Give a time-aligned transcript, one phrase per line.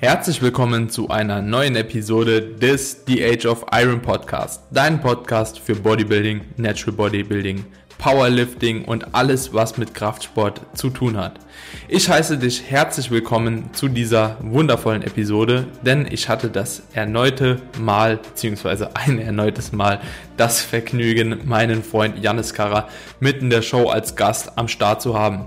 [0.00, 5.74] Herzlich willkommen zu einer neuen Episode des The Age of Iron Podcast, dein Podcast für
[5.74, 7.64] Bodybuilding, Natural Bodybuilding,
[7.98, 11.40] Powerlifting und alles, was mit Kraftsport zu tun hat.
[11.88, 18.18] Ich heiße dich herzlich willkommen zu dieser wundervollen Episode, denn ich hatte das erneute Mal,
[18.18, 20.00] beziehungsweise ein erneutes Mal,
[20.36, 22.88] das Vergnügen, meinen Freund Janis Kara
[23.18, 25.46] mitten der Show als Gast am Start zu haben.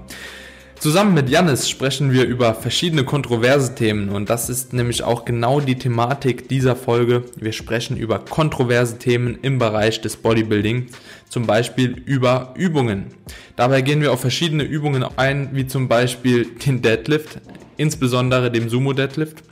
[0.81, 5.59] Zusammen mit Jannis sprechen wir über verschiedene kontroverse Themen und das ist nämlich auch genau
[5.59, 7.23] die Thematik dieser Folge.
[7.35, 10.87] Wir sprechen über kontroverse Themen im Bereich des Bodybuilding,
[11.29, 13.13] zum Beispiel über Übungen.
[13.55, 17.39] Dabei gehen wir auf verschiedene Übungen ein, wie zum Beispiel den Deadlift,
[17.77, 19.43] insbesondere dem Sumo Deadlift,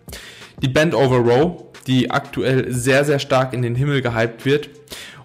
[0.64, 4.72] die Bend Over Row, die aktuell sehr, sehr stark in den Himmel gehypt wird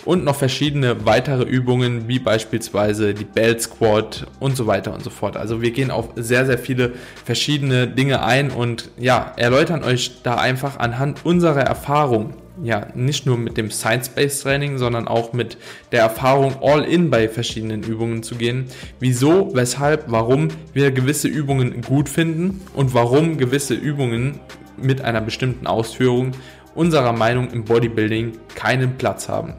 [0.05, 5.11] und noch verschiedene weitere Übungen, wie beispielsweise die Belt Squat und so weiter und so
[5.11, 5.37] fort.
[5.37, 6.93] Also wir gehen auf sehr, sehr viele
[7.25, 13.37] verschiedene Dinge ein und ja, erläutern euch da einfach anhand unserer Erfahrung, ja, nicht nur
[13.37, 15.57] mit dem Science-Based Training, sondern auch mit
[15.91, 18.67] der Erfahrung All-In bei verschiedenen Übungen zu gehen.
[19.01, 24.39] Wieso, weshalb, warum wir gewisse Übungen gut finden und warum gewisse Übungen
[24.77, 26.33] mit einer bestimmten Ausführung
[26.75, 29.55] unserer Meinung im Bodybuilding keinen Platz haben.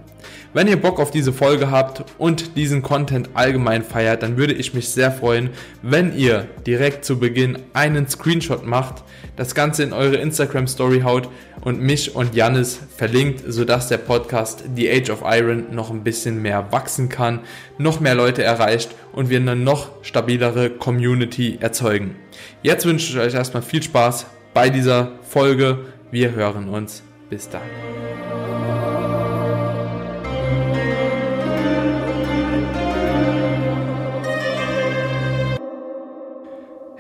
[0.56, 4.74] Wenn ihr Bock auf diese Folge habt und diesen Content allgemein feiert, dann würde ich
[4.74, 5.50] mich sehr freuen,
[5.82, 9.04] wenn ihr direkt zu Beginn einen Screenshot macht,
[9.36, 11.28] das Ganze in eure Instagram Story haut
[11.60, 16.42] und mich und Jannis verlinkt, sodass der Podcast The Age of Iron noch ein bisschen
[16.42, 17.42] mehr wachsen kann,
[17.78, 22.16] noch mehr Leute erreicht und wir eine noch stabilere Community erzeugen.
[22.64, 25.80] Jetzt wünsche ich euch erstmal viel Spaß bei dieser Folge.
[26.12, 27.04] Wir hören uns.
[27.30, 28.45] Bis dann.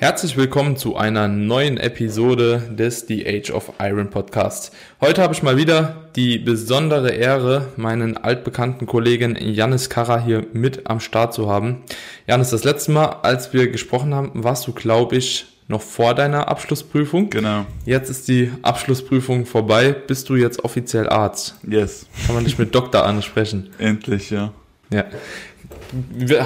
[0.05, 4.71] Herzlich willkommen zu einer neuen Episode des The Age of Iron Podcasts.
[5.01, 10.85] Heute habe ich mal wieder die besondere Ehre, meinen altbekannten Kollegen Janis Kara hier mit
[10.85, 11.81] am Start zu haben.
[12.27, 16.49] Janis, das letzte Mal, als wir gesprochen haben, warst du, glaube ich, noch vor deiner
[16.49, 17.31] Abschlussprüfung.
[17.31, 17.65] Genau.
[17.88, 19.91] Jetzt ist die Abschlussprüfung vorbei.
[19.91, 21.55] Bist du jetzt offiziell Arzt?
[21.67, 22.05] Yes.
[22.27, 23.71] Kann man dich mit Doktor ansprechen?
[23.79, 24.53] Endlich, ja.
[24.91, 25.05] Ja.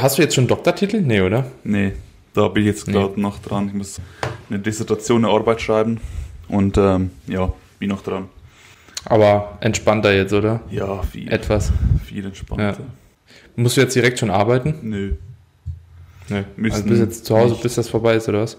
[0.02, 1.02] Hast du jetzt schon Doktortitel?
[1.02, 1.46] Nee, oder?
[1.66, 1.92] Nee,
[2.40, 3.22] da bin ich jetzt gerade nee.
[3.22, 3.68] noch dran.
[3.68, 4.00] Ich muss
[4.50, 6.00] eine Dissertation, eine Arbeit schreiben
[6.48, 8.30] und ähm, ja, bin noch dran.
[9.06, 10.62] Aber entspannter jetzt, oder?
[10.72, 11.30] Ja, viel.
[11.32, 11.72] Etwas.
[12.06, 12.72] Viel entspannter.
[12.72, 12.78] Ja.
[13.58, 14.76] Musst du jetzt direkt schon arbeiten?
[14.84, 15.16] Nö.
[16.30, 16.44] Nö.
[16.56, 17.64] Müssen also bist jetzt zu Hause, nicht.
[17.64, 18.58] bis das vorbei ist, oder was?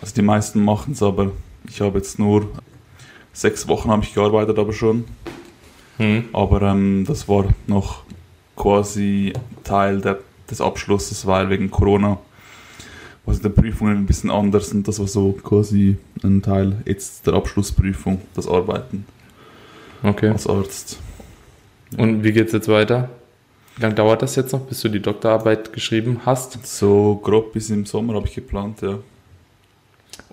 [0.00, 1.30] Also die meisten machen es, aber
[1.68, 2.48] ich habe jetzt nur
[3.32, 5.04] sechs Wochen habe ich gearbeitet, aber schon.
[5.98, 6.24] Hm.
[6.32, 8.02] Aber ähm, das war noch
[8.56, 10.18] quasi Teil der,
[10.50, 12.18] des Abschlusses, weil wegen Corona
[13.26, 17.34] was der Prüfungen ein bisschen anders und das war so quasi ein Teil jetzt der
[17.34, 19.04] Abschlussprüfung, das Arbeiten
[20.02, 20.28] okay.
[20.28, 20.98] als Arzt.
[21.96, 23.10] Und wie geht es jetzt weiter?
[23.76, 26.66] Wie lange dauert das jetzt noch, bis du die Doktorarbeit geschrieben hast?
[26.66, 28.98] So grob bis im Sommer habe ich geplant, ja.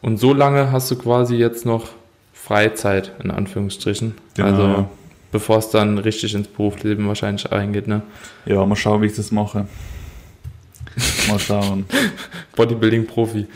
[0.02, 1.90] Und so lange hast du quasi jetzt noch
[2.32, 4.16] Freizeit, in Anführungsstrichen.
[4.36, 4.90] Genau, also ja.
[5.32, 8.02] bevor es dann richtig ins Berufsleben wahrscheinlich eingeht, ne?
[8.46, 9.68] Ja, mal schauen, wie ich das mache.
[11.28, 11.86] Mal schauen.
[12.56, 13.48] Bodybuilding-Profi.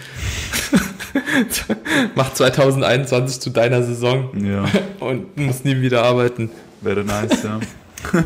[2.16, 4.32] Mach 2021 zu deiner Saison.
[4.44, 4.66] Ja.
[5.00, 6.50] Und muss nie wieder arbeiten.
[6.82, 7.60] Wäre nice, ja.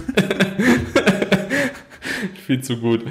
[2.46, 3.06] Viel zu gut.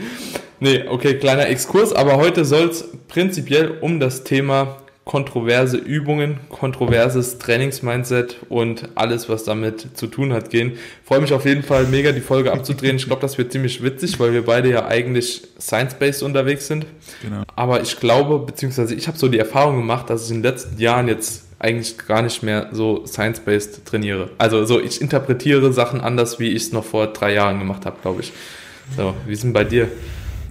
[0.61, 4.80] Nee, okay, kleiner Exkurs, aber heute soll es prinzipiell um das Thema
[5.11, 10.75] kontroverse Übungen, kontroverses Trainingsmindset und alles, was damit zu tun hat, gehen.
[11.05, 12.95] Freue mich auf jeden Fall mega, die Folge abzudrehen.
[12.95, 16.87] Ich glaube, das wird ziemlich witzig, weil wir beide ja eigentlich science-based unterwegs sind.
[17.23, 17.43] Genau.
[17.57, 20.81] Aber ich glaube, beziehungsweise ich habe so die Erfahrung gemacht, dass ich in den letzten
[20.81, 24.31] Jahren jetzt eigentlich gar nicht mehr so science-based trainiere.
[24.39, 27.97] Also so, ich interpretiere Sachen anders, wie ich es noch vor drei Jahren gemacht habe,
[28.01, 28.33] glaube ich.
[28.97, 29.89] So, wie denn bei dir?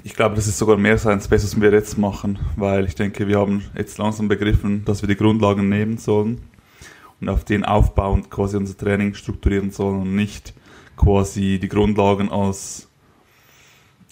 [0.04, 3.28] Ich glaube, das ist sogar mehr Science Base, was wir jetzt machen, weil ich denke,
[3.28, 6.42] wir haben jetzt langsam begriffen, dass wir die Grundlagen nehmen sollen
[7.20, 10.54] und auf denen aufbauend quasi unser Training strukturieren sollen und nicht
[10.96, 12.90] quasi die Grundlagen als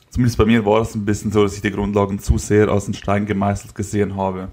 [0.10, 2.88] zumindest bei mir war es ein bisschen so, dass ich die Grundlagen zu sehr als
[2.88, 4.50] ein Stein gemeißelt gesehen habe.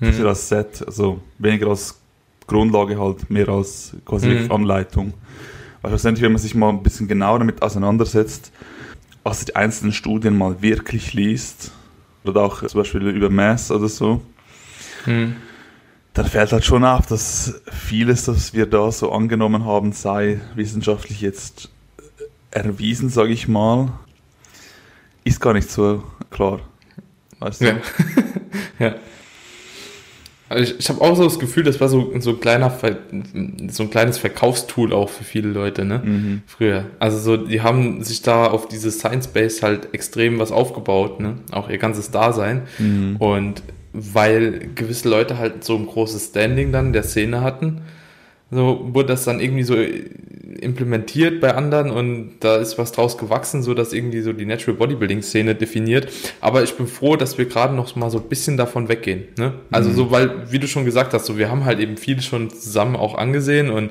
[0.00, 0.08] Mhm.
[0.08, 2.00] Nicht als Set, also weniger als
[2.46, 4.50] Grundlage halt, mehr als quasi mhm.
[4.50, 5.14] Anleitung.
[5.82, 8.50] Weil schlussendlich, wenn man sich mal ein bisschen genauer damit auseinandersetzt,
[9.26, 11.72] was die einzelnen Studien mal wirklich liest,
[12.24, 14.22] oder auch zum Beispiel über Mass oder so,
[15.02, 15.34] hm.
[16.14, 21.20] dann fällt halt schon auf, dass vieles, was wir da so angenommen haben, sei wissenschaftlich
[21.22, 21.70] jetzt
[22.52, 23.92] erwiesen, sage ich mal,
[25.24, 26.60] ist gar nicht so klar.
[27.40, 27.66] Weißt du?
[27.66, 27.76] Ja.
[28.78, 28.94] ja.
[30.48, 32.72] Also ich, ich habe auch so das Gefühl, das war so, so, ein kleiner,
[33.68, 36.00] so ein kleines Verkaufstool auch für viele Leute, ne?
[36.04, 36.42] Mhm.
[36.46, 36.84] Früher.
[37.00, 41.38] Also so, die haben sich da auf diese Science Base halt extrem was aufgebaut, ne?
[41.50, 42.62] Auch ihr ganzes Dasein.
[42.78, 43.16] Mhm.
[43.16, 43.62] Und
[43.92, 47.80] weil gewisse Leute halt so ein großes Standing dann der Szene hatten,
[48.50, 49.74] so wurde das dann irgendwie so
[50.56, 54.76] implementiert bei anderen und da ist was draus gewachsen, so dass irgendwie so die Natural
[54.76, 56.08] Bodybuilding Szene definiert.
[56.40, 59.24] Aber ich bin froh, dass wir gerade noch mal so ein bisschen davon weggehen.
[59.38, 59.54] Ne?
[59.70, 59.94] Also mhm.
[59.94, 62.96] so, weil, wie du schon gesagt hast, so wir haben halt eben viel schon zusammen
[62.96, 63.90] auch angesehen und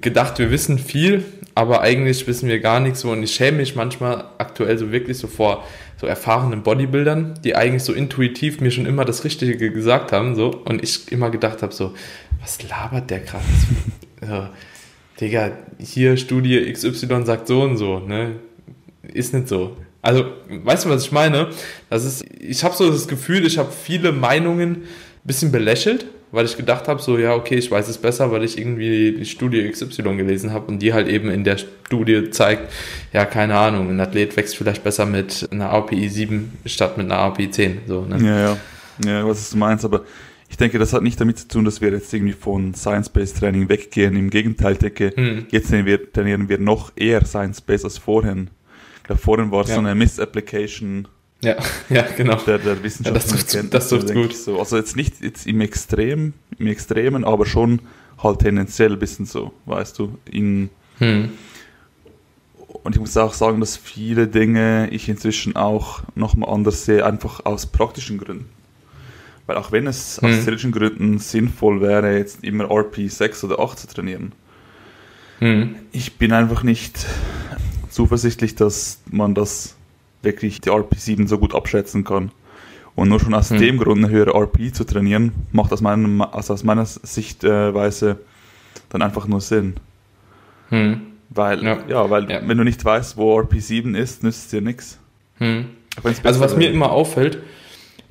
[0.00, 3.76] gedacht, wir wissen viel, aber eigentlich wissen wir gar nichts so und ich schäme mich
[3.76, 5.64] manchmal aktuell so wirklich so vor
[5.98, 10.50] so erfahrenen Bodybuildern, die eigentlich so intuitiv mir schon immer das Richtige gesagt haben, so
[10.50, 11.94] und ich immer gedacht habe so,
[12.40, 13.44] was labert der gerade?
[15.20, 18.36] Digga, hier Studie XY sagt so und so, ne?
[19.02, 19.76] Ist nicht so.
[20.02, 21.48] Also, weißt du, was ich meine?
[21.90, 24.82] Das ist, ich habe so das Gefühl, ich habe viele Meinungen ein
[25.24, 28.58] bisschen belächelt, weil ich gedacht habe, so, ja, okay, ich weiß es besser, weil ich
[28.58, 32.70] irgendwie die Studie XY gelesen habe und die halt eben in der Studie zeigt,
[33.12, 37.18] ja, keine Ahnung, ein Athlet wächst vielleicht besser mit einer API 7 statt mit einer
[37.20, 37.80] API 10.
[37.86, 38.24] So, ne?
[38.24, 38.56] Ja, ja.
[39.04, 40.04] Ja, was du meinst, aber
[40.48, 43.68] ich denke, das hat nicht damit zu tun, dass wir jetzt irgendwie von Science-Based Training
[43.68, 44.16] weggehen.
[44.16, 45.46] Im Gegenteil, ich denke, hm.
[45.50, 48.50] jetzt trainieren wir, trainieren wir noch eher Science-Based als vorhin.
[48.98, 49.74] Ich glaube, vorhin war es ja.
[49.74, 51.08] so eine Miss-Application
[51.42, 51.56] ja,
[51.90, 52.36] ja, genau.
[52.36, 53.06] Der, der Wissenschaft.
[53.06, 54.34] Ja, das trifft, das trifft gut.
[54.34, 54.58] So.
[54.58, 57.80] Also jetzt nicht jetzt im Extrem, im Extremen, aber schon
[58.22, 61.30] halt tendenziell ein bisschen so, weißt du, in hm.
[62.82, 67.44] und ich muss auch sagen, dass viele Dinge ich inzwischen auch nochmal anders sehe, einfach
[67.44, 68.48] aus praktischen Gründen.
[69.46, 70.28] Weil auch wenn es hm.
[70.28, 74.32] aus theoretischen Gründen sinnvoll wäre, jetzt immer RP 6 oder 8 zu trainieren,
[75.38, 75.76] hm.
[75.92, 77.06] ich bin einfach nicht
[77.90, 79.76] zuversichtlich, dass man das
[80.22, 82.32] wirklich die RP7 so gut abschätzen kann.
[82.94, 83.58] Und nur schon aus hm.
[83.58, 88.18] dem Grund eine höhere RP zu trainieren, macht aus, meinem, also aus meiner Sichtweise
[88.88, 89.74] dann einfach nur Sinn.
[90.70, 91.02] Hm.
[91.28, 92.40] Weil, ja, ja weil ja.
[92.46, 94.98] wenn du nicht weißt, wo RP7 ist, nützt es dir nichts.
[95.38, 95.66] Hm.
[96.02, 97.38] Also was mir immer auffällt,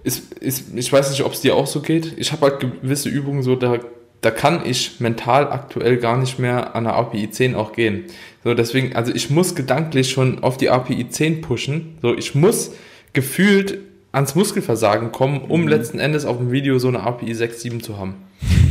[0.05, 2.13] ist, ist, ich weiß nicht, ob es dir auch so geht.
[2.17, 3.79] Ich habe halt gewisse Übungen so, da,
[4.21, 8.05] da kann ich mental aktuell gar nicht mehr an der API 10 auch gehen.
[8.43, 11.97] So, deswegen, also ich muss gedanklich schon auf die API 10 pushen.
[12.01, 12.73] So, ich muss
[13.13, 13.79] gefühlt
[14.11, 15.67] ans Muskelversagen kommen, um mhm.
[15.67, 18.15] letzten Endes auf dem Video so eine API 6, 7 zu haben.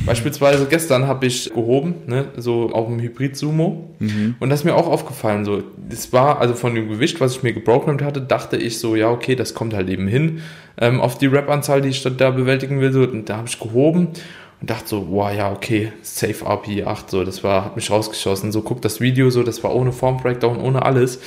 [0.07, 3.89] Beispielsweise gestern habe ich gehoben, ne, so auf dem Hybrid-Sumo.
[3.99, 4.35] Mhm.
[4.39, 5.45] Und das ist mir auch aufgefallen.
[5.45, 8.97] So, das war, also von dem Gewicht, was ich mir geprogrammt hatte, dachte ich so,
[8.97, 10.43] ja, okay, das kommt halt eben hin
[10.79, 12.93] ähm, auf die Rap-Anzahl, die ich da bewältigen will.
[12.93, 14.09] So, und da habe ich gehoben
[14.61, 18.53] und dachte so, wow, ja, okay, Safe RP 8, so, das war, hat mich rausgeschossen.
[18.53, 21.21] So, guck das Video, so, das war ohne Form Breakdown, ohne alles.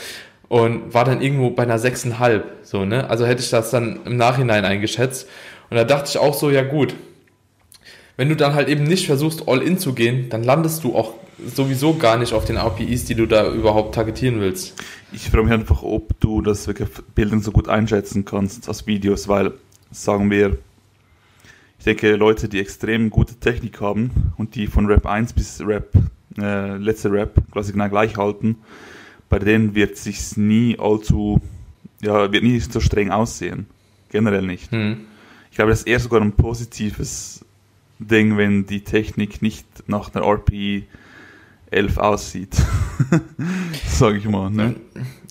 [0.49, 3.09] Und war dann irgendwo bei einer 6,5, so, ne?
[3.09, 5.27] Also hätte ich das dann im Nachhinein eingeschätzt.
[5.69, 6.95] Und da dachte ich auch so, ja gut,
[8.17, 11.13] wenn du dann halt eben nicht versuchst, all in zu gehen, dann landest du auch
[11.45, 14.73] sowieso gar nicht auf den APIs, die du da überhaupt targetieren willst.
[15.13, 19.27] Ich frage mich einfach, ob du das wirklich Bildung so gut einschätzen kannst aus Videos,
[19.27, 19.53] weil,
[19.91, 20.57] sagen wir,
[21.77, 25.93] ich denke, Leute, die extrem gute Technik haben und die von Rap 1 bis Rap,
[26.39, 28.57] äh, letzte Rap quasi genau gleich halten,
[29.29, 31.39] bei denen wird sich nie allzu,
[32.01, 33.67] ja, wird nie so streng aussehen.
[34.09, 34.71] Generell nicht.
[34.71, 35.05] Hm.
[35.51, 37.45] Ich glaube, das ist eher sogar ein positives
[37.99, 40.83] Ding, wenn die Technik nicht nach einer RP
[41.71, 42.55] 11 aussieht.
[43.87, 44.49] Sag ich mal.
[44.49, 44.75] Ne?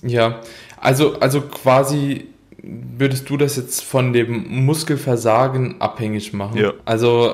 [0.03, 0.41] Ja,
[0.77, 2.27] also, also quasi
[2.61, 6.57] würdest du das jetzt von dem Muskelversagen abhängig machen?
[6.57, 6.73] Ja.
[6.85, 7.33] Also,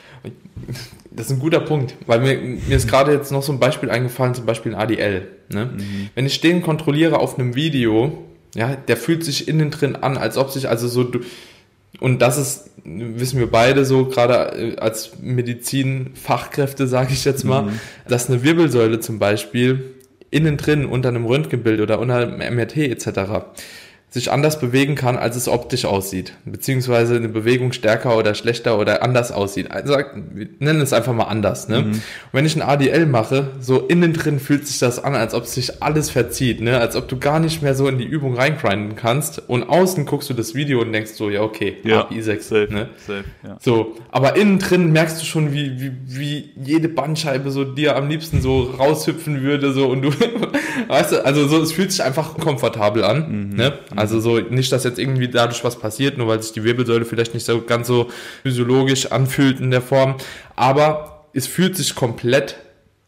[1.11, 3.89] das ist ein guter Punkt, weil mir, mir ist gerade jetzt noch so ein Beispiel
[3.89, 5.27] eingefallen, zum Beispiel ein ADL.
[5.49, 5.65] Ne?
[5.65, 6.09] Mhm.
[6.15, 8.23] Wenn ich den kontrolliere auf einem Video,
[8.55, 11.19] ja, der fühlt sich innen drin an, als ob sich, also so, du,
[12.00, 17.63] und das ist, wissen wir beide so, gerade äh, als Medizinfachkräfte, sage ich jetzt mal,
[17.63, 17.79] mhm.
[18.07, 19.93] dass eine Wirbelsäule zum Beispiel
[20.31, 23.43] innen drin unter einem Röntgenbild oder unter einem MRT etc
[24.13, 26.34] sich anders bewegen kann, als es optisch aussieht.
[26.46, 29.72] Beziehungsweise eine Bewegung stärker oder schlechter oder anders aussieht.
[29.72, 31.67] Also wir nennen es einfach mal anders.
[31.67, 31.82] Ne?
[31.82, 32.01] Mhm.
[32.32, 35.82] Wenn ich ein ADL mache, so innen drin fühlt sich das an, als ob sich
[35.82, 36.77] alles verzieht, ne?
[36.77, 39.50] als ob du gar nicht mehr so in die Übung reingrinden kannst.
[39.50, 42.48] Und außen guckst du das Video und denkst so, ja okay, ja, API 6.
[42.48, 42.89] Safe, ne?
[43.08, 43.58] safe, ja.
[43.62, 48.10] So, aber innen drin merkst du schon, wie, wie, wie jede Bandscheibe so dir am
[48.10, 49.74] liebsten so raushüpfen würde.
[49.74, 50.12] so und du,
[50.88, 53.50] weißt du, also so, es fühlt sich einfach komfortabel an.
[53.50, 53.55] Mhm.
[53.55, 53.74] Ne?
[53.96, 57.33] Also so nicht, dass jetzt irgendwie dadurch was passiert, nur weil sich die Wirbelsäule vielleicht
[57.33, 58.10] nicht so ganz so
[58.43, 60.15] physiologisch anfühlt in der Form.
[60.55, 62.57] Aber es fühlt sich komplett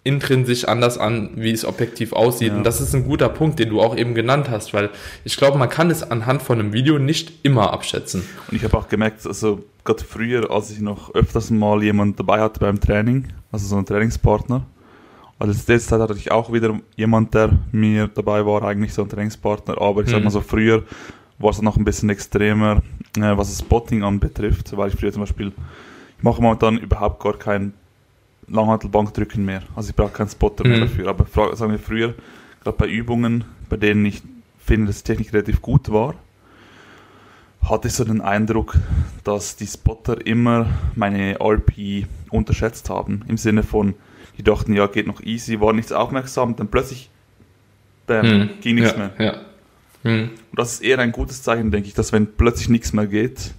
[0.06, 2.50] intrinsisch anders an, wie es objektiv aussieht.
[2.50, 2.58] Ja.
[2.58, 4.92] Und das ist ein guter Punkt, den du auch eben genannt hast, weil
[5.24, 8.24] ich glaube, man kann es anhand von einem Video nicht immer abschätzen.
[8.50, 12.40] Und ich habe auch gemerkt, also gerade früher, als ich noch öfters mal jemand dabei
[12.40, 14.68] hatte beim Training, also so einen Trainingspartner,
[15.38, 19.10] also letzte Zeit hatte ich auch wieder jemand, der mir dabei war, eigentlich so ein
[19.10, 20.34] Trainingspartner, aber ich sag mal mhm.
[20.34, 20.84] so, früher
[21.38, 22.82] war es noch ein bisschen extremer,
[23.18, 25.51] äh, was das Spotting anbetrifft, weil ich früher zum Beispiel,
[26.18, 27.74] ich mache momentan überhaupt gar kein
[28.48, 30.70] Langhantelbankdrücken mehr, also ich brauche keinen Spotter mhm.
[30.70, 32.13] mehr dafür, aber sagen wir früher,
[32.63, 34.22] gerade bei Übungen, bei denen ich
[34.58, 36.15] finde, dass die Technik relativ gut war,
[37.62, 38.77] hatte ich so den Eindruck,
[39.24, 43.96] dass die Spotter immer meine RP unterschätzt haben, im Sinne von,
[44.38, 47.10] die dachten, ja, geht noch easy, waren nicht aufmerksam, dann plötzlich,
[48.08, 48.50] bam, hm.
[48.62, 49.12] ging nichts ja, mehr.
[49.20, 49.42] Ja.
[50.04, 50.30] Hm.
[50.51, 53.54] Und das ist eher ein gutes Zeichen, denke ich, dass wenn plötzlich nichts mehr geht,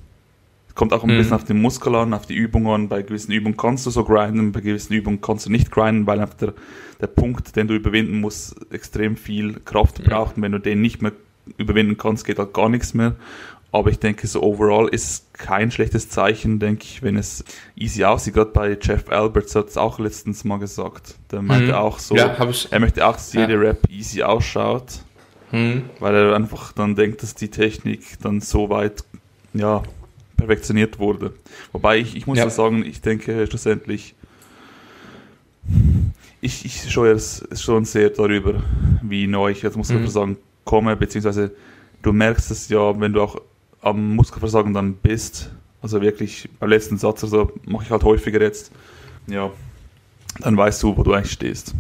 [0.76, 1.18] kommt auch ein hm.
[1.18, 2.88] bisschen auf den Muskel an, auf die Übungen an.
[2.88, 6.21] Bei gewissen Übungen kannst du so grinden, bei gewissen Übungen kannst du nicht grinden, weil
[6.21, 6.54] einfach der,
[7.00, 10.37] der Punkt, den du überwinden musst, extrem viel Kraft braucht.
[10.37, 11.12] Und wenn du den nicht mehr
[11.56, 13.16] überwinden kannst, geht halt gar nichts mehr.
[13.76, 17.45] Aber ich denke, so overall ist kein schlechtes Zeichen, denke ich, wenn es
[17.76, 18.33] easy aussieht.
[18.33, 21.16] Gerade bei Jeff Alberts hat es auch letztens mal gesagt.
[21.30, 21.75] Der meinte mhm.
[21.75, 22.35] auch so, ja,
[22.71, 23.59] er möchte auch, dass jede ja.
[23.59, 25.00] Rap easy ausschaut.
[25.52, 25.90] Mhm.
[26.00, 29.04] Weil er einfach dann denkt, dass die Technik dann so weit,
[29.52, 29.83] ja,
[30.38, 31.35] perfektioniert wurde.
[31.73, 32.49] Wobei ich, ich muss ja.
[32.49, 34.14] sagen, ich denke schlussendlich,
[36.40, 38.54] ich, ich scheue es schon sehr darüber,
[39.02, 40.09] wie neu ich jetzt muss mhm.
[40.09, 41.50] sagen, komme, beziehungsweise
[42.00, 43.38] du merkst es ja, wenn du auch
[43.87, 45.50] am Muskelversagen dann bist,
[45.81, 48.73] also wirklich beim letzten Satz, also mache ich halt häufiger jetzt,
[49.28, 49.50] ja,
[50.40, 51.73] dann weißt du, wo du eigentlich stehst.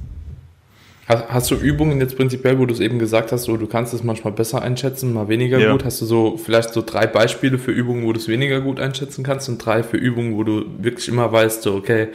[1.08, 3.92] Hast, hast du Übungen jetzt prinzipiell, wo du es eben gesagt hast, so, du kannst
[3.92, 5.72] es manchmal besser einschätzen, mal weniger ja.
[5.72, 5.84] gut?
[5.84, 9.24] Hast du so vielleicht so drei Beispiele für Übungen, wo du es weniger gut einschätzen
[9.24, 12.08] kannst und drei für Übungen, wo du wirklich immer weißt, so, okay,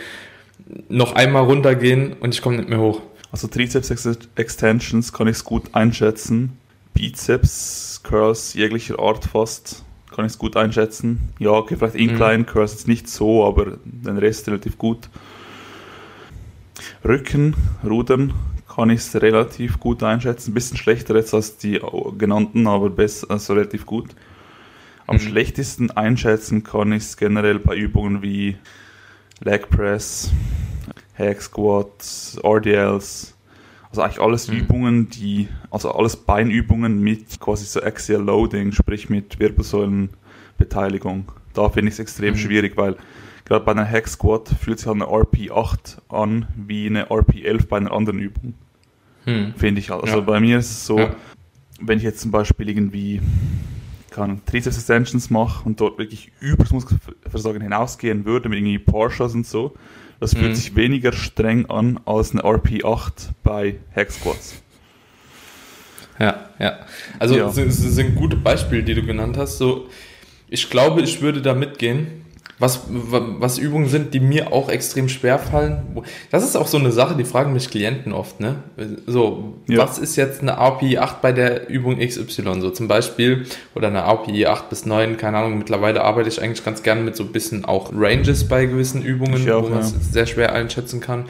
[0.87, 3.01] noch einmal runtergehen und ich komme nicht mehr hoch?
[3.31, 3.89] Also Trizeps
[4.35, 6.57] Extensions kann ich es gut einschätzen.
[6.93, 9.83] Bizeps Curls jeglicher Art fast.
[10.13, 11.33] Kann ich es gut einschätzen.
[11.39, 12.45] Ja, okay, vielleicht Incline mhm.
[12.45, 15.09] Curls jetzt nicht so, aber den Rest relativ gut.
[17.03, 18.33] Rücken, Rudern
[18.73, 20.51] kann ich es relativ gut einschätzen.
[20.51, 21.79] Ein bisschen schlechter jetzt als die
[22.17, 24.09] genannten, aber besser, also relativ gut.
[25.07, 25.19] Am mhm.
[25.19, 28.57] schlechtesten einschätzen kann ich es generell bei Übungen wie
[29.41, 30.31] Leg Press,
[31.17, 33.35] Hack Squats, RDLs,
[33.91, 34.57] also eigentlich alles mhm.
[34.57, 41.31] Übungen, die, also alles Beinübungen mit quasi so Axial Loading, sprich mit Wirbelsäulenbeteiligung.
[41.53, 42.37] Da finde ich es extrem mhm.
[42.37, 42.95] schwierig, weil
[43.43, 47.77] gerade bei einer Hack Squat fühlt sich halt eine RP8 an wie eine RP11 bei
[47.77, 48.53] einer anderen Übung.
[49.25, 49.53] Mhm.
[49.57, 50.03] Finde ich halt.
[50.03, 50.21] Also ja.
[50.21, 51.13] bei mir ist es so, ja.
[51.81, 53.21] wenn ich jetzt zum Beispiel irgendwie
[54.09, 59.33] kann Triceps Extensions mache und dort wirklich über das Muskelversagen hinausgehen würde mit irgendwie Porsches
[59.33, 59.73] und so,
[60.21, 60.55] das fühlt mhm.
[60.55, 64.61] sich weniger streng an als eine RP8 bei Hack Squats.
[66.19, 66.77] Ja, ja.
[67.17, 67.47] Also ja.
[67.47, 69.57] Es, sind gute Beispiele, die du genannt hast.
[69.57, 69.89] So,
[70.47, 72.20] ich glaube, ich würde da mitgehen
[72.61, 76.03] was, was Übungen sind, die mir auch extrem schwer fallen.
[76.29, 78.57] Das ist auch so eine Sache, die fragen mich Klienten oft, ne?
[79.07, 79.79] So, ja.
[79.79, 82.61] was ist jetzt eine API 8 bei der Übung XY?
[82.61, 86.63] So zum Beispiel, oder eine API 8 bis 9, keine Ahnung, mittlerweile arbeite ich eigentlich
[86.63, 89.93] ganz gerne mit so ein bisschen auch Ranges bei gewissen Übungen, auch, wo man es
[89.93, 89.97] ja.
[89.99, 91.25] sehr schwer einschätzen kann.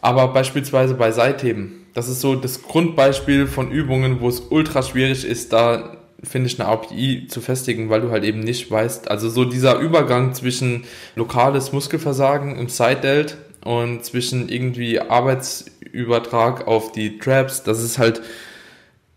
[0.00, 5.24] Aber beispielsweise bei Seitheben, das ist so das Grundbeispiel von Übungen, wo es ultra schwierig
[5.24, 9.28] ist, da finde ich, eine API zu festigen, weil du halt eben nicht weißt, also
[9.28, 10.84] so dieser Übergang zwischen
[11.16, 18.22] lokales Muskelversagen im Side-Delt und zwischen irgendwie Arbeitsübertrag auf die Traps, das ist halt,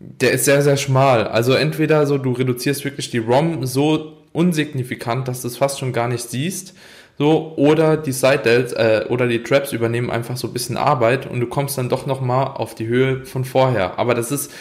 [0.00, 1.26] der ist sehr, sehr schmal.
[1.28, 5.92] Also entweder so, du reduzierst wirklich die ROM so unsignifikant, dass du es fast schon
[5.92, 6.74] gar nicht siehst,
[7.18, 11.26] so, oder die Side Delts, äh, oder die Traps übernehmen einfach so ein bisschen Arbeit
[11.26, 13.98] und du kommst dann doch nochmal auf die Höhe von vorher.
[13.98, 14.52] Aber das ist,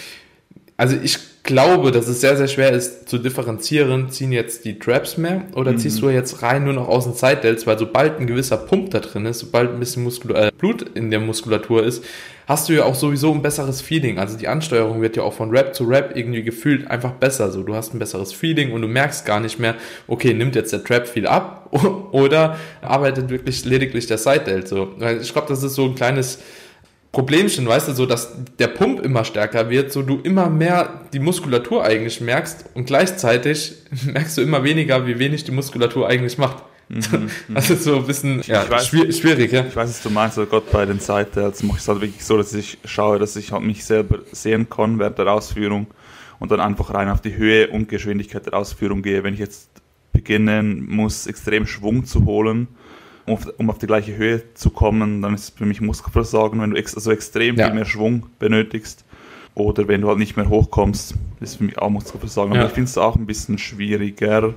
[0.78, 5.18] also ich glaube, dass es sehr, sehr schwer ist zu differenzieren, ziehen jetzt die Traps
[5.18, 5.78] mehr oder mhm.
[5.78, 9.00] ziehst du jetzt rein nur noch aus den Side-Delts, weil sobald ein gewisser Pump da
[9.00, 12.04] drin ist, sobald ein bisschen Muskul äh, Blut in der Muskulatur ist,
[12.48, 14.18] hast du ja auch sowieso ein besseres Feeling.
[14.18, 17.52] Also die Ansteuerung wird ja auch von Rap zu Rap irgendwie gefühlt einfach besser.
[17.52, 19.76] So, du hast ein besseres Feeling und du merkst gar nicht mehr,
[20.08, 21.70] okay, nimmt jetzt der Trap viel ab
[22.12, 24.68] oder arbeitet wirklich lediglich der Side-Delt.
[24.68, 26.40] So, ich glaube, das ist so ein kleines
[27.16, 31.20] Problemchen, weißt du, so dass der Pump immer stärker wird, so du immer mehr die
[31.20, 36.58] Muskulatur eigentlich merkst und gleichzeitig merkst du immer weniger, wie wenig die Muskulatur eigentlich macht.
[36.90, 39.66] Mhm, das ist so ein bisschen ja, weiß, schwierig, ja.
[39.66, 42.26] Ich weiß, was du meinst, aber Gott bei den Sidetails mache ich es halt wirklich
[42.26, 45.88] so, dass ich schaue, dass ich halt mich selber sehen kann während der Ausführung
[46.40, 49.24] und dann einfach rein auf die Höhe und Geschwindigkeit der Ausführung gehe.
[49.24, 49.70] Wenn ich jetzt
[50.12, 52.68] beginnen muss, extrem Schwung zu holen,
[53.26, 56.62] um auf, um auf die gleiche Höhe zu kommen, dann ist es für mich Muskelversagen,
[56.62, 57.66] wenn du ex also extrem Ja.
[57.68, 59.04] viel mehr Schwung benötigst.
[59.56, 62.52] Oder wenn du halt nicht mehr hochkommst, ist es für mich auch Muskelversagen.
[62.52, 62.66] Aber Ja.
[62.68, 64.54] ich finde es auch ein bisschen schwieriger.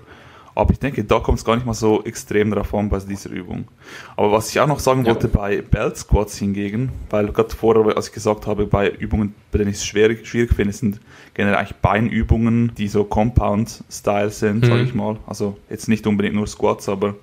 [0.57, 3.31] Aber ich denke, da kommt es gar nicht mal so extrem drauf an bei dieser
[3.31, 3.69] Übung.
[4.17, 5.11] Aber was ich auch noch sagen Ja.
[5.13, 9.59] wollte bei Belt Squats hingegen, weil gerade vorher, als ich gesagt habe, bei Übungen, bei
[9.59, 10.99] denen ich es schwierig, schwierig finde, sind
[11.35, 14.67] generell eigentlich Beinübungen, die so Compound-Style sind, Mhm.
[14.69, 15.17] sage ich mal.
[15.29, 17.15] Also jetzt nicht unbedingt nur Squats, aber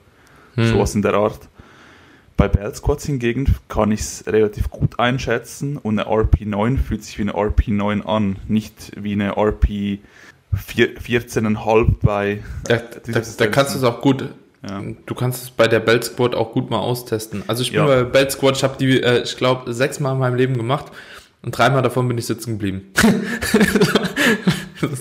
[0.56, 0.68] Hm.
[0.68, 1.40] sowas in der Art.
[2.38, 7.18] Bei Belt Squats hingegen kann ich es relativ gut einschätzen und eine RP9 fühlt sich
[7.18, 10.00] wie eine RP9 an, nicht wie eine RP
[10.54, 14.28] 14,5 bei Da, da, da kannst du es auch gut.
[14.68, 14.82] Ja.
[15.06, 17.44] Du kannst es bei der Belt Squat auch gut mal austesten.
[17.48, 17.86] Also ich bin Ja.
[17.86, 20.92] bei Belt Squat, ich habe die, äh, ich glaube, sechsmal in meinem Leben gemacht
[21.42, 22.92] und dreimal davon bin ich sitzen geblieben.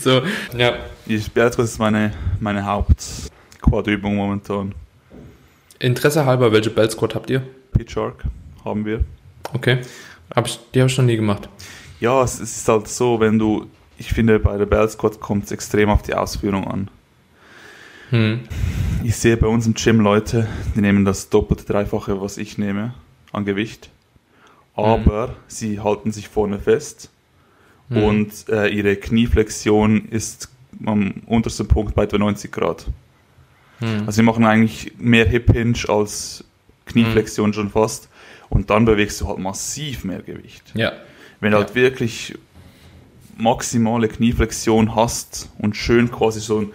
[0.01, 0.23] so,
[0.57, 0.75] ja.
[1.07, 4.75] Die Belt Squats ist meine, meine Haupt-Quad-Übung momentan.
[5.85, 7.43] Interesse halber, welche Belt Squat habt ihr?
[7.73, 8.25] Pitch Shark
[8.65, 9.05] haben wir.
[9.53, 9.79] Okay.
[10.35, 11.49] Hab ich, die habe ich noch nie gemacht.
[12.01, 13.67] Ja, es, ist halt so, wenn du,
[13.99, 16.89] ich finde, bei der Belt Squat kommt es extrem auf die Ausführung an.
[18.11, 18.41] Hm.
[19.03, 22.95] Ich sehe bei uns im Gym Leute, die nehmen das doppelte, dreifache, was ich nehme,
[23.33, 23.91] an Gewicht.
[24.75, 27.11] Aber sie halten sich vorne fest
[27.89, 28.03] Hm.
[28.03, 30.49] und äh, ihre Knieflexion ist
[30.87, 32.87] am untersten Punkt bei etwa 90 Grad.
[33.85, 34.01] Hm.
[34.07, 36.45] Also sie machen eigentlich mehr Hip Hinge als
[36.87, 38.09] Knieflexion schon fast
[38.51, 40.63] und dann bewegst du halt massiv mehr Gewicht.
[40.75, 40.93] Ja.
[41.41, 41.65] Wenn du Ja.
[41.65, 42.35] halt wirklich
[43.37, 46.71] maximale Knieflexion hast und schön quasi so ein,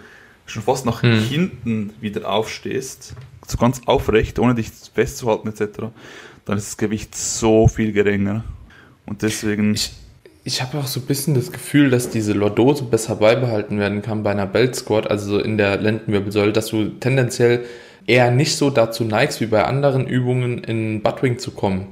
[0.46, 1.18] schon fast nach Hm.
[1.22, 3.14] hinten wieder aufstehst,
[3.46, 5.90] so ganz aufrecht, ohne dich festzuhalten etc.,
[6.44, 8.44] dann ist das Gewicht so viel geringer.
[9.06, 9.92] Und deswegen, Ich,
[10.50, 14.24] ich habe auch so ein bisschen das Gefühl, dass diese Lordose besser beibehalten werden kann
[14.24, 17.64] bei einer Belt Squat, also so in der Lendenwirbelsäule, dass du tendenziell
[18.08, 21.86] eher nicht so dazu neigst, wie bei anderen Übungen in Buttwing zu kommen.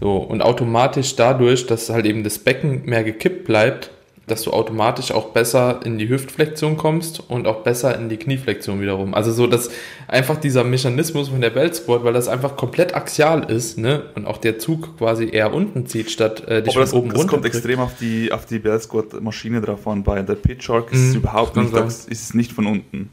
[0.00, 3.90] So, und automatisch dadurch, dass halt eben das Becken mehr gekippt bleibt,
[4.26, 8.80] dass du automatisch auch besser in die Hüftflexion kommst und auch besser in die Knieflexion
[8.80, 9.14] wiederum.
[9.14, 9.70] Also so, dass
[10.08, 14.26] einfach dieser Mechanismus von der Belt Squat, weil das einfach komplett axial ist, ne, und
[14.26, 17.30] auch der Zug quasi eher unten zieht, statt äh, dich aber das, oben das runter
[17.34, 20.02] kommt extrem auf die, auf die Bell Squat Maschine drauf an.
[20.02, 22.66] Bei der Pitch Shark ist es Mhm, überhaupt kann nicht, das ist es nicht von
[22.66, 23.10] unten.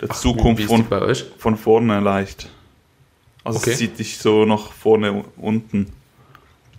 [0.00, 1.24] Der Ach, Zug kommt ist von, die bei euch?
[1.38, 2.48] von vorne leicht.
[3.44, 3.70] Also Okay.
[3.70, 5.92] es zieht dich so nach vorne unten.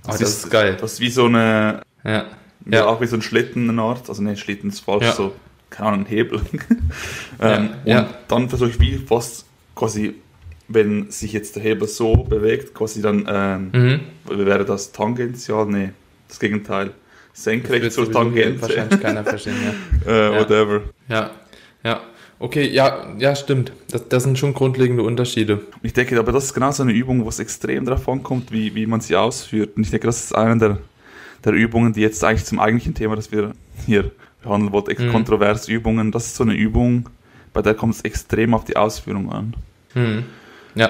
[0.04, 0.76] Ah, das ist geil.
[0.82, 2.26] Das ist wie so eine, Ja.
[2.66, 2.86] Ja, Ja.
[2.88, 4.10] auch wie so ein Schlitten eine Art.
[4.10, 5.12] Also ne, Schlitten ist falsch, Ja.
[5.14, 5.34] so,
[5.70, 6.42] keine Ahnung, Hebel.
[7.42, 10.16] ähm, Ja, und dann versuche ich wie fast quasi,
[10.68, 14.00] wenn sich jetzt der Hebel so bewegt, quasi dann, ähm, Mhm.
[14.46, 15.66] wäre das tangential?
[15.68, 15.90] Nee,
[16.28, 16.92] das Gegenteil.
[17.34, 18.62] Senkrecht zur Tangente.
[18.62, 19.56] wahrscheinlich keiner verstehen,
[20.06, 20.12] ja.
[20.12, 20.40] äh.
[20.40, 20.82] Whatever.
[21.10, 21.32] Ja,
[21.84, 22.00] ja.
[22.40, 23.72] Okay, ja, ja, stimmt.
[23.92, 25.62] Das, das sind schon grundlegende Unterschiede.
[25.84, 28.74] Ich denke, aber das ist genau so eine Übung, wo es extrem darauf ankommt, wie,
[28.76, 29.76] wie man sie ausführt.
[29.78, 30.78] Und ich denke, das ist eine der,
[31.46, 33.54] der Übungen, die jetzt eigentlich zum eigentlichen Thema, das wir
[33.86, 34.12] hier
[34.44, 35.12] behandeln wollten, Mhm.
[35.12, 37.10] kontrovers Übungen, das ist so eine Übung,
[37.54, 39.54] bei der kommt es extrem auf die Ausführung an.
[39.94, 40.26] Mhm.
[40.76, 40.90] Ja.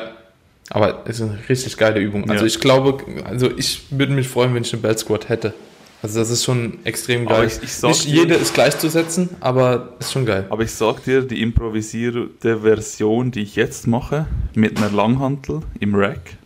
[0.69, 2.27] Aber es ist eine richtig geile Übung.
[2.29, 2.47] Also Ja.
[2.47, 5.53] ich glaube, also ich würde mich freuen, wenn ich eine Belt Squat hätte.
[6.01, 7.47] Also das ist schon extrem geil.
[7.47, 10.45] ich- ich Nicht dir- jede ist gleichzusetzen, aber ist schon geil.
[10.49, 15.95] Aber ich sag dir, die improvisierte Version, die ich jetzt mache, mit einer Langhantel im
[15.95, 16.37] Rack,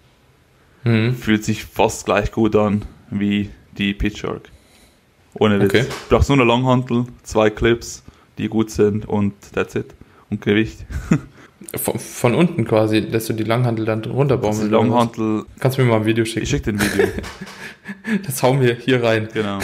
[0.83, 1.15] Mhm.
[1.15, 4.49] fühlt sich fast gleich gut an wie die Pitch Shark.
[5.33, 5.69] Ohne Witz.
[5.69, 5.85] Okay.
[6.09, 8.03] Du brauchst nur eine Langhantel, zwei Clips,
[8.37, 9.95] die gut sind und that's it.
[10.29, 10.85] Und Gewicht.
[11.75, 14.69] Von, von unten quasi lässt du die Langhantel dann runterbaumeln.
[14.69, 16.45] die Langhantel, Kannst du mir mal ein Video ich schicken?
[16.47, 17.07] schicke den Video.
[18.25, 19.59] Das hauen wir hier rein genau.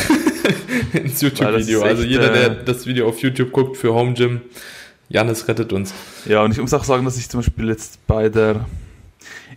[0.94, 1.82] ins YouTube-Video.
[1.82, 4.42] Also jeder, der äh, das Video auf YouTube guckt für Home Gym,
[5.10, 5.94] Janis rettet uns.
[6.26, 8.66] Ja, und ich muss auch sagen, dass ich zum Beispiel jetzt bei der.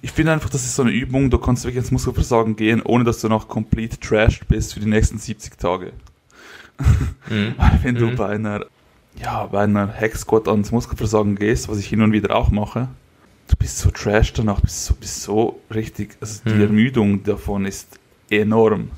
[0.03, 3.05] Ich finde einfach, das ist so eine Übung, du kannst wirklich ins Muskelversagen gehen, ohne
[3.05, 5.93] dass du noch komplett trashed bist für die nächsten 70 Tage.
[7.29, 7.55] Mhm.
[7.57, 8.17] Weil wenn du Mhm.
[8.17, 8.67] bei einer,
[9.21, 12.89] ja, bei einer Hack Squat ans Muskelversagen gehst, was ich hin und wieder auch mache,
[13.49, 16.61] du bist so trash danach, bist so, bist so richtig, also die Mhm.
[16.61, 17.99] Ermüdung davon ist
[18.31, 18.91] enorm.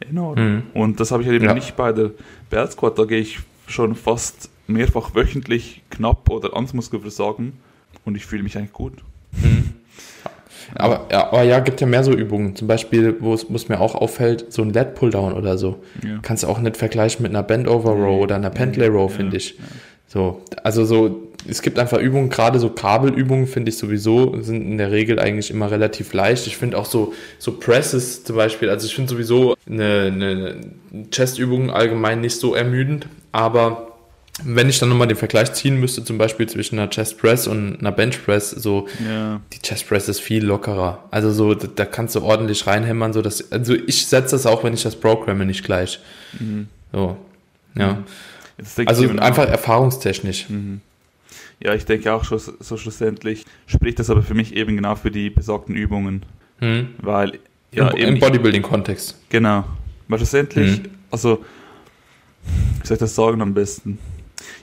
[0.00, 0.38] Enorm.
[0.38, 0.62] Mhm.
[0.74, 1.54] Und das habe ich halt eben Ja.
[1.54, 2.10] nicht bei der
[2.48, 7.52] Belt Squat, da gehe ich schon fast mehrfach wöchentlich knapp oder ans Muskelversagen
[8.04, 8.94] und ich fühle mich eigentlich gut.
[10.74, 12.56] Aber, ja, aber ja, gibt ja mehr so Übungen.
[12.56, 15.80] Zum Beispiel, wo es wo es mir auch auffällt, so ein Lat Pulldown oder so.
[16.04, 16.18] Ja.
[16.22, 19.36] Kannst du auch nicht vergleichen mit einer Bend Over Row oder einer Pendlay Row, finde
[19.36, 19.58] ich.
[20.06, 24.76] So, also so, es gibt einfach Übungen, gerade so Kabelübungen, finde ich sowieso, sind in
[24.76, 26.48] der Regel eigentlich immer relativ leicht.
[26.48, 30.56] Ich finde auch so, so Presses zum Beispiel, also ich finde sowieso eine, eine
[31.12, 33.89] Chest-Übung allgemein nicht so ermüdend, aber
[34.44, 37.78] wenn ich dann nochmal den Vergleich ziehen müsste, zum Beispiel zwischen einer Chest Press und
[37.80, 39.40] einer Bench Press, so Ja.
[39.52, 41.04] die Chest Press ist viel lockerer.
[41.10, 44.64] Also so, da, da kannst du ordentlich reinhämmern, so dass, also ich setze das auch,
[44.64, 46.00] wenn ich das programme, nicht gleich.
[46.92, 47.16] So,
[47.74, 47.98] ja.
[48.76, 50.46] Denke Also ich einfach auch- erfahrungstechnisch.
[51.62, 55.10] Ja, ich denke auch schon so, schlussendlich spricht das aber für mich eben genau für
[55.10, 56.24] die besagten Übungen,
[56.60, 56.88] Hm.
[56.98, 57.38] weil
[57.72, 59.16] ja Im, eben Im ich- Bodybuilding-Kontext.
[59.28, 59.64] Genau.
[60.08, 60.88] Weil schlussendlich, Mhm.
[61.10, 61.44] also,
[62.80, 63.98] wie soll ich das sagen am besten?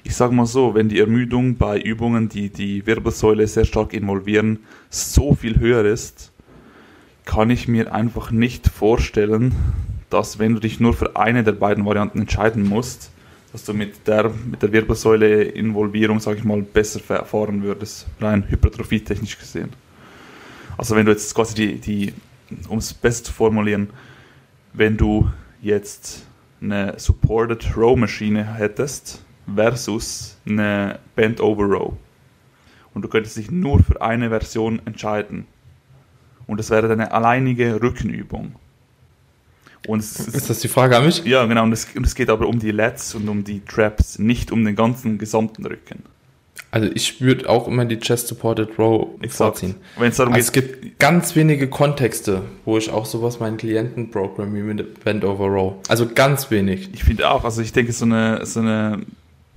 [0.04, 4.60] Ich sage mal so, wenn die Ermüdung bei Übungen, die die Wirbelsäule sehr stark involvieren,
[4.90, 6.32] so viel höher ist,
[7.26, 9.54] kann ich mir einfach nicht vorstellen,
[10.10, 13.12] dass wenn du dich nur für eine der beiden Varianten entscheiden musst,
[13.52, 19.38] dass du mit der, mit der Wirbelsäule-Involvierung, sage ich mal, besser fahren würdest, rein hypertrophietechnisch
[19.38, 19.70] gesehen.
[20.78, 22.14] Also wenn du jetzt quasi die, die
[22.70, 23.90] um es besser zu formulieren,
[24.74, 25.30] wenn du
[25.62, 26.26] jetzt
[26.62, 31.94] eine Supported Row Maschine hättest versus eine Bent Over Row
[32.94, 35.46] und du könntest dich nur für eine Version entscheiden
[36.48, 38.56] und das wäre deine alleinige Rückenübung.
[39.88, 41.24] Und es Ist das die Frage an mich?
[41.24, 44.20] ja, genau, und es, und es geht aber um die Lats und um die Traps,
[44.20, 46.04] nicht um den ganzen gesamten Rücken.
[46.72, 49.76] Also ich würde auch immer die Chest Supported Row vorziehen.
[49.98, 53.56] Wenn es darum Also geht, es gibt ganz wenige Kontexte, wo ich auch sowas meinen
[53.56, 55.74] Klienten programme wie mit Bend Over Row.
[55.88, 56.90] Also ganz wenig.
[56.94, 59.00] Ich finde auch, also ich denke, so eine, so eine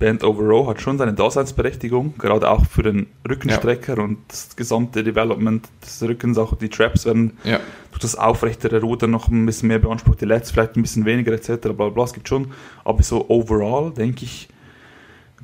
[0.01, 5.03] Band Over Row hat schon seine Daseinsberechtigung, gerade auch für den Rückenstrecker und das gesamte
[5.03, 7.59] Development des Rückens, auch die Traps werden Ja.
[7.91, 11.31] durch das aufrechtere Ruder noch ein bisschen mehr beansprucht, die Lats vielleicht ein bisschen weniger
[11.31, 11.49] etc.
[11.61, 12.03] Bla bla, bla.
[12.03, 12.47] Es gibt schon,
[12.83, 14.49] aber so overall denke ich,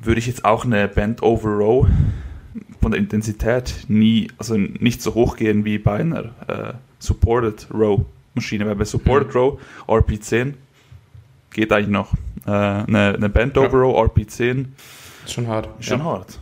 [0.02, 1.86] würde ich jetzt auch eine Band Over Row
[2.82, 8.00] von der Intensität nie, also nicht so hoch gehen wie bei einer äh, Supported Row
[8.34, 10.54] Maschine, weil bei Supported Row RP10
[11.58, 12.12] geht eigentlich noch.
[12.46, 13.62] Äh, eine, eine Band Ja.
[13.62, 14.66] Over Row RP10
[15.24, 15.68] Ist schon hart.
[15.80, 16.04] ist schon ja.
[16.04, 16.38] hart.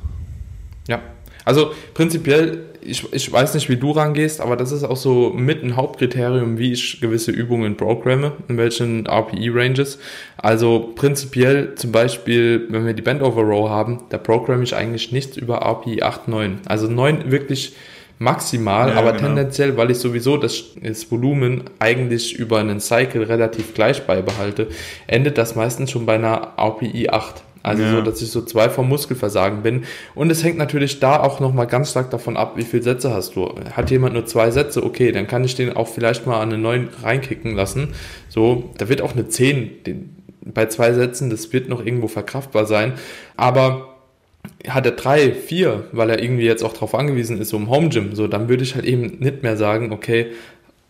[0.88, 1.00] Ja.
[1.44, 5.62] Also prinzipiell, ich, ich weiß nicht, wie du rangehst, aber das ist auch so mit
[5.62, 9.98] ein Hauptkriterium, wie ich gewisse Übungen programme, in welchen RPE-Ranges.
[10.36, 15.12] Also prinzipiell zum Beispiel, wenn wir die Bend Over Row haben, da programme ich eigentlich
[15.12, 16.60] nichts über RPE 8, 9.
[16.66, 17.74] Also 9 wirklich
[18.18, 19.26] maximal, Ja, aber genau.
[19.26, 24.68] tendenziell, weil ich sowieso das, das Volumen eigentlich über einen Cycle relativ gleich beibehalte,
[25.06, 27.42] endet das meistens schon bei einer RPE 8.
[27.62, 27.90] Also Ja.
[27.96, 29.84] so, dass ich so zwei vom Muskelversagen bin.
[30.14, 33.34] Und es hängt natürlich da auch nochmal ganz stark davon ab, wie viele Sätze hast
[33.34, 33.52] du.
[33.72, 36.58] Hat jemand nur zwei Sätze, okay, dann kann ich den auch vielleicht mal an eine
[36.58, 37.88] 9 reinkicken lassen.
[38.28, 42.66] So, da wird auch eine 10 den, bei zwei Sätzen, das wird noch irgendwo verkraftbar
[42.66, 42.92] sein.
[43.36, 43.95] Aber
[44.68, 47.88] hat er drei, vier, weil er irgendwie jetzt auch darauf angewiesen ist, so im Home
[47.88, 50.32] Gym, so, dann würde ich halt eben nicht mehr sagen, okay,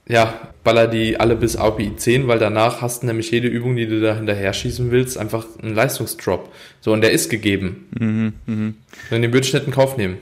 [0.09, 3.87] ja, baller die alle bis API 10, weil danach hast du nämlich jede Übung, die
[3.87, 6.53] du da hinterher schießen willst, einfach einen Leistungsdrop.
[6.81, 7.89] So, und der ist gegeben.
[7.99, 8.75] Mhm, mhm.
[9.11, 10.19] Und den würde ich nicht in Kauf nehmen.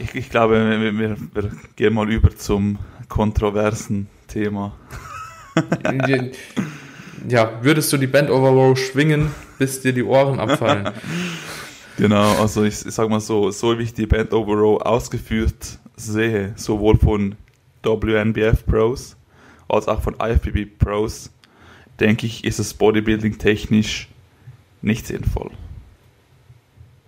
[0.00, 4.76] Ich, ich glaube, wir, wir, wir gehen mal über zum kontroversen Thema.
[7.28, 10.90] ja, würdest du die Band Over Row schwingen, bis dir die Ohren abfallen?
[11.96, 15.78] Genau, also ich, ich sag mal so, so wie ich die Band Over Row ausgeführt
[15.96, 17.36] sehe, sowohl von
[17.82, 19.16] WNBF Pros
[19.68, 21.30] als auch von IFBB Pros,
[22.00, 24.08] denke ich, ist es Bodybuilding technisch
[24.82, 25.50] nicht sinnvoll.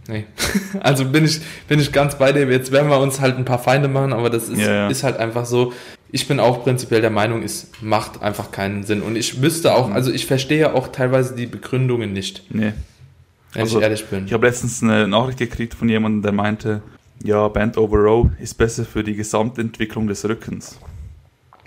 [0.09, 0.25] Nee.
[0.81, 2.47] Also bin ich, bin ich ganz bei dir.
[2.47, 4.89] Jetzt werden wir uns halt ein paar Feinde machen, aber das ist, ja.
[4.89, 5.73] ist halt einfach so.
[6.13, 9.03] Ich bin auch prinzipiell der Meinung, es macht einfach keinen Sinn.
[9.03, 12.73] Und ich wüsste auch, also ich verstehe auch teilweise die Begründungen nicht, Nee.
[13.57, 14.27] Wenn Also, ich ehrlich bin.
[14.27, 16.83] Ich habe letztens eine Nachricht gekriegt von jemandem, der meinte,
[17.25, 20.79] ja, Band Over Row ist besser für die Gesamtentwicklung des Rückens.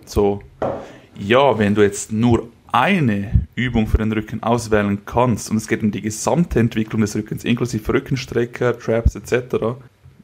[0.06, 0.42] So,
[1.18, 5.82] ja, wenn du jetzt nur eine Übung für den Rücken auswählen kannst und es geht
[5.82, 9.56] um die gesamte Entwicklung des Rückens, inklusive Rückenstrecker, Traps etc.,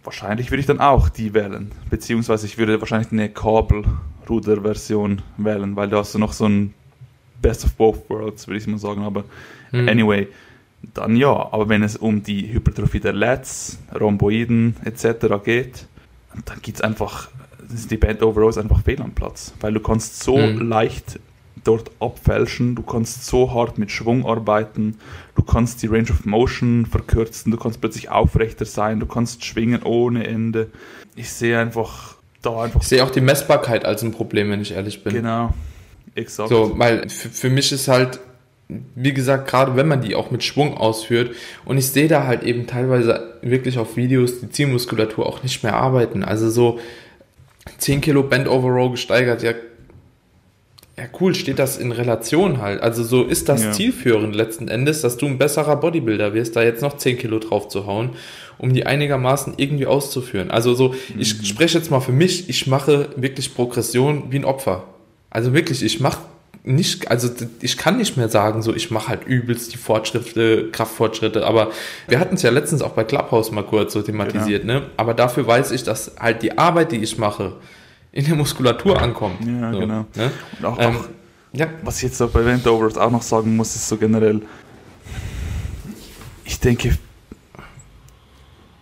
[0.03, 1.71] wahrscheinlich würde ich dann auch die wählen.
[1.89, 6.75] Beziehungsweise ich würde wahrscheinlich eine Kabelruder-Version wählen, weil da hast du noch so ein
[7.41, 9.01] Best of both worlds, würde ich mal sagen.
[9.01, 9.23] Aber
[9.75, 9.89] Hm.
[9.89, 10.27] Anyway,
[10.93, 15.27] dann ja, aber wenn es um die Hypertrophie der Lats, Rhomboiden etc.
[15.43, 15.85] geht,
[16.45, 17.29] dann gibt es einfach,
[17.73, 20.69] ist die Band Overall ist einfach fehl am Platz, weil du kannst so Mhm.
[20.69, 21.19] leicht
[21.63, 24.99] dort abfälschen, du kannst so hart mit Schwung arbeiten,
[25.35, 29.81] du kannst die Range of Motion verkürzen, du kannst plötzlich aufrechter sein, du kannst schwingen
[29.83, 30.69] ohne Ende.
[31.15, 34.73] Ich sehe einfach da einfach Ich sehe auch die Messbarkeit als ein Problem, wenn ich
[34.73, 35.13] ehrlich bin.
[35.13, 35.53] genau,
[36.13, 36.49] exakt.
[36.49, 38.19] So, weil für, für mich ist halt,
[38.67, 42.41] wie gesagt, gerade wenn man die auch mit Schwung ausführt und ich sehe da halt
[42.43, 46.23] eben teilweise wirklich auf Videos die Zielmuskulatur auch nicht mehr arbeiten.
[46.23, 46.79] Also so
[47.77, 49.51] 10 Kilo Bend Over Row gesteigert, ja,
[50.97, 52.81] ja cool, steht das in Relation halt.
[52.81, 53.71] Also so ist das Ja.
[53.71, 57.67] zielführend letzten Endes, dass du ein besserer Bodybuilder wirst, da jetzt noch 10 Kilo drauf
[57.67, 58.11] zu hauen,
[58.57, 60.49] um die einigermaßen irgendwie auszuführen.
[60.49, 61.43] Also so, ich Mhm.
[61.45, 64.85] spreche jetzt mal für mich, ich mache wirklich Progression wie ein Opfer.
[65.29, 66.19] Also wirklich, ich mache
[66.67, 67.29] nicht, also
[67.61, 71.69] ich kann nicht mehr sagen, so ich mache halt übelst die Fortschritte, Kraftfortschritte, aber
[72.07, 74.79] wir hatten es ja letztens auch bei Clubhouse mal kurz so thematisiert, Genau.
[74.79, 74.85] ne?
[74.97, 77.53] Aber dafür weiß ich, dass halt die Arbeit, die ich mache,
[78.11, 79.45] in der Muskulatur ankommt.
[79.45, 80.05] Ja, so, genau.
[80.15, 80.31] Ne?
[80.59, 81.05] Und auch, Ähm, auch
[81.53, 84.41] ja, was ich jetzt bei Overload auch noch sagen muss, ist so generell,
[86.43, 86.97] ich denke,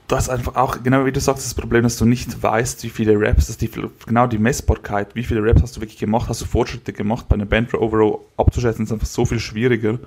[0.08, 2.90] du hast einfach auch, genau wie du sagst, das Problem, dass du nicht weißt, wie
[2.90, 3.70] viele Reps, dass die,
[4.06, 7.36] genau die Messbarkeit, wie viele Reps hast du wirklich gemacht, hast du Fortschritte gemacht, bei
[7.36, 10.00] einer Band Overall abzuschätzen, ist einfach so viel schwieriger.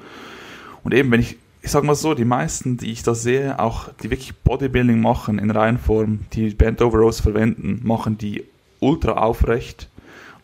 [0.84, 3.88] Und eben, wenn ich, ich sag mal so, die meisten, die ich da sehe, auch
[4.02, 8.44] die wirklich Bodybuilding machen in Reihenform, die Band Overalls verwenden, machen die
[8.80, 9.88] ultra aufrecht,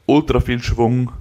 [0.07, 1.13] ultra viel Schwung,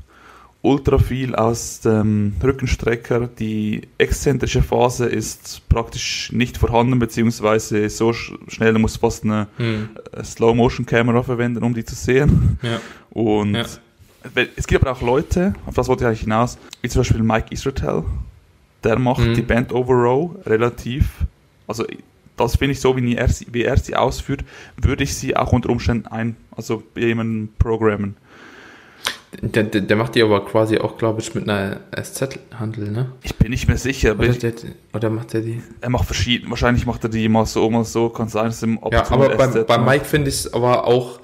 [0.63, 3.27] ultra viel aus dem Rückenstrecker.
[3.27, 9.47] Die exzentrische Phase ist praktisch nicht vorhanden, beziehungsweise so sch schnell, du musst fast eine
[9.57, 12.59] hm, äh, Slow-Motion-Kamera verwenden, um die zu sehen.
[12.61, 13.65] ja, Und Ja.
[14.55, 17.47] es gibt aber auch Leute, auf das wollte ich eigentlich hinaus, wie zum Beispiel Mike
[17.49, 18.03] Israel,
[18.83, 19.33] der macht Mhm.
[19.33, 21.09] die Band Over Row relativ,
[21.67, 21.85] also
[22.37, 24.43] das finde ich so, wie er, sie, wie er sie ausführt,
[24.77, 28.15] würde ich sie auch unter Umständen ein, also bei jemandem programmen.
[29.41, 33.11] Der, der, der macht die aber quasi auch, glaube ich, mit einer SZ-Handel, ne?
[33.23, 34.53] Ich bin nicht mehr sicher, Oder, der,
[34.93, 35.61] oder macht der die?
[35.79, 38.67] er macht verschieden, wahrscheinlich macht er die mal so, mal so, kann sein, dass er
[38.67, 39.87] im Ja, aber bei, SZ bei macht.
[39.89, 41.19] Mike finde ich es aber auch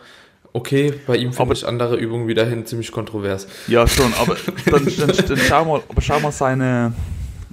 [0.53, 0.93] okay.
[1.05, 3.47] Bei ihm finde ich andere Übungen wiederhin ziemlich kontrovers.
[3.67, 6.93] Ja, schon, aber dann, dann, dann schau mal, aber schau mal seine,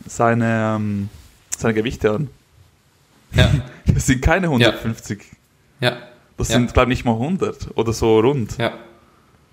[0.06, 1.08] seine, ähm,
[1.58, 2.28] seine Gewichte an.
[3.34, 3.50] Ja,
[3.92, 5.20] Das sind keine 150.
[5.80, 5.96] ja,
[6.36, 6.54] Das Ja.
[6.54, 8.56] sind, glaube ich, nicht mal 100 oder so rund.
[8.58, 8.72] ja,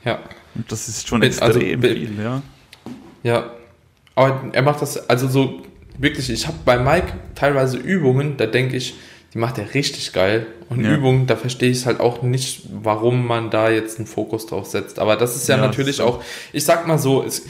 [0.05, 0.19] ja.
[0.55, 2.41] Und das ist schon Mit- extrem also, viel, ja.
[3.23, 3.51] Ja,
[4.15, 5.61] aber er macht das, also so
[5.97, 8.95] wirklich, ich habe bei Mike teilweise Übungen, da denke ich,
[9.33, 10.47] die macht er richtig geil.
[10.69, 10.93] Und Ja.
[10.93, 14.67] Übungen, da verstehe ich es halt auch nicht, warum man da jetzt einen Fokus drauf
[14.67, 14.99] setzt.
[14.99, 16.03] Aber das ist ja, Ja, natürlich so.
[16.05, 17.45] auch, ich sag mal so, es,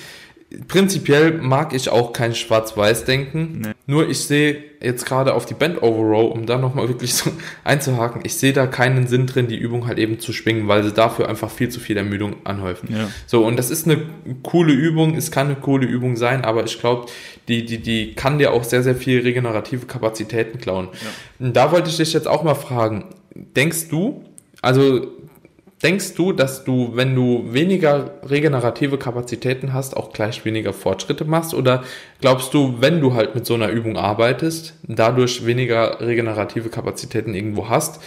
[0.67, 3.61] prinzipiell mag ich auch kein Schwarz-Weiß-Denken.
[3.61, 3.73] Nee.
[3.91, 7.29] Nur ich sehe jetzt gerade auf die Band Overrow, um da nochmal wirklich so
[7.65, 10.93] einzuhaken, ich sehe da keinen Sinn drin, die Übung halt eben zu schwingen, weil sie
[10.93, 12.87] dafür einfach viel zu viel Ermüdung anhäufen.
[12.89, 13.09] Ja.
[13.27, 14.01] So, und das ist eine
[14.43, 17.07] coole Übung, es kann eine coole Übung sein, aber ich glaube,
[17.49, 20.87] die, die, die kann dir auch sehr, sehr viel regenerative Kapazitäten klauen.
[21.37, 24.23] Und da wollte ich dich jetzt auch mal fragen, denkst du,
[24.61, 25.05] also
[25.83, 31.53] denkst du, dass du, wenn du weniger regenerative Kapazitäten hast, auch gleich weniger Fortschritte machst?
[31.53, 31.83] Oder
[32.19, 37.69] glaubst du, wenn du halt mit so einer Übung arbeitest, dadurch weniger regenerative Kapazitäten irgendwo
[37.69, 37.99] hast,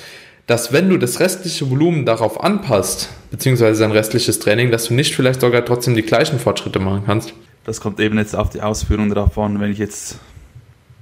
[0.46, 5.14] dass wenn du das restliche Volumen darauf anpasst, beziehungsweise dein restliches Training, dass du nicht
[5.14, 7.32] vielleicht sogar trotzdem die gleichen Fortschritte machen kannst?
[7.64, 10.18] Das kommt eben jetzt auf die Ausführung an, wenn ich jetzt,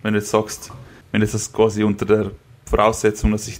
[0.02, 0.70] wenn du jetzt sagst,
[1.10, 2.30] wenn jetzt das quasi unter der
[2.66, 3.58] Voraussetzung, dass ich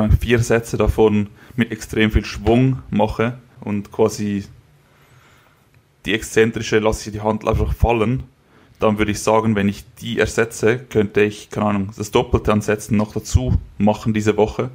[0.00, 4.44] Ahnung, vier Sätze davon mit extrem viel Schwung mache und quasi
[6.04, 8.24] die exzentrische lasse ich die Hand einfach fallen,
[8.80, 12.62] dann würde ich sagen, wenn ich die ersetze, könnte ich, keine Ahnung, das Doppelte an
[12.62, 14.70] Sätzen noch dazu machen diese Woche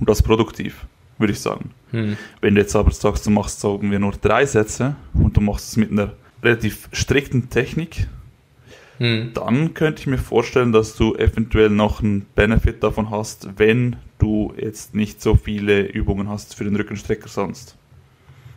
[0.00, 0.86] und das produktiv,
[1.18, 1.70] würde ich sagen.
[1.92, 2.16] Hm.
[2.40, 5.68] Wenn du jetzt aber sagst, du machst, sagen wir, nur drei Sätze und du machst
[5.68, 8.08] es mit einer relativ strikten Technik,
[8.98, 9.32] Hm.
[9.34, 14.54] dann könnte ich mir vorstellen, dass du eventuell noch einen Benefit davon hast, wenn du
[14.56, 17.76] jetzt nicht so viele Übungen hast für den Rückenstrecker sonst.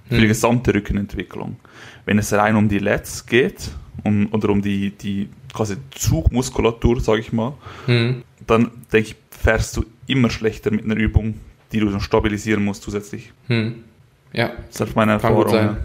[0.07, 0.27] Für die Hm.
[0.27, 1.57] gesamte Rückenentwicklung.
[2.05, 3.71] Wenn es rein um die Lets geht,
[4.03, 7.53] um, oder um die, die quasi Zugmuskulatur, sage ich mal,
[7.87, 8.23] Hm.
[8.45, 11.35] dann denke ich, fährst du immer schlechter mit einer Übung,
[11.71, 13.33] die du dann stabilisieren musst zusätzlich.
[13.47, 13.83] Hm.
[14.33, 15.43] Ja, Das ist halt meine Kann Erfahrung.
[15.43, 15.77] gut sein.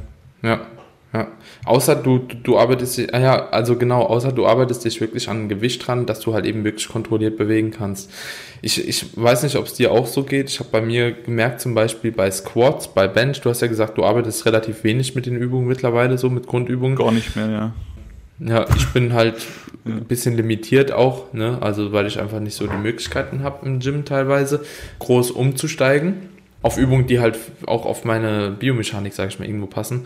[0.43, 0.67] Ja,
[1.13, 1.29] ja.
[1.65, 5.29] Außer du, du, du arbeitest, dich- ah ja, also genau, außer du arbeitest dich wirklich
[5.29, 8.11] an ein Gewicht dran, dass du halt eben wirklich kontrolliert bewegen kannst.
[8.63, 10.49] Ich, ich weiß nicht, ob es dir auch so geht.
[10.51, 13.99] Ich habe bei mir gemerkt, zum Beispiel bei Squats, bei Bench, du hast ja gesagt,
[13.99, 16.97] du arbeitest relativ wenig mit den Übungen mittlerweile, so mit Grundübungen.
[16.97, 17.73] Gar nicht mehr, ja.
[18.43, 19.37] Ja, ich bin halt
[19.85, 21.59] ein bisschen limitiert auch, ne?
[21.61, 24.65] Also weil ich einfach nicht so die Möglichkeiten habe im Gym teilweise,
[24.99, 26.29] groß umzusteigen.
[26.63, 30.05] Auf Übungen, die halt auch auf meine Biomechanik, sage ich mal, irgendwo passen,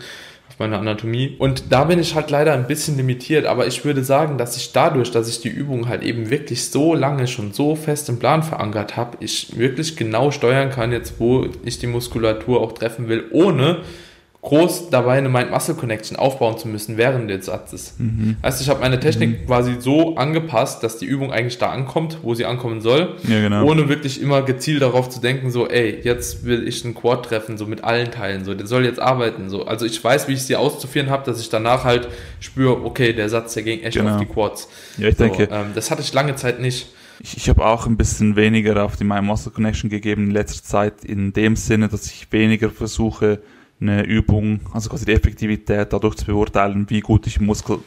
[0.55, 1.35] auf meine Anatomie.
[1.37, 4.71] Und da bin ich halt leider ein bisschen limitiert, aber ich würde sagen, dass ich
[4.71, 8.41] dadurch, dass ich die Übung halt eben wirklich so lange schon so fest im Plan
[8.41, 13.25] verankert habe, ich wirklich genau steuern kann jetzt, wo ich die Muskulatur auch treffen will,
[13.31, 13.81] ohne
[14.45, 17.95] groß dabei eine Mind-Muscle-Connection aufbauen zu müssen während des Satzes.
[17.97, 18.37] Mhm.
[18.43, 19.45] Heißt, ich habe meine Technik mhm.
[19.47, 23.65] quasi so angepasst, dass die Übung eigentlich da ankommt, wo sie ankommen soll, ja, genau.
[23.65, 27.57] ohne wirklich immer gezielt darauf zu denken, so, ey, jetzt will ich einen Quad treffen,
[27.57, 29.65] so mit allen Teilen, so, der soll jetzt arbeiten, so.
[29.65, 32.07] Also ich weiß, wie ich sie auszuführen habe, dass ich danach halt
[32.39, 34.13] spüre, okay, der Satz, der ging echt genau.
[34.13, 34.69] auf die Quads.
[34.97, 35.49] Ja, ich so, denke.
[35.51, 36.87] Ähm, das hatte ich lange Zeit nicht.
[37.19, 41.33] Ich, ich habe auch ein bisschen weniger auf die Mind-Muscle-Connection gegeben in letzter Zeit, in
[41.33, 43.39] dem Sinne, dass ich weniger versuche,
[43.79, 47.79] eine Übung, also quasi die Effektivität dadurch zu beurteilen, wie gut ich Muskel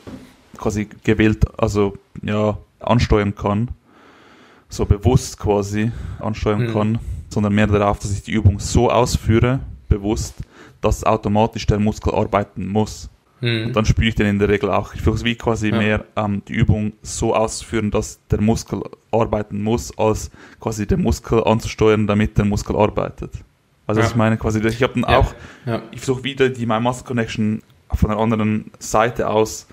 [0.57, 3.69] quasi gewillt, also ja, ansteuern kann,
[4.69, 6.73] so bewusst quasi ansteuern mhm.
[6.73, 6.99] kann,
[7.29, 10.35] sondern mehr darauf, dass ich die Übung so ausführe, bewusst,
[10.81, 13.09] dass automatisch der Muskel arbeiten muss.
[13.41, 13.67] Mhm.
[13.67, 14.95] Und dann spüre ich den in der Regel auch.
[14.95, 15.79] Ich versuche wie quasi ja.
[15.79, 21.45] mehr ähm, die Übung so auszuführen, dass der Muskel arbeiten muss, als quasi den Muskel
[21.45, 23.33] anzusteuern, damit der Muskel arbeitet.
[23.89, 24.07] Also ja.
[24.07, 25.19] ich meine quasi, ich habe dann ja.
[25.19, 25.83] auch, ja.
[25.91, 29.67] ich versuche wieder die My Muscle Connection von einer anderen Seite aus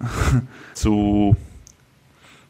[0.74, 1.36] zu,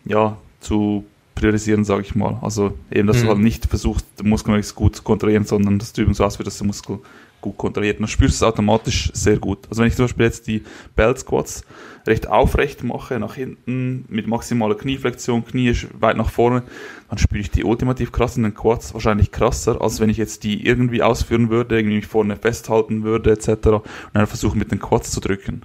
[0.05, 2.39] ja, zu priorisieren, sage ich mal.
[2.43, 3.23] Also eben, dass mhm.
[3.23, 6.23] du halt nicht versuchst, den Muskel möglichst gut zu kontrollieren, sondern dass du eben so
[6.23, 6.99] ausführst, dass der Muskel
[7.47, 7.99] gut kontrolliert.
[7.99, 9.61] Und dann spürst du es automatisch sehr gut.
[9.69, 10.63] Also wenn ich zum Beispiel jetzt die
[10.95, 11.65] Belt Squats
[12.07, 16.63] recht aufrecht mache, nach hinten, mit maximaler Knieflexion, Knie weit nach vorne,
[17.09, 20.45] dann spüre ich die ultimativ krass in den Quads wahrscheinlich krasser, als wenn ich jetzt
[20.45, 23.49] die irgendwie ausführen würde, irgendwie vorne festhalten würde, etc.
[23.49, 25.63] und dann versuche mit den Quads zu drücken.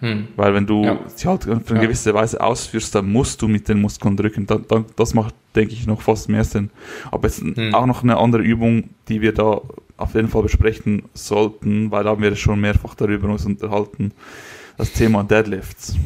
[0.00, 0.28] Hm.
[0.36, 0.98] Weil wenn du ja.
[1.06, 1.80] sie halt für eine ja.
[1.80, 4.46] gewisse Weise ausführst, dann musst du mit den Muskeln drücken.
[4.46, 6.70] Da, da, das macht, denke ich, noch fast mehr Sinn.
[7.10, 7.74] Aber jetzt hm.
[7.74, 9.62] auch noch eine andere Übung, die wir da
[9.96, 14.12] auf jeden Fall besprechen sollten, weil da haben wir schon mehrfach darüber uns unterhalten,
[14.76, 15.96] das Thema Deadlifts.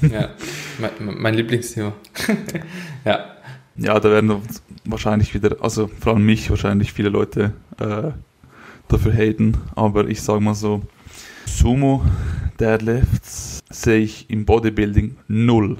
[0.00, 0.30] Ja,
[0.78, 1.92] mein, mein Lieblingsthema.
[3.04, 3.26] ja.
[3.76, 4.42] Ja, da werden
[4.84, 8.10] wahrscheinlich wieder, also vor allem mich wahrscheinlich viele Leute äh,
[8.88, 10.82] dafür haten, aber ich sage mal so,
[11.46, 12.04] Sumo
[12.60, 15.78] Deadlifts sehe ich im Bodybuilding null.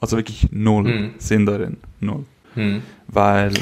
[0.00, 1.10] Also wirklich null hm.
[1.18, 1.76] Sinn darin.
[2.00, 2.24] Null.
[2.54, 2.82] Hm.
[3.08, 3.52] Weil.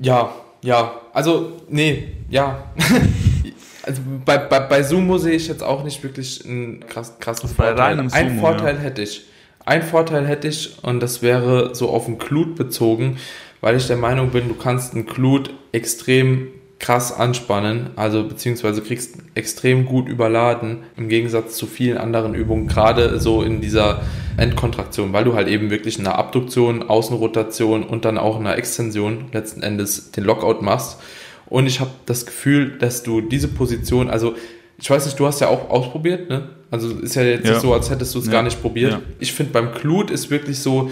[0.00, 1.00] Ja, ja.
[1.12, 2.64] Also, nee, ja.
[3.82, 7.96] also bei, bei, bei Sumo sehe ich jetzt auch nicht wirklich einen krass, krassen Vorteil.
[7.96, 8.80] Sumo, Ein Vorteil ja.
[8.80, 9.24] hätte ich.
[9.64, 13.18] Ein Vorteil hätte ich und das wäre so auf den Glut bezogen,
[13.60, 19.16] weil ich der Meinung bin, du kannst einen Glut extrem krass anspannen, also beziehungsweise kriegst
[19.34, 24.02] extrem gut überladen im Gegensatz zu vielen anderen Übungen, gerade so in dieser
[24.36, 29.62] Endkontraktion, weil du halt eben wirklich eine Abduktion, Außenrotation und dann auch eine Extension letzten
[29.62, 31.00] Endes den Lockout machst.
[31.46, 34.34] Und ich habe das Gefühl, dass du diese Position, also
[34.78, 36.50] ich weiß nicht, du hast ja auch ausprobiert, ne?
[36.70, 37.52] Also ist ja jetzt ja.
[37.52, 38.32] nicht so, als hättest du es ja.
[38.32, 38.92] gar nicht probiert.
[38.92, 39.00] Ja.
[39.20, 40.90] Ich finde beim Glut ist wirklich so,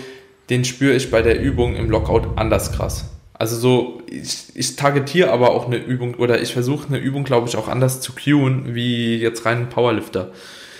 [0.48, 3.13] den spüre ich bei der Übung im Lockout anders krass.
[3.36, 7.48] Also so, ich, ich targetiere aber auch eine Übung oder ich versuche eine Übung, glaube
[7.48, 10.30] ich, auch anders zu cueen, wie jetzt rein ein Powerlifter.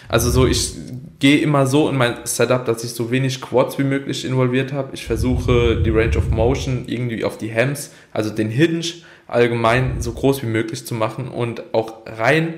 [0.08, 0.74] Also so, ich
[1.18, 4.90] gehe immer so in mein Setup, dass ich so wenig Quads wie möglich involviert habe.
[4.94, 8.84] Ich versuche die Range of Motion irgendwie auf die Hams, also den Hinge
[9.26, 12.54] allgemein so groß wie möglich zu machen und auch rein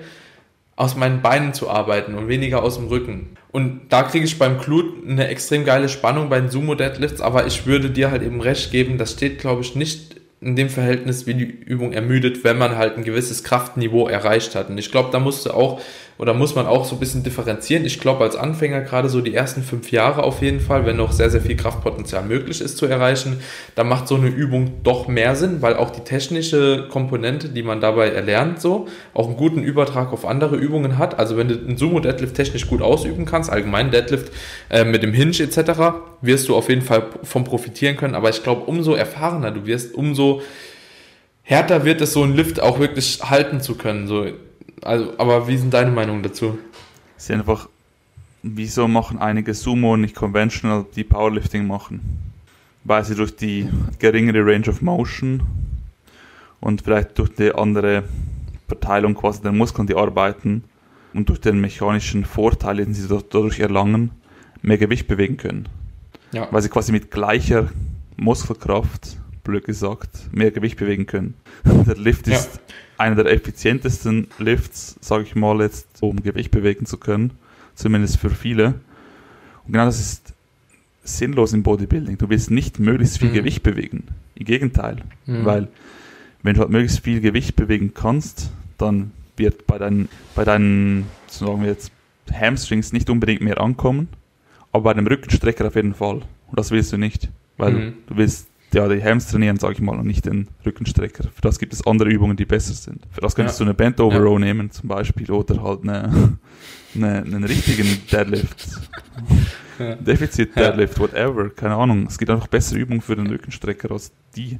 [0.77, 3.37] aus meinen Beinen zu arbeiten und weniger aus dem Rücken.
[3.51, 7.47] Und da kriege ich beim Glut eine extrem geile Spannung bei den Sumo Deadlifts, aber
[7.47, 11.27] ich würde dir halt eben recht geben, das steht, glaube ich, nicht in dem Verhältnis,
[11.27, 14.69] wie die Übung ermüdet, wenn man halt ein gewisses Kraftniveau erreicht hat.
[14.69, 15.81] Und ich glaube, da musst du auch
[16.19, 17.85] oder muss man auch so ein bisschen differenzieren.
[17.85, 21.13] Ich glaube, als Anfänger gerade so die ersten fünf Jahre auf jeden Fall, wenn noch
[21.13, 23.41] sehr, sehr viel Kraftpotenzial möglich ist zu erreichen,
[23.75, 27.81] da macht so eine Übung doch mehr Sinn, weil auch die technische Komponente, die man
[27.81, 31.19] dabei erlernt, so auch einen guten Übertrag auf andere Übungen hat.
[31.19, 34.33] Also wenn du einen Sumo-Deadlift technisch gut ausüben kannst, allgemein Deadlift
[34.71, 35.59] äh, mit dem Hinge etc.,
[36.23, 38.15] wirst du auf jeden Fall vom profitieren können.
[38.15, 40.41] Aber ich glaube, umso erfahrener du wirst, umso
[41.43, 44.09] härter wird es, so einen Lift auch wirklich halten zu können.
[44.09, 44.27] So
[44.83, 46.59] also, aber wie sind deine Meinungen dazu?
[47.17, 47.69] Ist einfach,
[48.43, 52.33] wieso machen einige Sumo nicht conventional, die Powerlifting machen?
[52.85, 55.43] Weil sie durch die geringere Range of Motion
[56.61, 58.05] und vielleicht durch die andere
[58.69, 60.65] Verteilung quasi der Muskeln, die arbeiten
[61.15, 64.11] und durch den mechanischen Vorteil, den sie dadurch erlangen,
[64.63, 65.69] mehr Gewicht bewegen können.
[66.33, 66.49] Ja.
[66.51, 67.71] Weil sie quasi mit gleicher
[68.17, 71.35] Muskelkraft, blöd gesagt, mehr Gewicht bewegen können.
[71.65, 76.87] Der Lift ist ja einer der effizientesten Lifts, sage ich mal jetzt, um Gewicht bewegen
[76.87, 77.33] zu können,
[77.75, 78.75] zumindest für viele.
[79.67, 80.35] Und genau das ist
[81.05, 82.19] sinnlos im Bodybuilding.
[82.19, 83.35] Du willst nicht möglichst viel mhm.
[83.35, 84.05] Gewicht bewegen.
[84.35, 85.45] Im Gegenteil, mhm.
[85.45, 85.69] weil
[86.43, 91.63] wenn du halt möglichst viel Gewicht bewegen kannst, dann wird bei deinen, bei deinen, sagen
[91.63, 91.91] wir jetzt,
[92.33, 94.09] Hamstrings nicht unbedingt mehr ankommen,
[94.73, 96.17] aber bei einem Rückenstrecker auf jeden Fall.
[96.49, 97.95] Und das willst du nicht, weil mhm.
[98.07, 101.25] du willst ja die Hams trainieren, sage ich mal, und nicht den Rückenstrecker.
[101.25, 103.03] Für das gibt es andere Übungen, die besser sind.
[103.11, 103.65] Für das könntest Ja.
[103.65, 104.23] du eine Bent Over Ja.
[104.23, 106.39] Row nehmen zum Beispiel oder halt eine,
[106.95, 108.67] eine, einen richtigen Deadlift.
[109.79, 109.95] Ja.
[109.97, 110.71] Defizit Ja.
[110.71, 112.07] Deadlift, whatever, keine Ahnung.
[112.07, 114.59] Es gibt einfach bessere Übungen für den Rückenstrecker als die.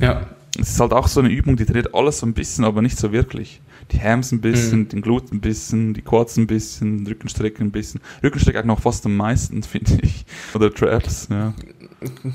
[0.00, 0.26] Ja,
[0.58, 2.98] Es ist halt auch so eine Übung, die trainiert alles so ein bisschen, aber nicht
[2.98, 3.60] so wirklich.
[3.92, 4.88] Die Hams ein bisschen, Mhm.
[4.88, 8.00] den Gluten ein bisschen, die Quads ein bisschen, Rückenstrecker ein bisschen.
[8.24, 10.24] Rückenstrecker eigentlich noch fast am meisten, finde ich.
[10.52, 11.54] Oder Traps, ja.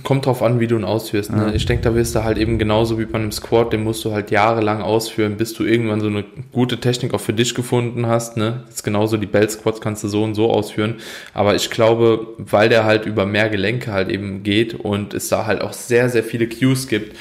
[0.03, 1.31] Kommt drauf an, wie du ihn ausführst.
[1.31, 1.47] Ne?
[1.47, 1.53] Ja.
[1.53, 4.11] Ich denke, da wirst du halt eben genauso wie bei einem Squat, den musst du
[4.11, 8.37] halt jahrelang ausführen, bis du irgendwann so eine gute Technik auch für dich gefunden hast.
[8.37, 8.63] Ne?
[8.69, 10.95] Ist genauso die Bell Squats kannst du so und so ausführen.
[11.33, 15.47] Aber ich glaube, weil der halt über mehr Gelenke halt eben geht und es da
[15.47, 17.15] halt auch sehr, sehr viele Cues gibt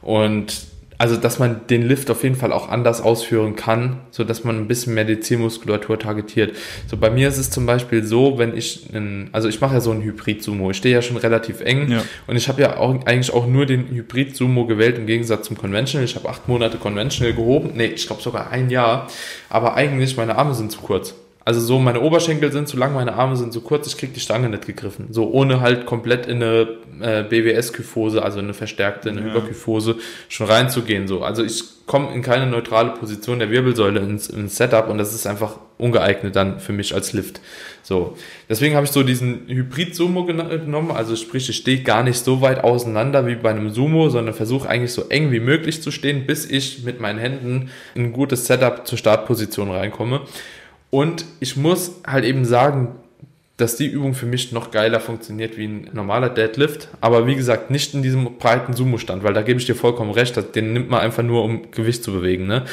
[0.00, 0.69] und
[1.00, 4.58] also, dass man den Lift auf jeden Fall auch anders ausführen kann, so dass man
[4.58, 6.54] ein bisschen mehr die Zielmuskulatur targetiert.
[6.88, 9.80] So bei mir ist es zum Beispiel so, wenn ich, einen, also ich mache ja
[9.80, 10.72] so einen Hybrid-Sumo.
[10.72, 12.02] Ich stehe ja schon relativ eng Ja.
[12.26, 16.04] und ich habe ja auch, eigentlich auch nur den Hybrid-Sumo gewählt im Gegensatz zum Conventional.
[16.04, 17.70] Ich habe acht Monate Conventional gehoben.
[17.76, 19.08] Nee, ich glaube sogar ein Jahr.
[19.48, 21.14] Aber eigentlich, meine Arme sind zu kurz.
[21.50, 24.20] Also so, meine Oberschenkel sind zu lang, meine Arme sind zu kurz, ich krieg die
[24.20, 25.08] Stange nicht gegriffen.
[25.10, 26.68] So ohne halt komplett in eine
[27.00, 29.26] äh, BWS-Kyphose, also eine verstärkte, eine Ja.
[29.34, 29.96] Hyperkyphose
[30.28, 31.08] schon reinzugehen.
[31.08, 31.24] So.
[31.24, 35.26] Also ich komme in keine neutrale Position der Wirbelsäule ins, ins Setup und das ist
[35.26, 37.40] einfach ungeeignet dann für mich als Lift.
[37.82, 38.16] So.
[38.48, 42.42] Deswegen habe ich so diesen Hybrid-Sumo gena- genommen, also sprich, ich stehe gar nicht so
[42.42, 46.26] weit auseinander wie bei einem Sumo, sondern versuche eigentlich so eng wie möglich zu stehen,
[46.26, 50.20] bis ich mit meinen Händen in ein gutes Setup zur Startposition reinkomme.
[50.90, 52.88] Und ich muss halt eben sagen,
[53.60, 56.88] dass die Übung für mich noch geiler funktioniert wie ein normaler Deadlift.
[57.00, 60.38] Aber wie gesagt, nicht in diesem breiten Sumo-Stand, weil da gebe ich dir vollkommen recht,
[60.54, 62.64] den nimmt man einfach nur, um Gewicht zu bewegen, ne?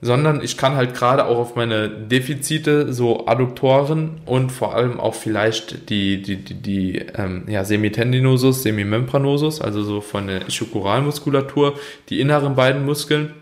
[0.00, 5.14] Sondern ich kann halt gerade auch auf meine Defizite, so Adduktoren und vor allem auch
[5.14, 11.78] vielleicht die, die, die, die ähm, ja, Semitendinosus, Semimembranosus, also so von der Ischokoralmuskulatur,
[12.10, 13.32] die inneren beiden Muskeln,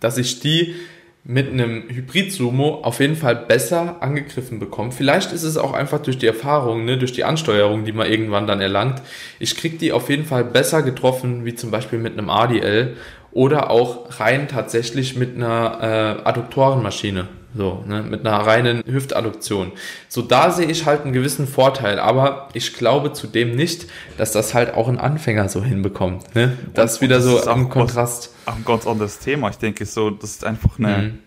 [0.00, 0.76] dass ich die
[1.24, 4.90] mit einem Hybrid-Sumo auf jeden Fall besser angegriffen bekomme.
[4.90, 8.48] Vielleicht ist es auch einfach durch die Erfahrung, ne, durch die Ansteuerung, die man irgendwann
[8.48, 9.02] dann erlangt.
[9.38, 12.96] Ich kriege die auf jeden Fall besser getroffen, wie zum Beispiel mit einem ADL
[13.30, 15.78] oder auch rein tatsächlich mit einer
[16.24, 17.28] äh, Adduktorenmaschine.
[17.54, 19.72] So, ne, mit einer reinen Hüftadduktion.
[20.08, 23.86] So, da sehe ich halt einen gewissen Vorteil, aber ich glaube zudem nicht,
[24.16, 26.34] dass das halt auch ein Anfänger so hinbekommt.
[26.34, 26.56] Ne?
[26.72, 28.34] Das Und wieder das so ist was- Kontrast.
[28.46, 29.50] Auch ein ganz anderes Thema.
[29.50, 31.18] Ich denke so, das ist einfach eine, Mhm.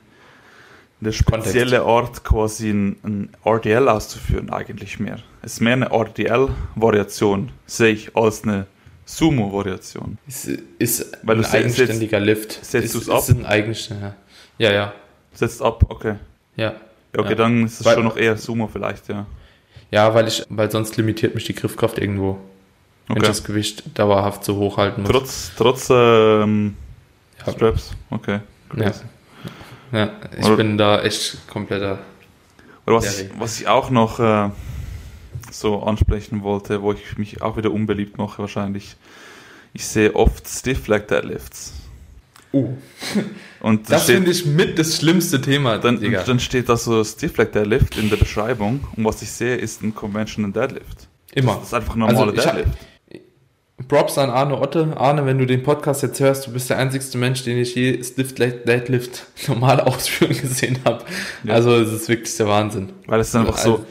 [1.02, 5.20] eine spezielle Art, quasi ein, ein RDL auszuführen, eigentlich mehr.
[5.44, 8.66] Es ist mehr eine RDL-Variation, sehe ich, als eine
[9.06, 10.18] Sumo-Variation.
[10.28, 10.48] Ist,
[10.80, 12.66] ist Weil ein du eigenständiger Lift.
[12.66, 13.20] setzt ist, du's ab?
[13.20, 14.16] Ist ein eigenständiger.
[14.58, 14.94] Ja, ja,
[15.36, 16.16] Setzt ab, okay.
[16.56, 16.74] ja.
[17.14, 17.36] Ja, okay, Ja.
[17.36, 19.26] dann ist es schon noch eher Sumo vielleicht, ja.
[19.92, 22.38] Ja, weil ich, weil sonst limitiert mich die Griffkraft irgendwo,
[23.08, 23.28] wenn ich Okay.
[23.28, 25.12] das Gewicht dauerhaft so hochhalten muss.
[25.12, 26.76] Trotz, trotz ähm,
[27.46, 27.54] Ja.
[27.54, 28.40] Straps, okay.
[28.76, 28.84] Ja.
[28.86, 29.04] crazy.
[29.92, 32.00] Ja, ich Oder- bin da echt kompletter.
[32.88, 34.50] Oder was ich, was ich auch noch äh,
[35.52, 38.96] so ansprechen wollte, wo ich mich auch wieder unbeliebt mache wahrscheinlich.
[39.74, 41.74] Ich sehe oft Stiff Leg Deadlifts.
[42.56, 42.74] Uh,
[43.60, 47.52] Und das finde ich mit das schlimmste Thema, dann, dann steht da so Stiff Leg
[47.52, 51.08] Deadlift in der Beschreibung und was ich sehe ist ein Conventional Deadlift.
[51.34, 51.56] Immer.
[51.56, 52.78] Das ist einfach ein normaler Also hab- Deadlift.
[53.90, 54.96] Props an Arne Otte.
[54.96, 58.02] Arne, wenn du den Podcast jetzt hörst, du bist der einzigste Mensch, den ich je
[58.04, 61.04] Stiff Deadlift normal ausführen gesehen habe.
[61.44, 61.56] Ja.
[61.56, 62.94] Also es ist wirklich der Wahnsinn.
[63.06, 63.86] Weil es ist einfach so, Also,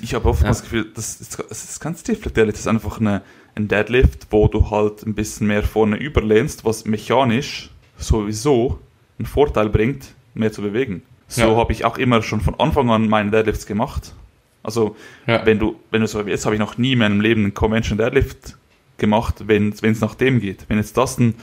[0.00, 0.48] ich habe oft Ja.
[0.48, 3.22] das Gefühl, das ist, das ist kein Stiff Deadlift, das ist einfach eine,
[3.54, 7.70] ein Deadlift, wo du halt ein bisschen mehr vorne überlehnst, was mechanisch
[8.02, 8.78] sowieso
[9.18, 11.02] einen Vorteil bringt, mehr zu bewegen.
[11.28, 11.56] So Ja.
[11.56, 14.14] habe ich auch immer schon von Anfang an meine Deadlifts gemacht.
[14.62, 14.96] Also
[15.26, 15.44] ja.
[15.44, 17.98] wenn du, wenn du so, jetzt habe ich noch nie in meinem Leben einen Convention
[17.98, 18.56] Deadlift
[18.98, 20.64] gemacht, wenn es nach dem geht.
[20.68, 21.34] Wenn jetzt das ein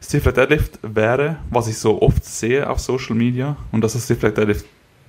[0.00, 4.04] Stiff Leg Deadlift wäre, was ich so oft sehe auf Social Media und dass das
[4.04, 4.64] Stiff Leg Deadlift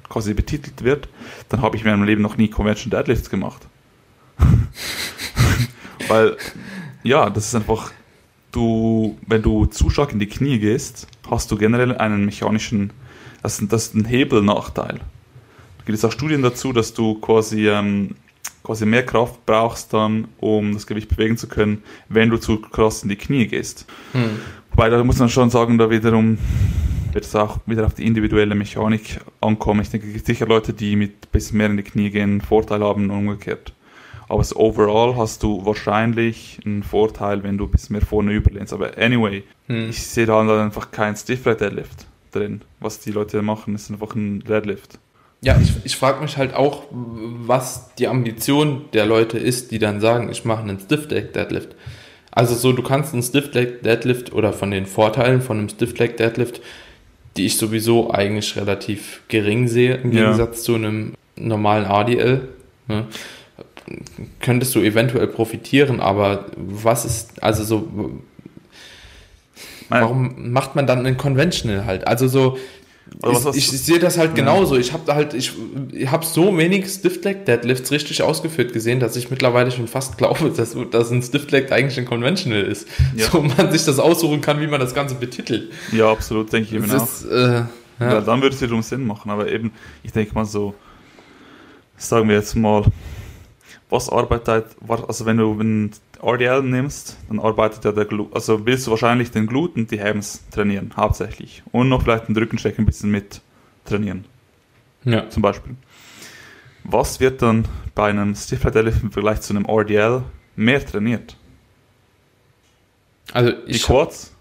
[0.07, 1.07] quasi betitelt wird,
[1.49, 3.67] dann habe ich in meinem Leben noch nie Convention Deadlifts gemacht.
[6.07, 6.37] Weil,
[7.03, 7.91] ja, das ist einfach,
[8.51, 12.91] du, wenn du zu stark in die Knie gehst, hast du generell einen mechanischen,
[13.43, 14.95] das, ist- das ist ein Hebelnachteil.
[15.77, 18.15] Da gibt es auch Studien dazu, dass du quasi, ähm,
[18.63, 23.03] quasi mehr Kraft brauchst dann, um das Gewicht bewegen zu können, wenn du zu krass
[23.03, 23.85] in die Knie gehst.
[24.13, 24.39] Hm.
[24.71, 26.37] Wobei, da muss man schon sagen, da wiederum
[27.11, 29.81] wird es auch wieder auf die individuelle Mechanik ankommen.
[29.81, 32.39] Ich denke, es gibt sicher Leute, die mit ein bisschen mehr in die Knie gehen,
[32.41, 33.73] Vorteil haben und umgekehrt.
[34.29, 38.71] Aber so overall hast du wahrscheinlich einen Vorteil, wenn du ein bisschen mehr vorne überlehnst.
[38.73, 39.89] Aber anyway, Hm.
[39.89, 42.61] ich sehe da halt einfach keinen Stiff Leg Deadlift drin.
[42.79, 44.99] Was die Leute machen, ist einfach ein Deadlift.
[45.41, 49.99] Ja, ich, ich frage mich halt auch, was die Ambition der Leute ist, die dann
[50.01, 51.69] sagen, ich mache einen Stiff Deck Deadlift.
[52.31, 55.97] Also so, du kannst einen Stiff Leg Deadlift oder von den Vorteilen von einem Stiff
[55.97, 56.61] Leg Deadlift,
[57.37, 60.23] die ich sowieso eigentlich relativ gering sehe, im Ja.
[60.25, 62.49] Gegensatz zu einem normalen ADL,
[62.87, 63.05] ne,
[64.39, 67.87] könntest du eventuell profitieren, aber was ist, also so,
[69.89, 72.07] warum macht man dann einen Conventional halt?
[72.07, 72.57] Also so,
[73.53, 74.35] ich, ich sehe das halt Ja.
[74.35, 74.77] genauso.
[74.77, 75.51] Ich habe halt, ich,
[75.91, 80.17] ich habe so wenig Stiff Leg Deadlifts richtig ausgeführt gesehen, dass ich mittlerweile schon fast
[80.19, 82.87] glaube, dass, dass ein Stiff Leg eigentlich ein Conventional ist.
[83.15, 83.25] Ja.
[83.31, 85.71] So man sich das aussuchen kann, wie man das Ganze betitelt.
[85.91, 87.03] Ja, absolut, denke ich eben auch.
[87.03, 87.67] Ist, äh, Ja.
[87.99, 88.21] ja.
[88.21, 89.71] dann würde es wiederum Sinn machen, aber eben,
[90.03, 90.75] ich denke mal so,
[91.97, 92.83] sagen wir jetzt mal,
[93.89, 98.87] was arbeitet, also wenn du ein RDL nimmst, dann arbeitet ja der Glut, also willst
[98.87, 101.63] du wahrscheinlich den Glut und die Hams trainieren, hauptsächlich.
[101.71, 103.41] Und noch vielleicht den Rückenstreck ein bisschen mit
[103.85, 104.25] trainieren,
[105.03, 105.29] ja.
[105.29, 105.75] zum Beispiel.
[106.83, 110.23] Was wird dann bei einem Stiff Leg Deadlift im Vergleich zu einem RDL
[110.55, 111.35] mehr trainiert?
[113.33, 114.33] Also Die ich Quads,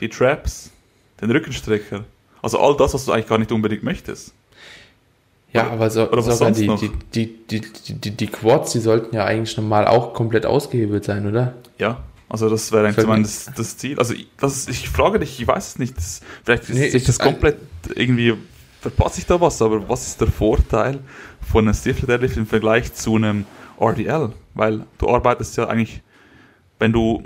[0.00, 0.70] die Traps,
[1.20, 2.04] den Rückenstrecker.
[2.42, 4.34] Also all das, was du eigentlich gar nicht unbedingt möchtest.
[5.56, 9.24] Ja, aber so, Oder sogar die, die, die, die, die, die, Quads, die sollten ja
[9.24, 11.54] eigentlich normal auch komplett ausgehebelt sein, oder?
[11.78, 13.98] Ja, also das wäre eigentlich zumindest das, das Ziel.
[13.98, 15.96] Also ich, das ist, ich frage dich, ich weiß es nicht.
[15.96, 17.56] Das, vielleicht Nee, ist sich ich- das komplett
[17.94, 18.34] irgendwie
[18.80, 21.00] verpasse ich da was, aber was ist der Vorteil
[21.50, 23.44] von einem Stiff Deadlift im Vergleich zu einem
[23.80, 24.30] RDL?
[24.54, 26.02] Weil du arbeitest ja eigentlich,
[26.78, 27.22] wenn du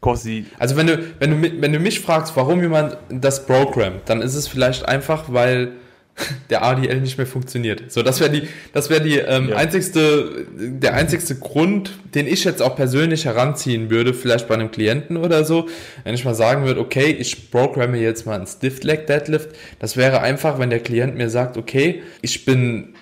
[0.00, 4.22] quasi Also wenn du, wenn du, wenn du mich fragst, warum jemand das programmt, dann
[4.22, 5.72] ist es vielleicht einfach, weil
[6.50, 7.90] der ADL nicht mehr funktioniert.
[7.90, 9.56] So, das wäre die, das wäre die ähm, Ja.
[9.56, 15.16] einzigste, der einzigste Grund, den ich jetzt auch persönlich heranziehen würde, vielleicht bei einem Klienten
[15.16, 15.66] oder so,
[16.04, 19.50] wenn ich mal sagen würde, okay, ich programme jetzt mal einen Stiff Leg Deadlift.
[19.78, 22.94] Das wäre einfach, wenn der Klient mir sagt, okay, ich bin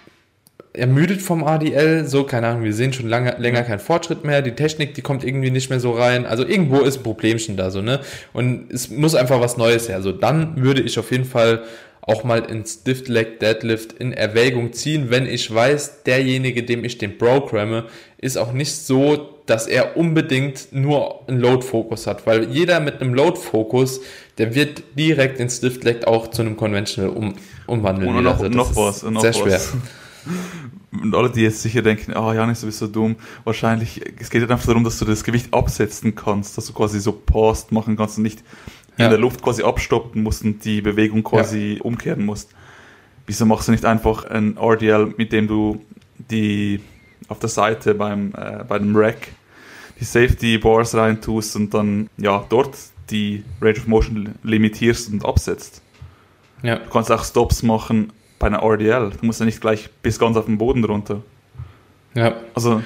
[0.72, 4.52] ermüdet vom ADL, so, keine Ahnung, wir sehen schon lange, länger keinen Fortschritt mehr, die
[4.52, 7.80] Technik, die kommt irgendwie nicht mehr so rein, also irgendwo ist ein Problemchen da, so,
[7.80, 8.00] ne,
[8.34, 11.62] und es muss einfach was Neues her, so, dann würde ich auf jeden Fall
[12.06, 16.98] auch mal in Stiff Leg Deadlift in Erwägung ziehen, wenn ich weiß, derjenige, dem ich
[16.98, 17.86] den programme,
[18.18, 23.12] ist auch nicht so, dass er unbedingt nur einen Load-Fokus hat, weil jeder mit einem
[23.12, 24.00] Load-Fokus,
[24.38, 27.34] der wird direkt in Stiff Leg auch zu einem Conventional um,
[27.66, 28.14] umwandeln.
[28.14, 29.40] Und noch, Also das noch ist was, noch sehr was.
[29.40, 29.60] schwer.
[31.02, 34.50] Und alle, die jetzt sicher denken, ah, Jan ist sowieso dumm, wahrscheinlich, es geht halt
[34.50, 38.16] einfach darum, dass du das Gewicht absetzen kannst, dass du quasi so Post machen kannst
[38.16, 38.42] und nicht
[38.98, 39.06] Ja.
[39.06, 42.50] in der Luft quasi abstoppen musst und die Bewegung quasi umkehren musst.
[43.26, 45.84] Wieso machst du nicht einfach ein RDL, mit dem du
[46.30, 46.80] die
[47.28, 49.28] auf der Seite beim, äh, bei dem Rack
[50.00, 52.76] die Safety Bars reintust und dann ja dort
[53.10, 55.82] die Range of Motion limitierst und absetzt?
[56.62, 56.76] Ja.
[56.76, 59.10] Du kannst auch Stops machen bei einer RDL.
[59.20, 61.22] Du musst ja nicht gleich bis ganz auf den Boden runter.
[62.14, 62.82] Ja, Also,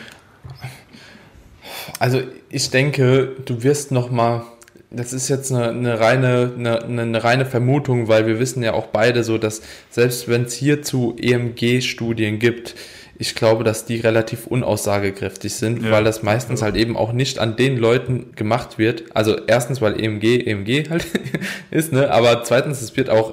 [1.99, 4.43] also ich denke, du wirst noch mal,
[4.91, 8.87] das ist jetzt eine, eine reine, eine, eine reine Vermutung, weil wir wissen ja auch
[8.87, 12.75] beide so, dass selbst wenn es hierzu EMG-Studien gibt,
[13.17, 15.91] ich glaube, dass die relativ unaussagekräftig sind, Ja.
[15.91, 19.05] weil das meistens halt eben auch nicht an den Leuten gemacht wird.
[19.15, 21.07] Also erstens, weil EMG EMG halt
[21.71, 22.11] ist, ne?
[22.11, 23.33] Aber zweitens, es wird auch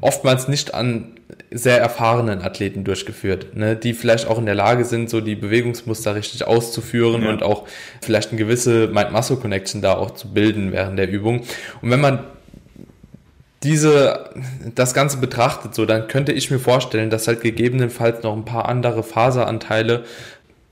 [0.00, 1.12] oftmals nicht an
[1.50, 6.14] sehr erfahrenen Athleten durchgeführt, ne, die vielleicht auch in der Lage sind, so die Bewegungsmuster
[6.14, 7.30] richtig auszuführen Ja.
[7.30, 7.66] und auch
[8.02, 11.42] vielleicht eine gewisse Mind-Muscle-Connection da auch zu bilden während der Übung.
[11.82, 12.24] Und wenn man
[13.62, 14.30] diese,
[14.74, 18.68] das Ganze betrachtet, so, dann könnte ich mir vorstellen, dass halt gegebenenfalls noch ein paar
[18.68, 20.04] andere Faseranteile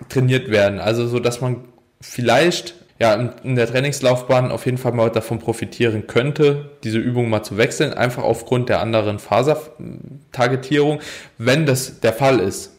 [0.08, 0.78] trainiert werden.
[0.78, 1.64] Also so, dass man
[2.00, 7.42] vielleicht ja in, der Trainingslaufbahn auf jeden Fall mal davon profitieren könnte, diese Übung mal
[7.42, 11.00] zu wechseln, einfach aufgrund der anderen Fasertargetierung,
[11.36, 12.70] wenn das der Fall ist.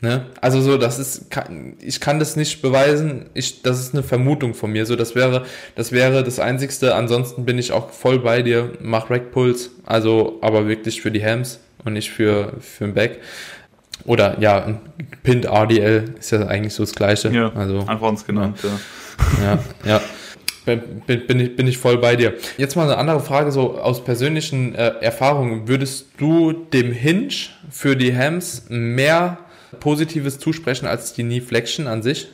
[0.00, 0.26] Ne?
[0.40, 1.26] Also so, das ist,
[1.80, 3.30] ich kann das nicht beweisen.
[3.34, 4.86] Ich, das ist eine Vermutung von mir.
[4.86, 5.44] So, das wäre,
[5.76, 6.94] das wäre das Einzigste.
[6.94, 8.72] Ansonsten bin ich auch voll bei dir.
[8.80, 13.20] Mach Rack Pulse, also aber wirklich für die Hams und nicht für für den Back.
[14.04, 14.80] Oder ja, ein
[15.22, 17.30] Pinned RDL ist ja eigentlich so das Gleiche.
[17.30, 18.58] ja, also einfach uns genannt.
[18.62, 18.68] Ja.
[18.68, 18.80] ja,
[19.84, 20.00] ja.
[20.64, 22.34] Bin, bin, bin, ich, bin ich voll bei dir.
[22.56, 25.68] Jetzt mal eine andere Frage, so aus persönlichen äh, Erfahrungen.
[25.68, 27.34] Würdest du dem Hinge
[27.70, 29.38] für die Hams mehr
[29.80, 32.28] Positives zusprechen als die Knee Flexion an sich?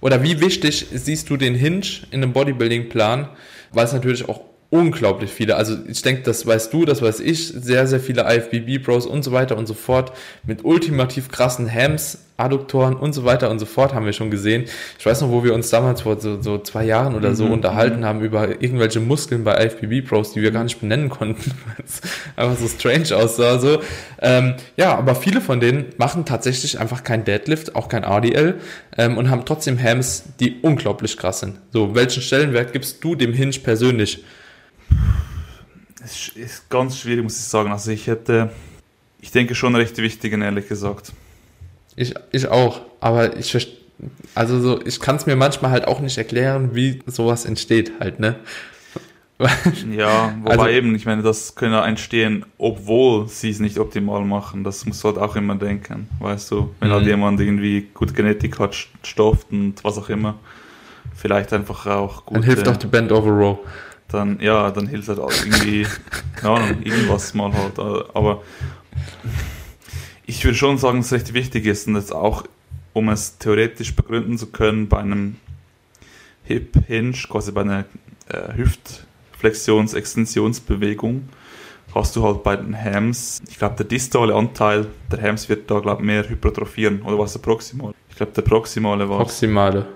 [0.00, 3.28] Oder wie wichtig siehst du den Hinge in einem Bodybuilding-Plan?
[3.70, 4.40] Weil es natürlich auch
[4.70, 5.56] unglaublich viele.
[5.56, 9.32] Also ich denke, das weißt du, das weiß ich, sehr, sehr viele IFBB-Bros und so
[9.32, 10.12] weiter und so fort
[10.44, 14.66] mit ultimativ krassen Hams, Adduktoren und so weiter und so fort haben wir schon gesehen.
[14.98, 17.52] Ich weiß noch, wo wir uns damals vor so, so zwei Jahren oder so mhm.
[17.52, 18.04] unterhalten mhm.
[18.04, 22.02] haben über irgendwelche Muskeln bei IFBB-Pros, die wir gar nicht benennen konnten, weil es
[22.36, 23.58] einfach so strange aussah.
[23.58, 23.80] So.
[24.20, 28.56] Ähm, ja, aber viele von denen machen tatsächlich einfach kein Deadlift, auch kein RDL
[28.98, 31.58] ähm, und haben trotzdem Hams, die unglaublich krass sind.
[31.72, 34.22] So, welchen Stellenwert gibst du dem Hinge persönlich?
[36.04, 37.72] Es ist ganz schwierig, muss ich sagen.
[37.72, 38.50] Also ich hätte,
[39.20, 41.12] ich denke schon recht wichtigen, ehrlich gesagt.
[41.96, 43.52] Ich, ich auch, aber ich
[44.34, 48.20] also so, ich kann es mir manchmal halt auch nicht erklären, wie sowas entsteht halt,
[48.20, 48.36] ne?
[49.96, 54.24] ja, wobei also, eben, ich meine, das können ja entstehen, obwohl sie es nicht optimal
[54.24, 54.64] machen.
[54.64, 56.74] Das muss halt auch immer denken, weißt du?
[56.80, 57.08] Wenn halt mhm.
[57.08, 58.74] jemand irgendwie gut Genetik hat,
[59.04, 60.34] stofft und was auch immer,
[61.14, 62.38] vielleicht einfach auch gut.
[62.38, 63.58] Dann hilft auch die Band Over Row
[64.08, 65.86] dann, ja, dann hilft halt auch irgendwie,
[66.36, 67.78] keine Ahnung, irgendwas mal halt.
[67.78, 68.42] Aber
[70.26, 72.44] ich würde schon sagen, dass es recht wichtig ist und jetzt auch,
[72.92, 75.36] um es theoretisch begründen zu können, bei einem
[76.44, 77.84] Hip Hinge, quasi bei einer
[78.28, 81.28] äh, Hüftflexions-Extensionsbewegung,
[81.94, 85.78] hast du halt bei den Hams, ich glaube, der distale Anteil der Hams wird da,
[85.80, 87.02] glaube ich, mehr hypertrophieren.
[87.02, 87.94] Oder was der proximal?
[88.08, 89.18] Ich glaube, der proximale war.
[89.18, 89.86] Proximale.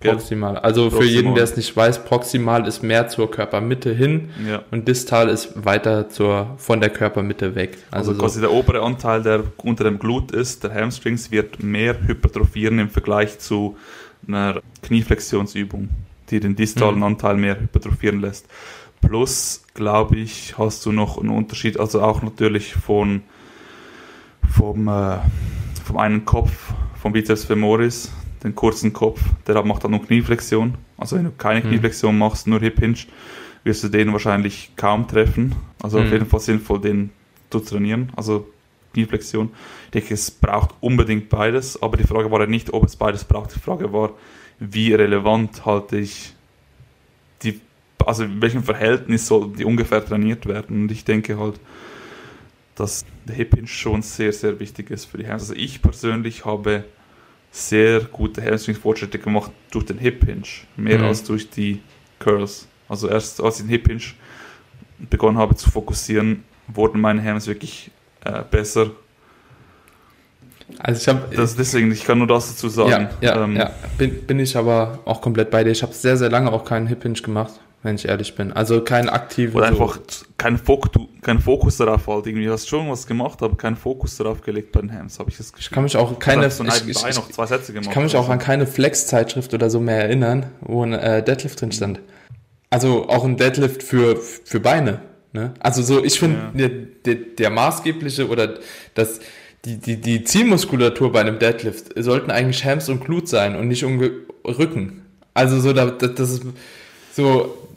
[0.00, 0.56] Proximal.
[0.58, 1.06] Also Proximal.
[1.06, 4.62] für jeden, der es nicht weiß, proximal ist mehr zur Körpermitte hin ja.
[4.70, 7.78] und distal ist weiter zur, von der Körpermitte weg.
[7.90, 8.40] Also, also quasi so.
[8.42, 13.38] der obere Anteil, der unter dem Glut ist, der Hamstrings, wird mehr hypertrophieren im Vergleich
[13.40, 13.76] zu
[14.26, 15.88] einer Knieflexionsübung,
[16.30, 17.04] die den distalen mhm.
[17.04, 18.46] Anteil mehr hypertrophieren lässt.
[19.00, 23.22] Plus, glaube ich, hast du noch einen Unterschied, also auch natürlich von,
[24.48, 25.18] vom, äh,
[25.84, 28.12] vom einen Kopf, vom Biceps femoris,
[28.44, 30.74] den kurzen Kopf, der macht dann nur Knieflexion.
[30.96, 31.70] Also wenn du keine mhm.
[31.70, 32.98] Knieflexion machst, nur Hip Hinge,
[33.64, 35.54] wirst du den wahrscheinlich kaum treffen.
[35.82, 36.06] Also mhm.
[36.06, 37.10] auf jeden Fall sinnvoll, den
[37.50, 38.12] zu trainieren.
[38.16, 38.48] Also
[38.92, 39.50] Knieflexion.
[39.86, 43.24] Ich denke, es braucht unbedingt beides, aber die Frage war ja nicht, ob es beides
[43.24, 43.54] braucht.
[43.54, 44.12] Die Frage war,
[44.58, 46.34] wie relevant halte ich
[47.42, 47.60] die,
[48.04, 50.82] also in welchem Verhältnis soll die ungefähr trainiert werden.
[50.82, 51.60] Und ich denke halt,
[52.74, 55.42] dass der Hip Hinge schon sehr, sehr wichtig ist für die Hands.
[55.42, 56.84] Also ich persönlich habe
[57.50, 60.42] sehr gute Hamstring-Fortschritte gemacht durch den Hip Hinge,
[60.76, 61.04] mehr mhm.
[61.04, 61.80] als durch die
[62.18, 62.68] Curls.
[62.88, 64.02] Also erst als ich den Hip Hinge
[65.10, 67.90] begonnen habe zu fokussieren, wurden meine Hams wirklich
[68.24, 68.90] äh, besser.
[70.78, 73.08] Also ich habe deswegen, ich kann nur das dazu sagen.
[73.20, 73.70] Ja, ja, ähm, ja.
[73.96, 75.70] Bin, bin ich aber auch komplett bei dir.
[75.70, 78.52] Ich habe sehr, sehr lange auch keinen Hip Hinge gemacht wenn ich ehrlich bin.
[78.52, 79.58] Also kein aktiver.
[79.58, 80.26] Oder einfach so.
[80.36, 80.90] kein, Fok
[81.22, 82.26] kein Fokus darauf halt.
[82.26, 85.36] Irgendwie hast schon was gemacht, aber keinen Fokus darauf gelegt bei den Hams, habe ich
[85.36, 86.50] das Ich kann mich auch keine.
[86.50, 89.70] So ich, ich, noch zwei Sätze gemacht, ich kann mich auch an keine Flex-Zeitschrift oder
[89.70, 92.00] so mehr erinnern, wo ein äh, Deadlift drin stand.
[92.70, 95.00] Also auch ein Deadlift für, für Beine.
[95.32, 95.54] Ne?
[95.60, 96.68] Also so, ich finde, ja.
[96.68, 96.68] der,
[97.04, 98.58] der, der maßgebliche oder
[98.94, 99.20] das,
[99.64, 103.84] die, die, die Zielmuskulatur bei einem Deadlift sollten eigentlich Hams und Glut sein und nicht
[103.84, 104.00] um
[104.44, 105.02] Rücken.
[105.34, 106.42] Also so, das, das ist
[107.12, 107.67] so,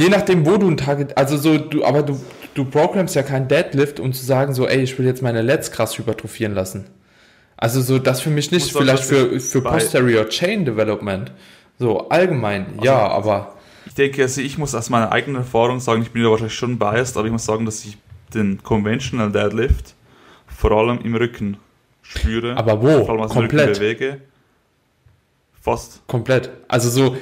[0.00, 2.18] Je nachdem, wo du ein Target, also so, du, aber du,
[2.54, 5.72] du programmst ja keinen Deadlift, um zu sagen, so, ey, ich will jetzt meine Lets
[5.72, 6.86] krass hypertrophieren lassen.
[7.58, 11.30] Also so, das für mich nicht, vielleicht für, für Posterior Chain Development.
[11.78, 13.56] So, allgemein, also, ja, aber.
[13.84, 16.78] Ich denke, also ich muss aus meiner eigenen Erfahrung sagen, ich bin ja wahrscheinlich schon
[16.78, 17.98] biased, aber ich muss sagen, dass ich
[18.32, 19.94] den Conventional Deadlift
[20.46, 21.58] vor allem im Rücken
[22.00, 22.56] spüre.
[22.56, 23.04] Aber wo?
[23.04, 23.68] Vor allem als Komplett.
[23.68, 24.20] Rücken bewege.
[25.60, 26.00] Fast.
[26.06, 26.48] Komplett.
[26.68, 27.16] Also so,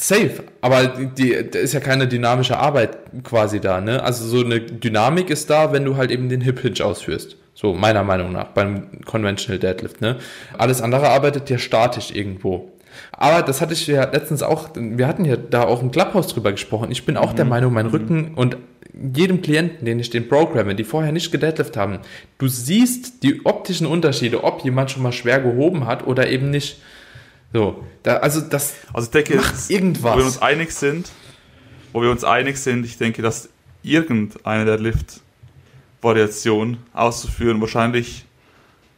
[0.00, 4.00] Safe, aber die, da ist ja keine dynamische Arbeit quasi da, ne?
[4.00, 7.36] Also so eine Dynamik ist da, wenn du halt eben den Hip Hinge ausführst.
[7.52, 10.18] So meiner Meinung nach beim Conventional Deadlift, ne?
[10.56, 12.70] Alles andere arbeitet ja statisch irgendwo.
[13.10, 16.52] Aber das hatte ich ja letztens auch, wir hatten ja da auch im Clubhouse drüber
[16.52, 16.92] gesprochen.
[16.92, 17.36] Ich bin auch mhm.
[17.36, 18.56] der Meinung, mein Rücken und
[18.94, 21.98] jedem Klienten, den ich den programme, die vorher nicht gedeadlift haben,
[22.38, 26.80] du siehst die optischen Unterschiede, ob jemand schon mal schwer gehoben hat oder eben nicht.
[27.52, 30.14] So, da, also das also ich denke, macht irgendwas.
[30.14, 31.10] Wo wir uns einig sind,
[31.92, 33.48] wo wir uns einig sind, ich denke, dass
[33.82, 38.24] irgendeine der Lift-Variation auszuführen wahrscheinlich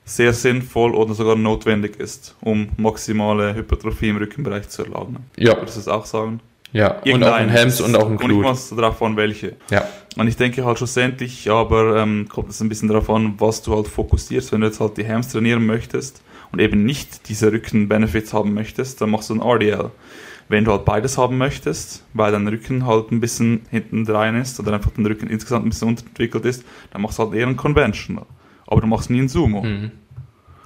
[0.04, 5.24] sehr sinnvoll oder sogar notwendig ist, um maximale Hypertrophie im Rückenbereich zu erlangen.
[5.36, 5.56] Ja.
[5.56, 6.40] Würdest du das auch sagen?
[6.72, 8.44] Ja, und auch ein Hams und auch ein Glut.
[8.44, 9.56] Und darauf an, welche.
[9.70, 9.88] Ja.
[10.16, 13.74] Und ich denke halt schlussendlich, aber ähm, kommt es ein bisschen darauf an, was du
[13.74, 14.52] halt fokussierst.
[14.52, 16.22] Wenn du jetzt halt die Hams trainieren möchtest,
[16.52, 19.90] und eben nicht diese Rücken-Benefits haben möchtest, dann machst du ein RDL.
[20.48, 24.58] Wenn du halt beides haben möchtest, weil dein Rücken halt ein bisschen hinten rein ist
[24.58, 27.56] oder einfach dein Rücken insgesamt ein bisschen unterentwickelt ist, dann machst du halt eher ein
[27.56, 28.26] Conventional.
[28.66, 29.62] Aber du machst nie ein Sumo.
[29.62, 29.92] Mhm.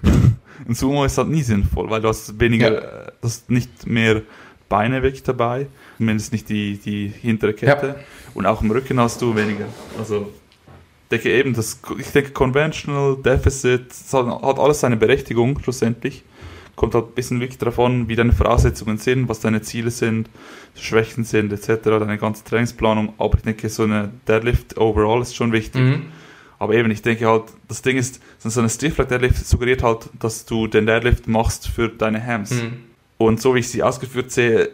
[0.68, 3.12] ein Sumo ist halt nie sinnvoll, weil du hast weniger, ja.
[3.20, 4.22] das nicht mehr
[4.70, 5.66] Beine wirklich dabei,
[5.99, 7.87] zumindest nicht die, die hintere Kette.
[7.87, 7.97] Ja.
[8.32, 9.66] Und auch im Rücken hast du weniger.
[9.99, 10.32] Also
[11.11, 16.22] denke eben, das, ich denke Conventional, Deficit, hat alles seine Berechtigung schlussendlich.
[16.76, 20.28] Kommt halt ein bisschen wirklich an, wie deine Voraussetzungen sind, was deine Ziele sind,
[20.74, 23.14] Schwächen sind, etc., deine ganze Trainingsplanung.
[23.18, 25.80] Aber ich denke, so eine Deadlift overall ist schon wichtig.
[25.80, 26.02] Mhm.
[26.59, 30.09] Aber eben, ich denke halt, das Ding ist, so eine Stiff Leg Deadlift suggeriert halt,
[30.18, 32.50] dass du den Deadlift machst für deine Hams.
[32.50, 32.78] Mhm.
[33.18, 34.70] Und so wie ich sie ausgeführt sehe,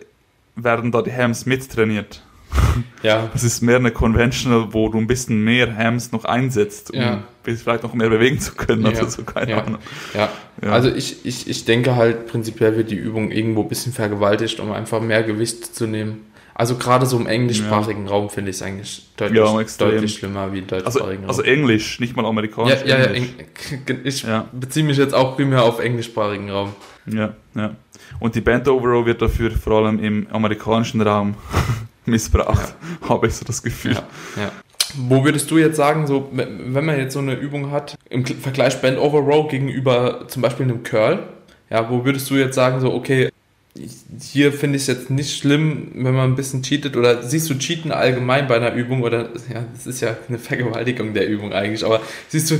[0.56, 2.22] werden da die Hams mittrainiert.
[3.02, 3.30] Ja.
[3.32, 7.22] Das ist mehr eine Conventional, wo du ein bisschen mehr Hams noch einsetzt, um ja.
[7.42, 8.84] vielleicht noch mehr bewegen zu können.
[8.84, 9.62] Also so, keine ja.
[9.62, 9.80] Ahnung.
[10.12, 10.28] Ja.
[10.62, 10.70] ja.
[10.70, 14.70] Also ich, ich, ich denke halt, prinzipiell wird die Übung irgendwo ein bisschen vergewaltigt, um
[14.72, 16.26] einfach mehr Gewicht zu nehmen.
[16.54, 18.10] Also gerade so im englischsprachigen ja.
[18.10, 21.40] Raum finde ich es eigentlich deutlich, ja, deutlich schlimmer wie im deutschsprachigen also, Raum.
[21.40, 22.82] Also Englisch, nicht mal amerikanisch.
[22.84, 23.22] Ja, ja, ja
[24.04, 26.74] ich beziehe mich jetzt auch primär auf englischsprachigen Raum.
[27.06, 27.76] Ja, ja.
[28.18, 31.34] Und die Band Overall wird dafür vor allem im amerikanischen Raum
[32.10, 33.08] missbraucht, ja.
[33.08, 33.94] habe ich so das Gefühl.
[34.36, 34.52] Ja.
[34.96, 38.80] Wo würdest du jetzt sagen, so, wenn man jetzt so eine Übung hat, im Vergleich
[38.80, 41.22] Band Over Row gegenüber zum Beispiel einem Curl,
[41.70, 43.30] ja, wo würdest du jetzt sagen, so, okay,
[44.20, 47.54] hier finde ich es jetzt nicht schlimm, wenn man ein bisschen cheatet oder siehst du
[47.54, 51.84] Cheaten allgemein bei einer Übung oder ja, das ist ja eine Vergewaltigung der Übung eigentlich,
[51.84, 52.56] aber siehst du,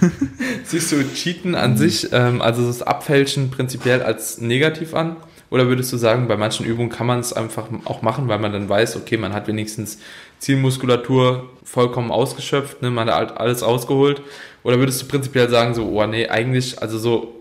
[0.64, 5.16] siehst du Cheaten an sich, ähm, also das Abfälschen prinzipiell als negativ an?
[5.50, 8.52] Oder würdest du sagen, bei manchen Übungen kann man es einfach auch machen, weil man
[8.52, 9.98] dann weiß, okay, man hat wenigstens
[10.38, 14.22] Zielmuskulatur vollkommen ausgeschöpft, ne, man hat alles ausgeholt?
[14.64, 17.34] Oder würdest du prinzipiell sagen, so, oh nee, eigentlich, also so,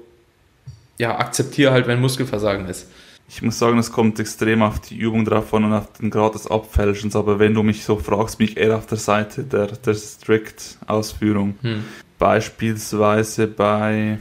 [0.97, 2.87] ja, akzeptiere halt, wenn Muskelversagen ist?
[3.27, 6.35] Ich muss sagen, es kommt extrem auf die Übung drauf an und auf den Grad
[6.35, 9.67] des Abfälschens, aber wenn du mich so fragst, bin ich eher auf der Seite der,
[9.67, 11.55] der Strict-Ausführung.
[11.61, 11.83] Hm.
[12.19, 14.19] Beispielsweise bei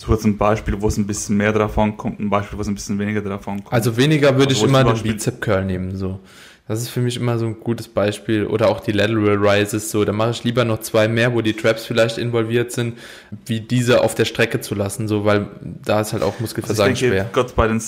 [0.00, 2.68] so jetzt ein Beispiel, wo es ein bisschen mehr drauf ankommt, ein Beispiel, wo es
[2.68, 3.70] ein bisschen weniger drauf ankommt.
[3.70, 6.18] Also weniger würde ich immer den Bizep Curl nehmen, so.
[6.66, 8.46] Das ist für mich immer so ein gutes Beispiel.
[8.46, 10.04] Oder auch die Lateral Rises, so.
[10.04, 12.96] Da mache ich lieber noch zwei mehr, wo die Traps vielleicht involviert sind,
[13.44, 15.48] wie diese auf der Strecke zu lassen, so, weil
[15.84, 17.30] da ist halt auch Muskelversagen also ich denke, schwer.
[17.32, 17.82] Gott, bei den,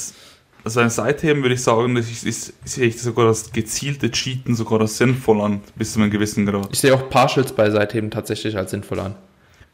[0.64, 4.10] also bei den Seitheben würde ich sagen, das ist, ist, sehe ich sogar das gezielte
[4.10, 6.68] Cheaten sogar das sinnvoll an, bis zu einem gewissen Grad.
[6.72, 9.14] Ich sehe auch Partials bei Seitheben tatsächlich als sinnvoll an.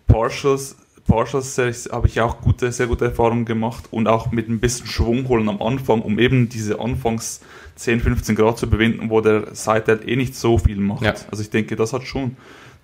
[0.07, 0.77] Partials
[1.09, 1.59] Porsches
[1.91, 5.49] habe ich auch gute, sehr gute Erfahrungen gemacht und auch mit ein bisschen Schwung holen
[5.49, 7.41] am Anfang, um eben diese Anfangs
[7.77, 11.03] 10, 15 Grad zu bewinden, wo der Seiteil eh nicht so viel macht.
[11.03, 11.15] Ja.
[11.31, 12.37] Also ich denke, das hat schon,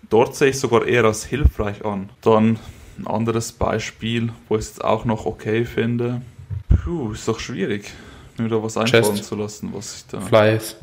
[0.08, 2.08] dort sehe ich sogar eher als hilfreich an.
[2.22, 2.58] Dann
[2.98, 6.22] ein anderes Beispiel, wo ich es jetzt auch noch okay finde.
[6.68, 7.92] Puh, ist doch schwierig,
[8.38, 9.24] mir da was einfallen Chest.
[9.24, 10.20] zu lassen, was ich da.
[10.20, 10.76] Flies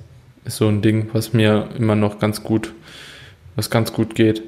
[0.46, 2.74] ist so ein Ding, was mir immer noch ganz gut,
[3.56, 4.44] was ganz gut geht.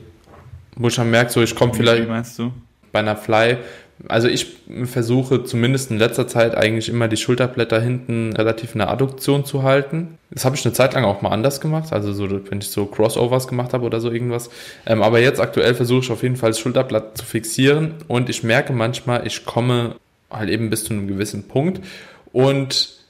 [0.75, 2.03] Wo ich dann merke, so ich komme vielleicht.
[2.03, 2.51] Wie meinst du?
[2.93, 3.57] Bei einer Fly,
[4.07, 8.89] also ich versuche zumindest in letzter Zeit eigentlich immer die Schulterblätter hinten relativ in der
[8.89, 10.17] Adduktion zu halten.
[10.31, 12.85] Das habe ich eine Zeit lang auch mal anders gemacht, also so, wenn ich so
[12.85, 14.49] Crossovers gemacht habe oder so irgendwas.
[14.85, 18.43] Ähm, aber jetzt aktuell versuche ich auf jeden Fall das Schulterblatt zu fixieren und ich
[18.43, 19.95] merke manchmal, ich komme
[20.29, 21.81] halt eben bis zu einem gewissen Punkt
[22.31, 23.02] und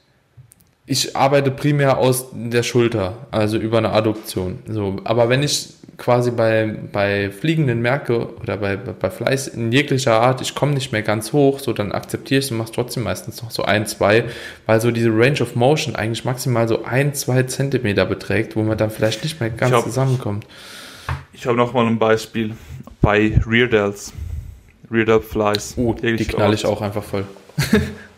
[0.86, 4.60] ich arbeite primär aus der Schulter, also über eine Adduktion.
[4.68, 10.20] So, aber wenn ich quasi bei, bei Fliegenden merke oder bei, bei Fleiß in jeglicher
[10.20, 13.04] Art, ich komme nicht mehr ganz hoch, so dann akzeptiere ich es und mache trotzdem
[13.04, 14.26] meistens noch so ein, zwei,
[14.66, 18.78] weil so diese Range of Motion eigentlich maximal so ein, zwei Zentimeter beträgt, wo man
[18.78, 20.46] dann vielleicht nicht mehr ganz hab, zusammenkommt.
[21.32, 22.56] Ich habe noch mal ein Beispiel
[23.00, 24.12] bei Rear Delts.
[24.92, 25.76] Rear Delt Flies.
[25.78, 27.26] Oh, die knall ich auch einfach voll.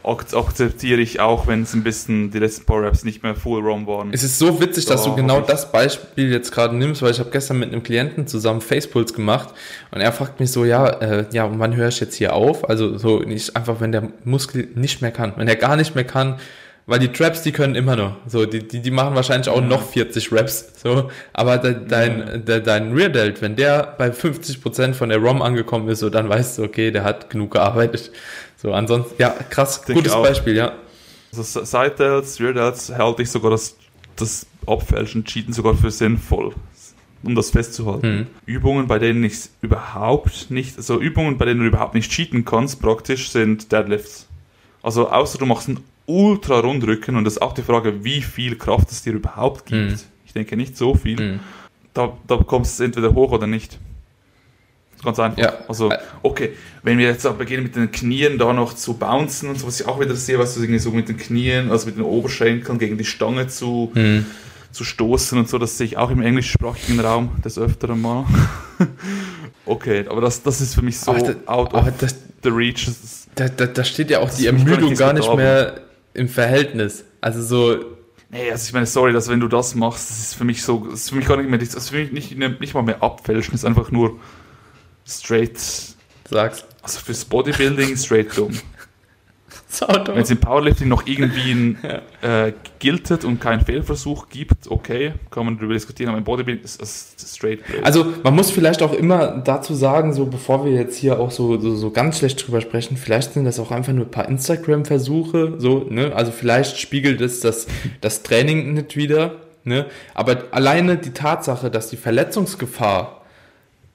[0.06, 3.88] akzeptiere ich auch, wenn es ein bisschen die letzten Power Raps nicht mehr Full ROM
[3.88, 4.14] waren.
[4.14, 7.32] Es ist so witzig, dass du genau das Beispiel jetzt gerade nimmst, weil ich habe
[7.32, 9.54] gestern mit einem Klienten zusammen Facepuls gemacht
[9.92, 12.70] und er fragt mich so, ja, äh, ja, und wann höre ich jetzt hier auf?
[12.70, 16.06] Also so nicht einfach, wenn der Muskel nicht mehr kann, wenn er gar nicht mehr
[16.06, 16.38] kann,
[16.88, 18.18] weil die Traps, die können immer noch.
[18.28, 19.68] So, die, die, die machen wahrscheinlich auch ja.
[19.68, 20.74] noch 40 Raps.
[20.82, 22.38] So, aber de, dein, ja.
[22.38, 26.30] de, dein Rear Delt, wenn der bei 50% von der ROM angekommen ist, so, dann
[26.30, 28.12] weißt du, okay, der hat genug gearbeitet.
[28.66, 30.72] So, ansonsten, ja, krass, Denk gutes Beispiel, ja.
[31.32, 33.78] Also Side Delts, Rear Delts halte ich sogar das,
[34.16, 36.56] das Abfälschen, Cheaten sogar für sinnvoll
[37.22, 38.16] um das festzuhalten.
[38.16, 38.28] Mhm.
[38.48, 42.82] Übungen, bei denen ich überhaupt nicht, also Übungen, bei denen du überhaupt nicht cheaten kannst,
[42.82, 44.28] praktisch, sind Deadlifts.
[44.82, 48.56] Also außer du machst einen ultra Rundrücken und das ist auch die Frage, wie viel
[48.56, 49.92] Kraft es dir überhaupt gibt.
[49.92, 50.00] Mhm.
[50.26, 51.22] Ich denke nicht so viel.
[51.22, 51.40] Mhm.
[51.94, 53.78] Da, da kommst du entweder hoch oder nicht.
[55.06, 55.38] Ganz einfach.
[55.38, 55.54] Ja.
[55.68, 55.92] Also,
[56.24, 59.68] okay, wenn wir jetzt auch beginnen mit den Knien da noch zu bouncen und so,
[59.68, 62.04] was ich auch wieder sehe, was du irgendwie so mit den Knien, also mit den
[62.04, 64.26] Oberschenkeln gegen die Stange zu, mhm.
[64.72, 68.26] zu stoßen und so, das sehe ich auch im englischsprachigen Raum des Öfteren mal.
[69.66, 72.90] okay, aber das, das ist für mich so aber out of das, the reach.
[73.36, 75.82] Da, da, da steht ja auch die Ermüdung gar nicht mehr
[76.16, 77.04] im Verhältnis.
[77.22, 77.86] Also so.
[78.32, 80.88] Nee, also ich meine, sorry, dass wenn du das machst, das ist für mich so,
[80.90, 83.04] das ist für mich gar nicht mehr, das ist für mich nicht, nicht mal mehr
[83.04, 84.20] abfälschen, das ist einfach nur
[85.08, 85.60] straight.
[86.30, 86.66] Sag's.
[86.82, 88.52] Also fürs Bodybuilding straight dumm.
[89.80, 91.78] Wenn es im Powerlifting noch irgendwie ein,
[92.22, 96.82] äh, giltet und keinen Fehlversuch gibt, okay, kann man darüber diskutieren, aber im Bodybuilding ist
[96.82, 97.84] es straight blöd.
[97.84, 101.60] Also man muss vielleicht auch immer dazu sagen, so bevor wir jetzt hier auch so,
[101.60, 105.56] so, so ganz schlecht drüber sprechen, vielleicht sind das auch einfach nur ein paar Instagram-Versuche,
[105.58, 106.16] so, ne?
[106.16, 107.68] Also vielleicht spiegelt es das,
[108.02, 109.88] das Training nicht wieder, ne?
[110.14, 113.25] Aber alleine die Tatsache, dass die Verletzungsgefahr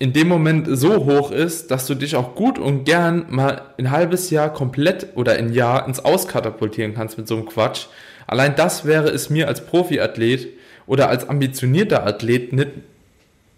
[0.01, 3.91] in dem Moment so hoch ist, dass du dich auch gut und gern mal ein
[3.91, 7.87] halbes Jahr komplett oder ein Jahr ins Auskatapultieren kannst mit so einem Quatsch.
[8.27, 10.49] Allein das wäre es mir als Profiathlet
[10.87, 12.71] oder als ambitionierter Athlet nicht,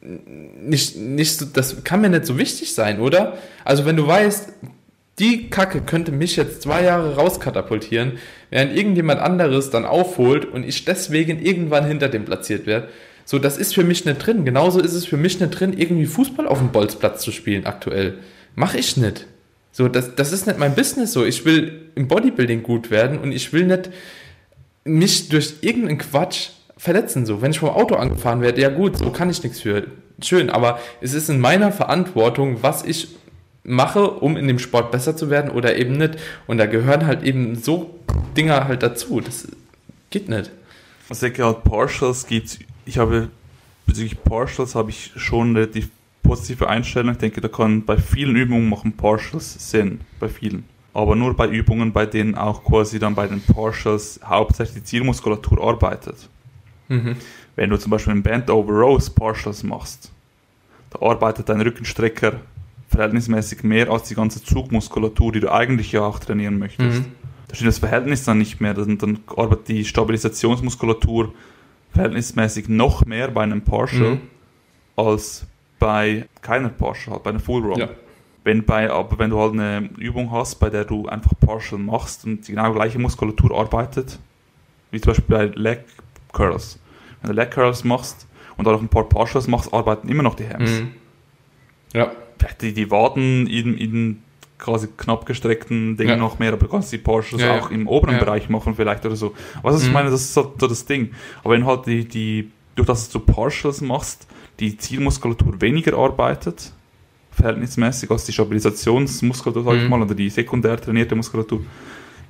[0.00, 3.38] nicht, nicht das kann mir nicht so wichtig sein, oder?
[3.64, 4.52] Also wenn du weißt,
[5.20, 8.18] die Kacke könnte mich jetzt zwei Jahre rauskatapultieren,
[8.50, 12.88] während irgendjemand anderes dann aufholt und ich deswegen irgendwann hinter dem platziert werde,
[13.32, 14.44] so, das ist für mich nicht drin.
[14.44, 18.18] Genauso ist es für mich nicht drin, irgendwie Fußball auf dem Bolzplatz zu spielen aktuell.
[18.56, 19.26] Mach ich nicht.
[19.72, 21.24] So, das, das ist nicht mein Business so.
[21.24, 23.88] Ich will im Bodybuilding gut werden und ich will nicht
[24.84, 27.24] mich durch irgendeinen Quatsch verletzen.
[27.24, 29.84] So, wenn ich vom Auto angefahren werde, ja gut, so kann ich nichts für.
[30.22, 33.16] Schön, aber es ist in meiner Verantwortung, was ich
[33.64, 36.18] mache, um in dem Sport besser zu werden oder eben nicht.
[36.46, 37.98] Und da gehören halt eben so
[38.36, 39.22] Dinger halt dazu.
[39.22, 39.48] Das
[40.10, 40.50] geht nicht.
[41.08, 43.28] Halt, Partials gibt ich habe
[43.86, 45.90] bezüglich Partials habe ich schon relativ
[46.22, 47.12] positive Einstellung.
[47.12, 50.64] Ich denke, da kann bei vielen Übungen machen Partials Sinn, bei vielen.
[50.94, 55.62] Aber nur bei Übungen, bei denen auch quasi dann bei den Partials hauptsächlich die Zielmuskulatur
[55.62, 56.28] arbeitet.
[56.88, 57.16] Mhm.
[57.56, 60.10] Wenn du zum Beispiel in Band Over Rows Partials machst,
[60.90, 62.40] da arbeitet dein Rückenstrecker
[62.88, 67.00] verhältnismäßig mehr als die ganze Zugmuskulatur, die du eigentlich ja auch trainieren möchtest.
[67.00, 67.06] Mhm.
[67.48, 71.32] Da steht das Verhältnis dann nicht mehr, dann, dann arbeitet die Stabilisationsmuskulatur
[71.92, 74.20] verhältnismäßig noch mehr bei einem Partial mhm.
[74.96, 75.46] als
[75.78, 77.78] bei keiner Partial, bei einem Full Run.
[77.78, 77.88] Ja.
[78.44, 82.24] Wenn bei, aber wenn du halt eine Übung hast, bei der du einfach Partial machst
[82.24, 84.18] und die genau gleiche Muskulatur arbeitet,
[84.90, 85.84] wie zum Beispiel bei Leg
[86.32, 86.78] Curls.
[87.20, 88.26] Wenn du Leg Curls machst
[88.56, 90.70] und noch ein paar Partials machst, arbeiten immer noch die Hams.
[90.70, 90.94] Mhm.
[91.92, 92.12] Ja.
[92.60, 94.22] Die, die Waden in, in
[94.62, 96.16] quasi knapp gestreckten Dingen ja.
[96.16, 99.16] noch mehr, aber du kannst die Porsches ja, auch im oberen Bereich machen vielleicht oder
[99.16, 99.34] so.
[99.62, 99.88] Was mhm.
[99.88, 101.10] ich meine, das ist so, so, das Ding.
[101.42, 104.26] Aber wenn halt die, die, durch das du Partials machst,
[104.60, 106.72] die Zielmuskulatur weniger arbeitet,
[107.32, 109.90] verhältnismäßig als die Stabilisationsmuskulatur, sag ich mhm.
[109.90, 111.60] mal, oder die sekundär trainierte Muskulatur,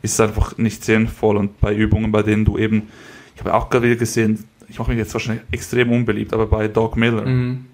[0.01, 1.37] ist es einfach nicht sinnvoll.
[1.37, 2.89] Und bei Übungen, bei denen du eben,
[3.35, 6.67] ich habe auch gerade wieder gesehen, ich mache mich jetzt wahrscheinlich extrem unbeliebt, aber bei
[6.69, 7.67] Doug Miller, mhm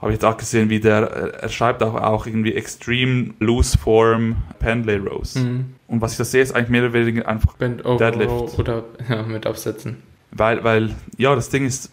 [0.00, 3.76] habe ich jetzt auch gesehen, wie der, äh, er schreibt auch, auch irgendwie Extreme Loose
[3.76, 5.34] Form Pendlay Rows.
[5.34, 5.74] Mhm.
[5.88, 8.58] Und was ich da sehe, ist eigentlich mehr oder weniger einfach Bend Deadlift.
[8.58, 10.02] Oder ja, mit Absetzen.
[10.30, 11.90] Weil, weil, ja, das Ding ist,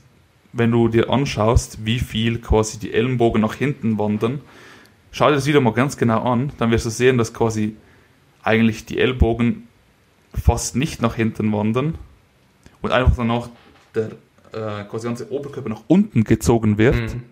[0.53, 4.41] wenn du dir anschaust, wie viel quasi die Ellenbogen nach hinten wandern,
[5.12, 7.76] schau dir das wieder mal ganz genau an, dann wirst du sehen, dass quasi
[8.43, 9.68] eigentlich die Ellbogen
[10.34, 11.95] fast nicht nach hinten wandern
[12.82, 13.49] und einfach danach
[13.95, 14.12] der
[14.51, 16.95] äh, quasi ganze Oberkörper nach unten gezogen wird.
[16.95, 17.24] Mhm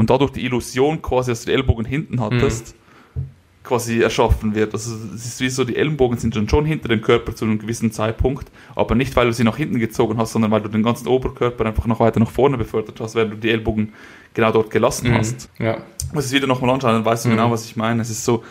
[0.00, 2.74] und dadurch die Illusion quasi, dass du die Ellbogen hinten hattest,
[3.14, 3.20] mhm.
[3.62, 4.72] quasi erschaffen wird.
[4.72, 7.58] Also es ist wie so, die Ellenbogen sind dann schon hinter dem Körper zu einem
[7.58, 10.82] gewissen Zeitpunkt, aber nicht, weil du sie nach hinten gezogen hast, sondern weil du den
[10.82, 13.92] ganzen Oberkörper einfach noch weiter nach vorne befördert hast, während du die Ellbogen
[14.32, 15.16] genau dort gelassen mhm.
[15.16, 15.50] hast.
[15.58, 15.82] Ja.
[16.14, 17.32] Muss es wieder nochmal anschauen, dann weißt du mhm.
[17.34, 18.00] genau, was ich meine.
[18.00, 18.42] Es ist so,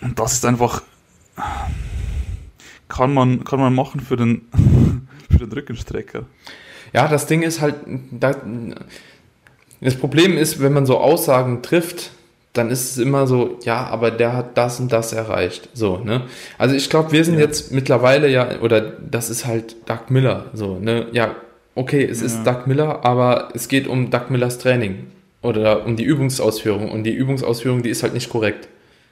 [0.00, 0.82] und das ist einfach,
[2.88, 4.48] kann man, kann man machen für den,
[5.30, 6.24] für den Rückenstrecker.
[6.94, 7.74] Ja, das Ding ist halt,
[8.10, 8.34] da,
[9.84, 12.10] das Problem ist, wenn man so Aussagen trifft,
[12.54, 15.68] dann ist es immer so, ja, aber der hat das und das erreicht.
[15.74, 16.22] So, ne?
[16.56, 17.40] Also ich glaube, wir sind ja.
[17.40, 21.08] jetzt mittlerweile ja, oder das ist halt Doug Miller, so, ne?
[21.12, 21.34] Ja,
[21.74, 22.26] okay, es ja.
[22.26, 25.08] ist Doug Miller, aber es geht um Doug Millers Training
[25.42, 28.68] oder um die Übungsausführung und die Übungsausführung, die ist halt nicht korrekt.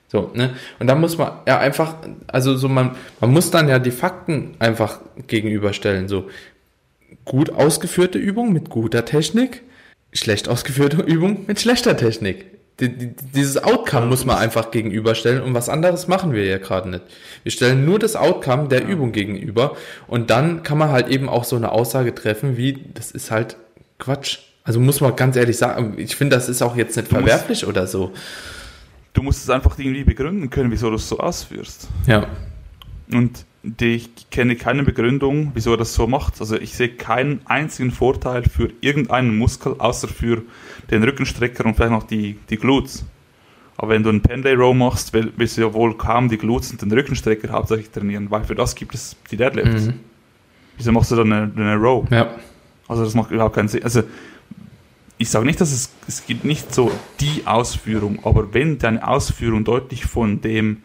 [0.06, 0.50] So, ne?
[0.78, 1.96] Und da muss man ja einfach,
[2.28, 6.06] also so man, man muss dann ja die Fakten einfach gegenüberstellen.
[6.06, 6.28] So
[7.24, 9.62] gut ausgeführte Übung mit guter Technik
[10.12, 12.46] schlecht ausgeführte Übung mit schlechter Technik.
[12.80, 16.88] Die, die, dieses Outcome muss man einfach gegenüberstellen und was anderes machen wir ja gerade
[16.88, 17.02] nicht.
[17.42, 21.44] Wir stellen nur das Outcome der Übung gegenüber und dann kann man halt eben auch
[21.44, 23.56] so eine Aussage treffen wie, das ist halt
[23.98, 24.38] Quatsch.
[24.64, 27.62] Also muss man ganz ehrlich sagen, ich finde, das ist auch jetzt nicht du verwerflich
[27.62, 28.12] musst, oder so.
[29.12, 31.88] Du musst es einfach irgendwie begründen können, wieso du es so ausführst.
[32.06, 32.26] Ja.
[33.12, 36.40] Und die, ich kenne keine Begründung, wieso er das so macht.
[36.40, 40.42] Also ich sehe keinen einzigen Vorteil für irgendeinen Muskel, außer für
[40.90, 43.04] den Rückenstrecker und vielleicht noch die, die Glutes.
[43.76, 46.72] Aber wenn du einen Pendlay Row machst, will- willst du ja wohl kaum die Glutes
[46.72, 49.86] und den Rückenstrecker hauptsächlich trainieren, weil für das gibt es die Deadlifts.
[49.86, 49.94] Mhm.
[50.76, 52.04] Wieso machst du dann eine, eine Row?
[52.10, 52.34] Ja.
[52.88, 53.84] Also das macht überhaupt keinen Sinn.
[53.84, 54.02] Also
[55.18, 56.90] ich sage nicht, dass es, es gibt nicht so
[57.20, 60.78] die Ausführung, aber wenn deine Ausführung deutlich von dem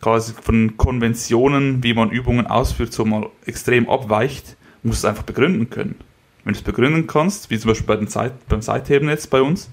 [0.00, 5.24] quasi von Konventionen, wie man Übungen ausführt, so mal extrem abweicht, musst du es einfach
[5.24, 5.96] begründen können.
[6.44, 9.42] Wenn du es begründen kannst, wie zum Beispiel bei den Zeit, beim Seitheben jetzt bei
[9.42, 9.70] uns,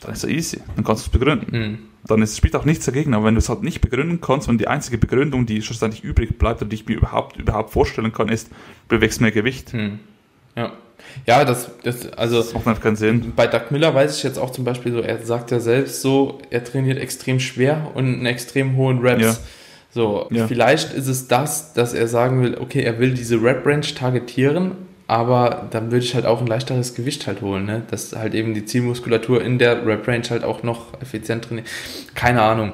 [0.00, 0.60] dann ist es easy.
[0.74, 1.56] Dann kannst du es begründen.
[1.56, 1.78] Mhm.
[2.04, 3.14] Dann ist, spielt auch nichts dagegen.
[3.14, 6.38] Aber wenn du es halt nicht begründen kannst und die einzige Begründung, die schlussendlich übrig
[6.38, 8.50] bleibt und die ich mir überhaupt, überhaupt vorstellen kann, ist,
[8.88, 9.72] bewegst mehr Gewicht.
[9.72, 10.00] Mhm.
[10.56, 10.72] Ja.
[11.26, 13.32] Ja, das, das, also Das macht keinen Sinn.
[13.36, 16.38] bei Doug Miller weiß ich jetzt auch zum Beispiel so, er sagt ja selbst so,
[16.50, 19.22] er trainiert extrem schwer und einen extrem hohen Reps.
[19.22, 19.36] Ja.
[19.94, 20.46] So, Ja.
[20.46, 24.72] vielleicht ist es das, dass er sagen will, okay, er will diese Rep-Range targetieren,
[25.06, 27.82] aber dann würde ich halt auch ein leichteres Gewicht halt holen, ne?
[27.90, 31.66] Dass halt eben die Zielmuskulatur in der Rep-Range halt auch noch effizient trainiert.
[32.14, 32.72] Keine Ahnung.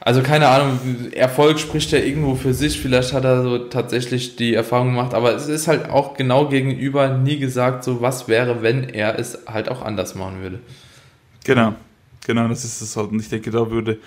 [0.00, 0.78] Also keine Ahnung,
[1.12, 5.34] Erfolg spricht ja irgendwo für sich, vielleicht hat er so tatsächlich die Erfahrung gemacht, aber
[5.34, 9.68] es ist halt auch genau gegenüber nie gesagt, so was wäre, wenn er es halt
[9.68, 10.60] auch anders machen würde.
[11.44, 11.74] Genau.
[12.28, 13.10] Genau, das ist es halt.
[13.10, 13.98] Und ich denke, da würde,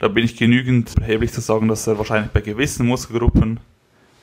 [0.00, 3.60] da bin ich genügend erheblich zu sagen, dass er wahrscheinlich bei gewissen Muskelgruppen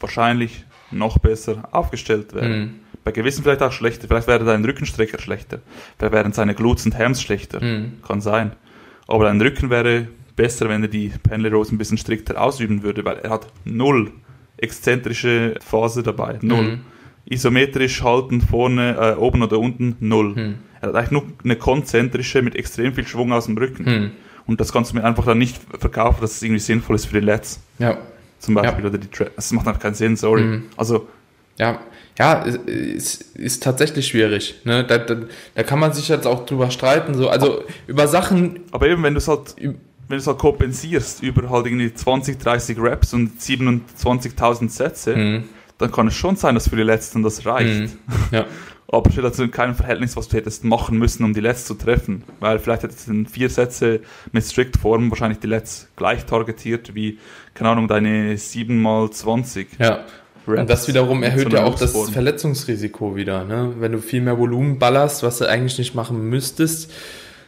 [0.01, 2.47] wahrscheinlich noch besser aufgestellt wäre.
[2.47, 2.73] Mhm.
[3.05, 4.09] Bei gewissen vielleicht auch schlechter.
[4.09, 5.59] Vielleicht wäre dein Rückenstrecker schlechter.
[5.97, 7.63] Vielleicht wären seine Glutes und Hams schlechter.
[7.63, 8.01] Mhm.
[8.05, 8.51] Kann sein.
[9.07, 13.05] Aber dein Rücken wäre besser, wenn er die Pendlay Rows ein bisschen strikter ausüben würde,
[13.05, 14.11] weil er hat null
[14.57, 16.39] exzentrische Phase dabei.
[16.41, 16.63] Null.
[16.63, 16.79] Mhm.
[17.25, 20.35] Isometrisch halten vorne, äh, oben oder unten, null.
[20.35, 20.55] Mhm.
[20.81, 23.83] Er hat eigentlich nur eine konzentrische mit extrem viel Schwung aus dem Rücken.
[23.83, 24.11] Mhm.
[24.47, 27.19] Und das kannst du mir einfach dann nicht verkaufen, dass es irgendwie sinnvoll ist für
[27.19, 27.97] die Lets Ja,
[28.39, 30.43] zum Beispiel oder die Tra Das macht einfach keinen Sinn, sorry.
[30.43, 30.63] Mhm.
[30.77, 31.07] Also,
[31.57, 31.79] Ja,
[32.17, 34.61] ja, es ist, ist tatsächlich schwierig.
[34.63, 34.85] Ne?
[34.85, 35.17] Da, da,
[35.55, 37.13] da kann man sich jetzt auch drüber streiten.
[37.13, 37.29] So.
[37.29, 39.55] Also über Sachen, aber eben, wenn du es halt,
[40.07, 45.43] wenn du es halt kompensierst über halt irgendwie 20, 30 Reps und 27.000 Sätze, hm,
[45.77, 47.89] dann kann es schon sein, dass für die Letzten das reicht.
[47.89, 47.91] hm,
[48.31, 48.45] ja,
[48.87, 51.73] Aber steht also in keinem Verhältnis, was du hättest machen müssen, um die Lets zu
[51.73, 52.23] treffen.
[52.39, 54.01] Weil vielleicht hättest du in vier Sätze
[54.31, 57.17] mit Strict Form wahrscheinlich die Lets gleich targetiert wie,
[57.55, 60.05] keine Ahnung, deine 7 mal 20 ja.
[60.45, 61.97] Und das wiederum erhöht ja auch das.
[62.11, 63.45] Verletzungsrisiko wieder.
[63.45, 63.73] Ne?
[63.79, 66.91] Wenn du viel mehr Volumen ballerst, was du eigentlich nicht machen müsstest,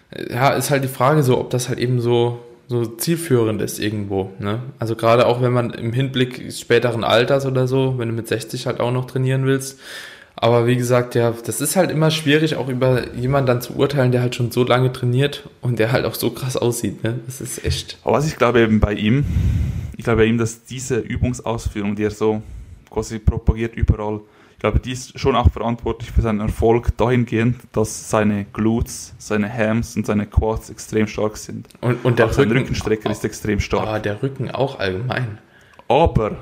[0.09, 3.79] äh, ja, ist halt die Frage so, ob das halt eben so, so zielführend ist
[3.79, 4.31] irgendwo.
[4.39, 4.61] Ne?
[4.79, 8.67] Also gerade auch wenn man im Hinblick späteren Alters oder so, wenn du mit 60
[8.67, 9.79] halt auch noch trainieren willst.
[10.39, 14.11] Aber wie gesagt, ja, das ist halt immer schwierig, auch über jemanden dann zu urteilen,
[14.11, 17.03] der halt schon so lange trainiert und der halt auch so krass aussieht.
[17.03, 17.19] Ne?
[17.25, 17.97] Das ist echt.
[18.03, 19.25] Aber was ich glaube eben bei ihm,
[19.97, 22.43] ich glaube bei ihm, dass diese Übungsausführung, die er so
[22.91, 24.19] quasi propagiert überall,
[24.57, 29.53] ich glaube, die ist schon auch verantwortlich für seinen Erfolg dahingehend, dass seine Glutes, seine
[29.53, 31.67] Hams und seine Quads extrem stark sind.
[31.79, 33.87] Und, und der Auch sein Rücken, Rückenstrecker ist extrem stark.
[33.87, 35.37] Ah, der Rücken auch allgemein.
[35.87, 36.37] Aber,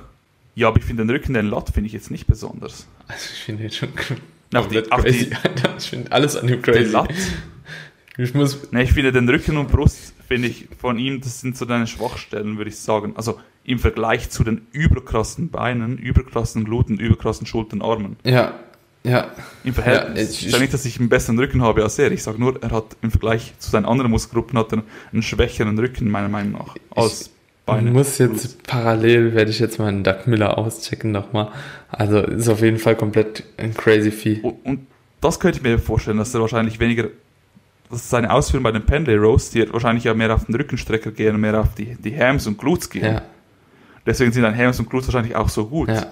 [0.56, 2.88] ja, aber ich finde den Rücken, den Lat finde ich jetzt nicht besonders.
[3.10, 3.90] Also ich finde den schon
[4.54, 5.30] Auch die- auch die-.
[5.78, 6.92] Ich finde alles an dem Den crazy.
[6.94, 7.14] Lat,
[8.18, 11.58] Ich muss, ne, ich finde den Rücken und Brust, finde ich von ihm, das sind
[11.58, 13.12] so deine Schwachstellen, würde ich sagen.
[13.18, 18.18] Also im Vergleich zu den überkrassen Beinen, überkrassen Gluten, überkrassen Schultern, Armen.
[18.24, 18.54] ja,
[19.06, 19.28] ja,
[19.64, 20.42] Im Verhältnis.
[20.42, 22.12] Ja, ich sage nicht, dass ich einen besseren Rücken habe als er.
[22.12, 24.82] Ich sage nur, er hat im Vergleich zu seinen anderen Muskelgruppen hat er
[25.14, 27.30] einen schwächeren Rücken, meiner Meinung nach, als ich
[27.66, 27.92] Beine.
[27.92, 31.50] muss jetzt parallel, werde ich jetzt mal einen Doug Miller auschecken nochmal.
[31.90, 34.42] Also ist auf jeden Fall komplett ein crazy Vieh.
[34.42, 34.88] Und, und
[35.22, 37.10] das könnte ich mir vorstellen, dass er wahrscheinlich weniger,
[37.90, 41.36] dass seine Ausführungen bei den Pendlay Rows, die wahrscheinlich ja mehr auf den Rückenstrecker gehen
[41.36, 43.06] und mehr auf die, die Hams und Glutes gehen.
[43.06, 43.22] Ja,
[44.06, 45.90] Deswegen sind dann Hams und Glutes wahrscheinlich auch so gut.
[45.90, 46.08] ja,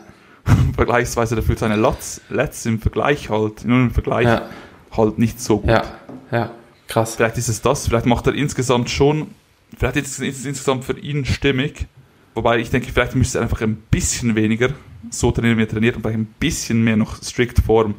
[0.75, 4.49] Vergleichsweise dafür seine Lats, Lats im Vergleich halt, nur im Vergleich ja,
[4.95, 5.69] halt nicht so gut.
[5.69, 5.83] ja,
[6.31, 6.51] ja,
[6.87, 7.15] krass.
[7.15, 9.27] Vielleicht ist es das, vielleicht macht er insgesamt schon,
[9.77, 11.87] vielleicht ist es insgesamt für ihn stimmig.
[12.35, 14.69] Wobei ich denke, vielleicht müsste er einfach ein bisschen weniger
[15.11, 17.95] so trainieren, wie er trainiert und vielleicht ein bisschen mehr noch strikt Form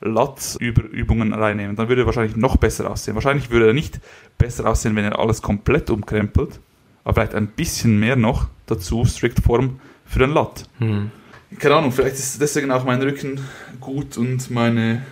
[0.00, 1.74] Lat-Übungen reinnehmen.
[1.74, 3.14] Dann würde er wahrscheinlich noch besser aussehen.
[3.14, 4.00] Wahrscheinlich würde er nicht
[4.36, 6.60] besser aussehen, wenn er alles komplett umkrempelt,
[7.08, 10.64] aber vielleicht ein bisschen mehr noch dazu, strikt Form für den Lat.
[10.76, 11.10] Hm.
[11.58, 13.40] Keine Ahnung, vielleicht ist deswegen auch mein Rücken
[13.80, 15.06] gut und meine,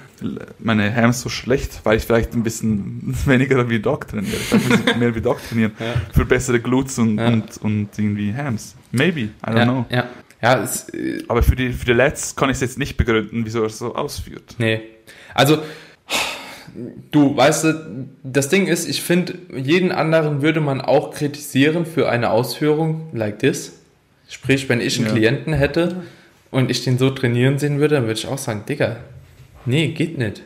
[0.59, 4.37] meine Hams so schlecht, weil ich vielleicht ein bisschen weniger wie Doc trainiere.
[4.37, 5.73] Vielleicht muss ich mehr wie Doc trainieren.
[5.81, 5.95] Ja.
[6.13, 7.29] Für bessere Glutes und, Ja.
[7.29, 8.77] und, und irgendwie Hams.
[8.93, 9.87] Maybe, I don't ja, know.
[9.89, 10.05] Ja,
[10.43, 13.47] ja, es, äh, Aber für die, für die Lets kann ich es jetzt nicht begründen,
[13.47, 14.57] wieso er es so ausführt.
[14.59, 14.83] Nee.
[15.33, 15.63] Also,
[17.11, 22.09] du, weißt du, das Ding ist, ich finde, jeden anderen würde man auch kritisieren für
[22.09, 23.73] eine Ausführung like this.
[24.29, 25.13] Sprich, wenn ich einen Ja.
[25.13, 26.03] Klienten hätte
[26.51, 28.97] und ich den so trainieren sehen würde, dann würde ich auch sagen, Digga,
[29.65, 30.43] nee, geht nicht.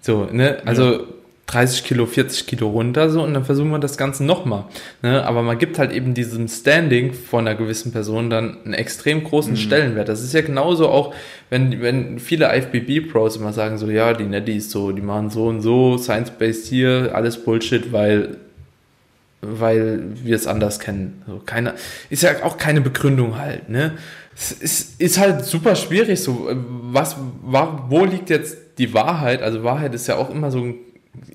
[0.00, 0.58] So, ne?
[0.64, 1.06] Also,
[1.46, 4.64] 30 Kilo, 40 Kilo runter, so, und dann versuchen wir das Ganze nochmal.
[5.02, 5.24] Ne?
[5.24, 9.52] Aber man gibt halt eben diesem Standing von einer gewissen Person dann einen extrem großen
[9.52, 9.56] mhm.
[9.56, 10.08] Stellenwert.
[10.08, 11.14] Das ist ja genauso auch,
[11.48, 15.60] wenn, wenn viele IFBB-Pros immer sagen so, ja, die Netties so, die machen so und
[15.60, 18.36] so, Science-Based hier, alles Bullshit, weil
[19.42, 21.22] weil wir es anders kennen.
[21.26, 21.74] So, keine,
[22.10, 23.92] ist ja auch keine Begründung halt, ne?
[24.34, 26.50] Es ist, ist halt super schwierig, so,
[26.90, 27.16] was,
[27.88, 29.42] wo liegt jetzt die Wahrheit?
[29.42, 30.74] Also Wahrheit ist ja auch immer so ein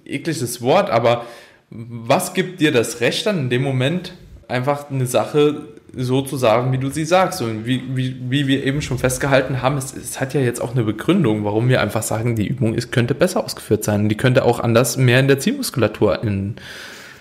[0.06, 1.26] ekliges Wort, aber
[1.70, 4.14] was gibt dir das Recht dann in dem Moment,
[4.48, 7.42] einfach eine Sache so zu sagen, wie du sie sagst?
[7.42, 10.72] Und wie, wie, wie wir eben schon festgehalten haben, es, es hat ja jetzt auch
[10.72, 14.10] eine Begründung, warum wir einfach sagen, die Übung ist, könnte besser ausgeführt sein.
[14.10, 16.22] Die könnte auch anders mehr in der Zielmuskulatur.
[16.24, 16.56] In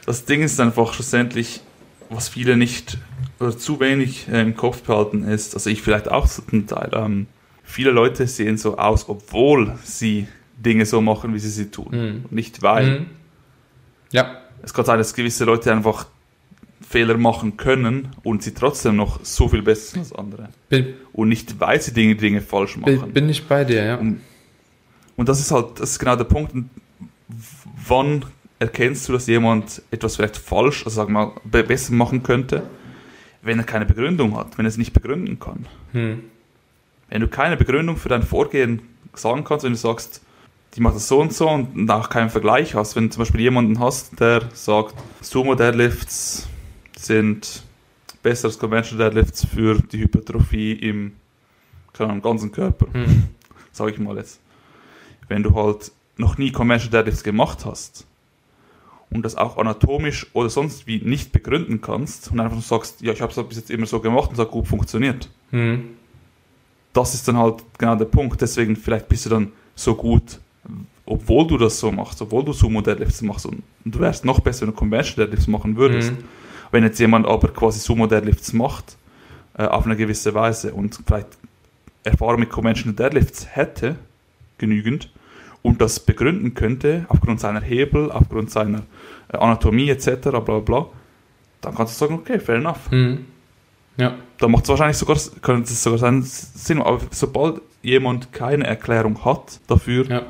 [0.06, 1.60] das Ding ist einfach schlussendlich,
[2.08, 2.98] was viele nicht
[3.38, 7.26] oder zu wenig äh, im Kopf behalten ist, also ich vielleicht auch zum Teil, ähm,
[7.62, 10.26] viele Leute sehen so aus, obwohl sie
[10.60, 11.88] Dinge so machen, wie sie sie tun.
[11.90, 12.24] Mhm.
[12.30, 13.00] Nicht weil.
[13.00, 13.06] Mhm.
[14.12, 14.38] Ja.
[14.62, 16.06] Es kann sein, dass gewisse Leute einfach
[16.86, 20.48] Fehler machen können und sie trotzdem noch so viel besser sind als andere.
[20.68, 23.00] Bin, und nicht, weil sie Dinge, Dinge falsch machen.
[23.00, 23.96] Bin, bin ich bei dir, ja.
[23.96, 24.20] Und,
[25.16, 26.52] und, das ist halt, das ist genau der Punkt,
[27.86, 28.24] wann
[28.58, 32.62] erkennst du, dass jemand etwas vielleicht falsch, also sagen wir mal, besser machen könnte,
[33.42, 35.66] wenn er keine Begründung hat, wenn er es nicht begründen kann.
[35.92, 36.24] Hm.
[37.08, 38.82] Wenn du keine Begründung für dein Vorgehen
[39.14, 40.22] sagen kannst, wenn du sagst,
[40.74, 42.94] die macht das so und so und auch keinen Vergleich hast.
[42.94, 46.48] Wenn du zum Beispiel jemanden hast, der sagt, Sumo Deadlifts
[46.96, 47.64] sind
[48.22, 51.12] besser als Conventional Deadlifts für die Hypertrophie im,
[51.98, 53.28] im ganzen Körper, hm.
[53.72, 54.40] sage ich mal jetzt.
[55.28, 58.06] Wenn du halt noch nie Conventional Deadlifts gemacht hast
[59.10, 63.12] und das auch anatomisch oder sonst wie nicht begründen kannst und einfach nur sagst, ja,
[63.12, 65.28] ich habe es bis jetzt immer so gemacht und es hat gut funktioniert.
[65.50, 65.96] Hm.
[66.92, 68.40] Das ist dann halt genau der Punkt.
[68.40, 70.40] Deswegen vielleicht bist du dann so gut
[71.10, 74.62] obwohl du das so machst, obwohl du Sumo Deadlifts machst und, du wärst noch besser,
[74.62, 76.12] wenn du Convention Deadlifts machen würdest.
[76.12, 76.18] Mhm.
[76.70, 78.96] Wenn jetzt jemand aber quasi Sumo Deadlifts macht,
[79.58, 81.26] äh, auf eine gewisse Weise und vielleicht
[82.04, 83.96] Erfahrung mit Conventional Deadlifts hätte,
[84.58, 85.10] genügend,
[85.62, 88.82] und das begründen könnte, aufgrund seiner Hebel, aufgrund seiner
[89.32, 90.86] äh, Anatomie etc., bla bla,
[91.60, 92.88] dann kannst du sagen, okay, fair enough.
[92.92, 93.26] Mhm.
[93.96, 94.14] Ja.
[94.38, 99.24] Da macht es wahrscheinlich sogar, könnte es sogar sein, Sinn, aber sobald jemand keine Erklärung
[99.24, 100.22] hat dafür, ja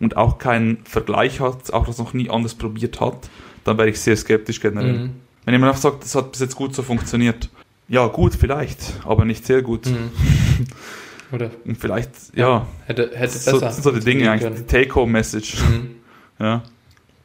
[0.00, 3.28] und auch keinen Vergleich hat, auch das noch nie anders probiert hat,
[3.64, 4.92] dann wäre ich sehr skeptisch generell.
[4.92, 5.10] Mhm.
[5.44, 7.48] Wenn jemand einfach sagt, das hat bis jetzt gut so funktioniert,
[7.88, 9.86] ja, gut, vielleicht, aber nicht sehr gut.
[9.86, 10.10] Mhm.
[11.32, 11.50] Oder?
[11.64, 13.60] Und vielleicht, ja, hätte, hätte besser.
[13.60, 15.62] Das sind so die Dinge eigentlich, die Take-Home-Message.
[15.62, 15.90] Mhm.
[16.38, 16.62] Ja.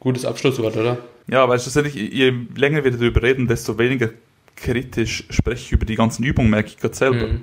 [0.00, 0.96] Gutes Abschlusswort, oder?
[1.26, 4.08] Ja, weil schlussendlich, je länger wir darüber reden, desto weniger
[4.56, 7.26] kritisch spreche ich über die ganzen Übungen, merke ich gerade selber.
[7.26, 7.42] Mhm.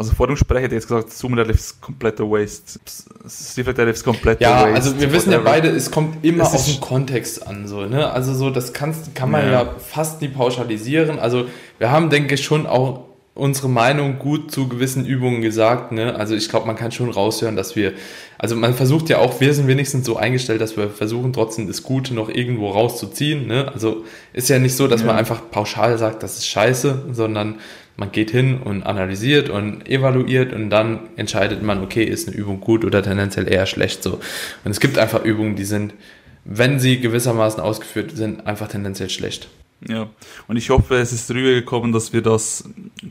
[0.00, 2.80] Also vor dem Gespräch hätte ich jetzt gesagt, Sumo Deadlift ist kompletter Waste.
[3.62, 4.68] Deadlift ist kompletter ja, Waste.
[4.70, 7.68] Ja, also wir wissen ja beide, es kommt immer auf den Kontext an.
[7.68, 8.10] So, ne?
[8.10, 9.52] Also so, das kannst, kann man ja.
[9.52, 11.18] ja fast nie pauschalisieren.
[11.18, 15.92] Also wir haben, denke ich, schon auch unsere Meinung gut zu gewissen Übungen gesagt.
[15.92, 16.14] Ne?
[16.14, 17.92] Also ich glaube, man kann schon raushören, dass wir,
[18.38, 21.82] also man versucht ja auch, wir sind wenigstens so eingestellt, dass wir versuchen trotzdem das
[21.82, 23.46] Gute noch irgendwo rauszuziehen.
[23.46, 23.70] Ne?
[23.70, 25.08] Also ist ja nicht so, dass ja.
[25.08, 27.56] man einfach pauschal sagt, das ist scheiße, sondern
[28.00, 32.58] man geht hin und analysiert und evaluiert und dann entscheidet man, okay, ist eine Übung
[32.58, 34.20] gut oder tendenziell eher schlecht so.
[34.64, 35.92] Und es gibt einfach Übungen, die sind,
[36.46, 39.50] wenn sie gewissermaßen ausgeführt sind, einfach tendenziell schlecht.
[39.86, 40.08] Ja,
[40.48, 42.64] und ich hoffe, es ist rübergekommen, dass wir das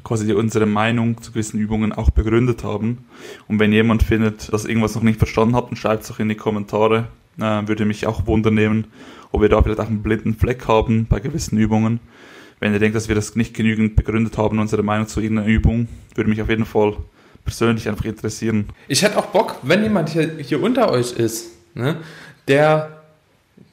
[0.03, 3.05] quasi unsere Meinung zu gewissen Übungen auch begründet haben.
[3.47, 6.29] Und wenn jemand findet, dass irgendwas noch nicht verstanden hat, dann schreibt es auch in
[6.29, 7.07] die Kommentare.
[7.37, 8.87] Äh, würde mich auch wundern nehmen,
[9.31, 11.99] ob wir da vielleicht auch einen blinden Fleck haben bei gewissen Übungen.
[12.59, 15.87] Wenn ihr denkt, dass wir das nicht genügend begründet haben, unsere Meinung zu irgendeiner Übung,
[16.15, 16.97] würde mich auf jeden Fall
[17.45, 18.69] persönlich einfach interessieren.
[18.87, 21.97] Ich hätte auch Bock, wenn jemand hier, hier unter euch ist, ne,
[22.47, 22.99] der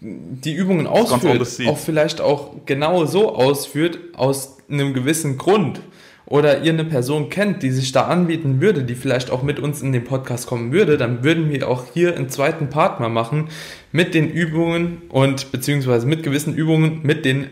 [0.00, 5.80] die Übungen ausführt, auch vielleicht auch genau so ausführt, aus einem gewissen Grund.
[6.28, 9.80] Oder ihr eine Person kennt, die sich da anbieten würde, die vielleicht auch mit uns
[9.80, 13.48] in den Podcast kommen würde, dann würden wir auch hier einen zweiten Part mal machen
[13.92, 17.46] mit den Übungen und beziehungsweise mit gewissen Übungen mit den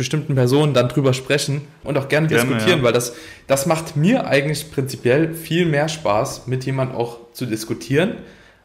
[0.00, 2.84] bestimmten Personen dann drüber sprechen und auch gerne, gerne diskutieren, ja.
[2.84, 3.14] weil das,
[3.46, 8.14] das macht mir eigentlich prinzipiell viel mehr Spaß, mit jemandem auch zu diskutieren,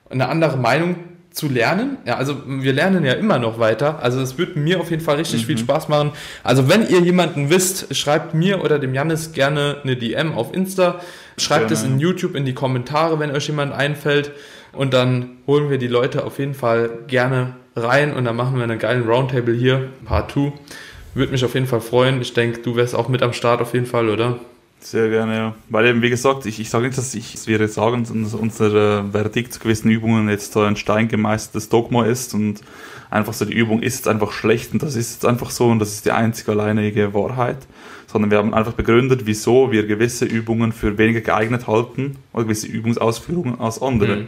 [0.09, 0.95] eine andere Meinung
[1.31, 1.97] zu lernen.
[2.05, 4.01] Ja, also wir lernen ja immer noch weiter.
[4.01, 5.47] Also es wird mir auf jeden Fall richtig mhm.
[5.47, 6.11] viel Spaß machen.
[6.41, 11.01] Also wenn ihr jemanden wisst, schreibt mir oder dem Janis gerne eine DM auf Insta.
[11.37, 11.73] Schreibt gerne.
[11.73, 14.31] es in YouTube in die Kommentare, wenn euch jemand einfällt.
[14.71, 18.63] Und dann holen wir die Leute auf jeden Fall gerne rein und dann machen wir
[18.63, 20.53] einen geilen Roundtable hier, Part 2.
[21.15, 22.21] Würde mich auf jeden Fall freuen.
[22.21, 24.37] Ich denke, du wärst auch mit am Start auf jeden Fall, oder?
[24.81, 25.55] Sehr gerne, ja.
[25.69, 28.33] Weil eben, wie gesagt, ich, ich sage nicht, dass, ich, dass wir jetzt sagen, dass
[28.33, 32.59] unser äh, Verdikt zu gewissen Übungen jetzt so ein steingemeistertes Dogma ist und
[33.09, 35.79] einfach so, die Übung ist jetzt einfach schlecht und das ist jetzt einfach so und
[35.79, 37.59] das ist die einzige alleinige Wahrheit.
[38.07, 42.67] Sondern wir haben einfach begründet, wieso wir gewisse Übungen für weniger geeignet halten oder gewisse
[42.67, 44.17] Übungsausführungen als andere.
[44.17, 44.27] Mhm.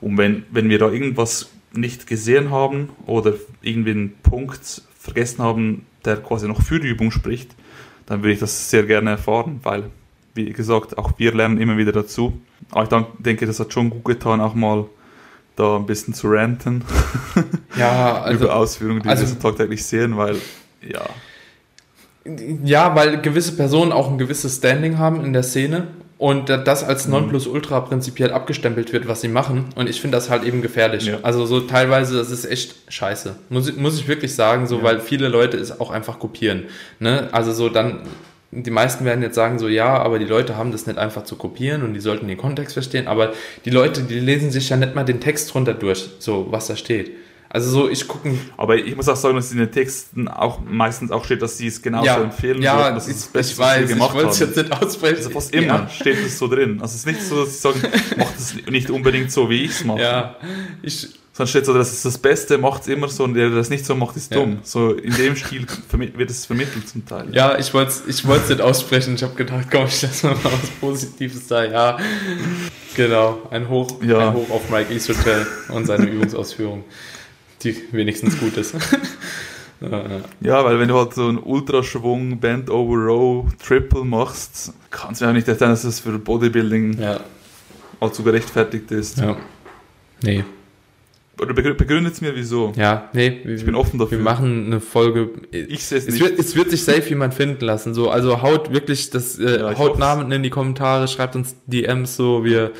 [0.00, 5.86] Und wenn, wenn wir da irgendwas nicht gesehen haben oder irgendwie einen Punkt vergessen haben,
[6.06, 7.50] der quasi noch für die Übung spricht,
[8.06, 9.90] dann würde ich das sehr gerne erfahren, weil,
[10.34, 12.40] wie gesagt, auch wir lernen immer wieder dazu.
[12.70, 14.86] Aber ich denke, das hat schon gut getan, auch mal
[15.56, 16.84] da ein bisschen zu ranten.
[17.76, 20.36] Ja, also, über Ausführungen, die also, wir so tagtäglich sehen, weil,
[20.82, 21.02] ja.
[22.64, 27.06] Ja, weil gewisse Personen auch ein gewisses Standing haben in der Szene und das als
[27.06, 27.12] mhm.
[27.12, 29.66] Nonplusultra prinzipiell abgestempelt wird, was sie machen.
[29.76, 31.06] Und ich finde das halt eben gefährlich.
[31.06, 31.18] Ja.
[31.22, 33.36] Also so teilweise, das ist echt scheiße.
[33.50, 34.82] Muss ich, muss ich wirklich sagen, so, ja.
[34.82, 36.64] weil viele Leute es auch einfach kopieren.
[37.00, 37.28] Ne?
[37.32, 38.00] Also so dann,
[38.50, 41.36] die meisten werden jetzt sagen so, ja, aber die Leute haben das nicht einfach zu
[41.36, 43.08] kopieren und die sollten den Kontext verstehen.
[43.08, 43.34] Aber
[43.66, 46.76] die Leute, die lesen sich ja nicht mal den Text runter durch, so was da
[46.76, 47.10] steht.
[47.56, 48.34] Also so, ich gucke.
[48.58, 51.68] Aber ich muss auch sagen, dass in den Texten auch meistens auch steht, dass sie
[51.68, 52.60] es genauso ja, empfehlen.
[52.60, 55.16] Ja, würden, das ist das Beste, ich weiß, ich wollte es jetzt nicht aussprechen.
[55.16, 55.88] Also fast immer ja.
[55.88, 56.82] steht es so drin.
[56.82, 57.80] Also es ist nicht so, dass sie sagen,
[58.18, 60.02] macht es nicht unbedingt so, wie ich es mache.
[60.02, 60.36] Ja,
[60.82, 61.08] ich.
[61.32, 63.70] Sondern steht so, das ist das Beste, macht es immer so und der, der das
[63.70, 64.40] nicht so macht, ist ja.
[64.40, 64.58] dumm.
[64.62, 67.26] So in dem Stil wird es vermittelt zum Teil.
[67.32, 69.14] Ja, ich wollte es ich nicht aussprechen.
[69.14, 71.64] Ich habe gedacht, komm, ich lasse mal was Positives da.
[71.64, 71.98] Ja,
[72.94, 73.48] genau.
[73.50, 74.28] Ein Hoch, ja.
[74.28, 75.10] ein Hoch auf Mike East
[75.70, 76.84] und seine Übungsausführung
[77.62, 78.74] die wenigstens gut ist.
[80.40, 85.26] ja, weil wenn du halt so einen Ultraschwung, Bend over Row, Triple machst, kannst du
[85.26, 87.20] ja nicht erzählen, dass das für Bodybuilding ja.
[88.00, 89.18] allzu gerechtfertigt ist.
[89.18, 89.36] Ja.
[90.22, 90.44] Nee.
[91.38, 92.72] Oder begründet es mir, wieso?
[92.76, 93.28] Ja, nee.
[93.44, 94.16] Ich bin offen dafür.
[94.16, 95.28] Wir machen eine Folge.
[95.50, 96.20] Ich sehe es nicht.
[96.20, 97.92] Wird, es wird sich safe jemand finden lassen.
[97.92, 102.16] So, also haut wirklich das, äh, ja, haut Namen in die Kommentare, schreibt uns DMs
[102.16, 102.72] so, wir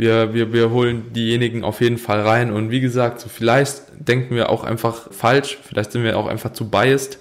[0.00, 2.52] wir, wir, wir holen diejenigen auf jeden Fall rein.
[2.52, 6.54] Und wie gesagt, so vielleicht denken wir auch einfach falsch, vielleicht sind wir auch einfach
[6.54, 7.18] zu biased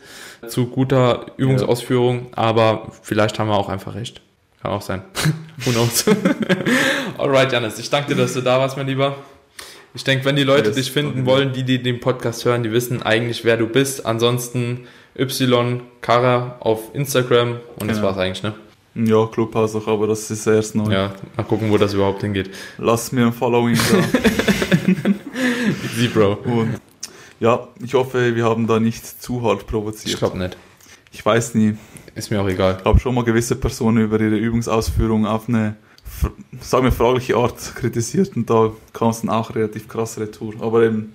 [0.48, 2.38] zu guter Übungsausführung, ja.
[2.38, 4.22] aber vielleicht haben wir auch einfach recht.
[4.62, 5.02] Kann auch sein.
[5.66, 6.06] Who knows?
[7.18, 9.18] Alright, Janis, ich danke dir, dass du da warst, mein Lieber.
[9.94, 13.04] Ich denke, wenn die Leute dich finden wollen, die, die den Podcast hören, die wissen
[13.04, 14.06] eigentlich, wer du bist.
[14.06, 14.88] Ansonsten
[15.18, 17.94] Y Kara auf Instagram und genau.
[17.94, 18.54] das war's eigentlich, ne?
[18.96, 20.92] Ja, Clubhouse auch, aber das ist erst neu.
[20.92, 22.50] Ja, mal gucken, wo das überhaupt hingeht.
[22.78, 23.98] Lass mir ein Following da.
[25.96, 26.40] Easy, Bro.
[26.44, 26.80] Und
[27.40, 30.14] ja, ich hoffe, wir haben da nicht zu hart provoziert.
[30.14, 30.58] Ich glaube nicht.
[31.12, 31.78] Ich weiß nie.
[32.16, 32.78] Ist mir auch egal.
[32.80, 35.76] Ich habe schon mal gewisse Personen über ihre Übungsausführung auf eine,
[36.60, 40.56] sagen wir, fragliche Art kritisiert und da kam es dann auch relativ krass retour.
[40.60, 41.14] Aber eben,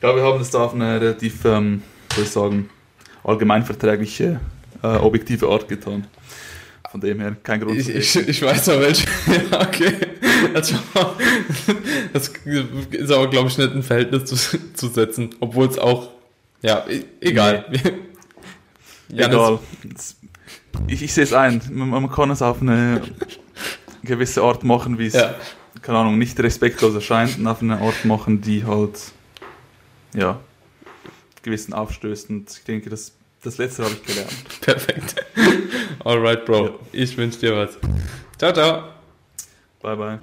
[0.00, 1.82] ja, wir haben das da auf eine relativ, ähm,
[2.14, 2.70] soll ich sagen,
[3.24, 4.40] allgemeinverträgliche,
[4.82, 6.06] äh, objektive Art getan.
[6.92, 7.78] Von dem her kein Grund.
[7.78, 9.06] Ich, ich, ich weiß noch welche.
[9.50, 9.94] ja, okay.
[10.52, 10.74] Das,
[12.12, 12.30] das
[12.90, 15.30] ist aber, glaube ich, nicht ein Verhältnis zu, zu setzen.
[15.40, 16.10] Obwohl es auch.
[16.60, 17.64] Ja, e, egal.
[19.08, 19.22] Nee.
[19.24, 19.58] egal.
[20.86, 21.62] Ich, ich sehe es ein.
[21.70, 23.00] Man, man, kann es auf eine
[24.02, 25.34] gewisse Art machen, wie es, ja.
[25.80, 29.00] keine Ahnung, nicht respektlos erscheint, und auf eine Art machen, die halt,
[30.12, 30.40] ja,
[31.42, 32.50] gewissen aufstößend.
[32.50, 33.12] Ich denke, das
[33.42, 34.32] das letzte habe ich gelernt.
[34.60, 35.14] Perfekt.
[36.04, 36.66] Alright, Bro.
[36.66, 36.72] Ja.
[36.92, 37.78] Ich wünsche dir was.
[38.38, 38.84] Ciao, ciao.
[39.80, 40.18] Bye, bye.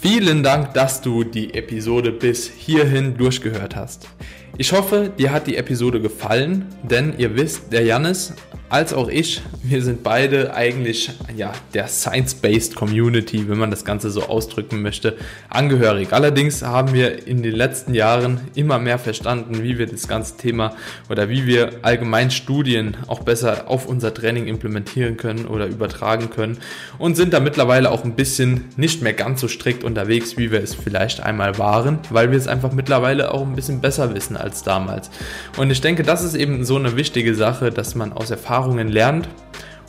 [0.00, 4.08] Vielen Dank, dass du die Episode bis hierhin durchgehört hast.
[4.56, 8.34] Ich hoffe, dir hat die Episode gefallen, denn ihr wisst, der Jannis
[8.74, 14.10] als auch ich, wir sind beide eigentlich ja, der Science-Based Community, wenn man das Ganze
[14.10, 15.16] so ausdrücken möchte,
[15.48, 16.12] angehörig.
[16.12, 20.74] Allerdings haben wir in den letzten Jahren immer mehr verstanden, wie wir das ganze Thema
[21.08, 26.58] oder wie wir allgemein Studien auch besser auf unser Training implementieren können oder übertragen können
[26.98, 30.60] und sind da mittlerweile auch ein bisschen nicht mehr ganz so strikt unterwegs, wie wir
[30.60, 34.62] es vielleicht einmal waren, weil wir es einfach mittlerweile auch ein bisschen besser wissen als
[34.62, 35.10] damals.
[35.56, 39.28] Und ich denke, das ist eben so eine wichtige Sache, dass man aus Erfahrungen lernt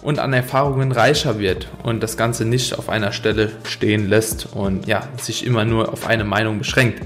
[0.06, 4.86] und an Erfahrungen reicher wird und das Ganze nicht auf einer Stelle stehen lässt und
[4.86, 7.02] ja, sich immer nur auf eine Meinung beschränkt.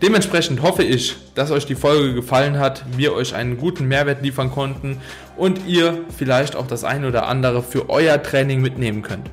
[0.00, 4.52] Dementsprechend hoffe ich, dass euch die Folge gefallen hat, wir euch einen guten Mehrwert liefern
[4.52, 4.98] konnten
[5.36, 9.28] und ihr vielleicht auch das ein oder andere für euer Training mitnehmen könnt.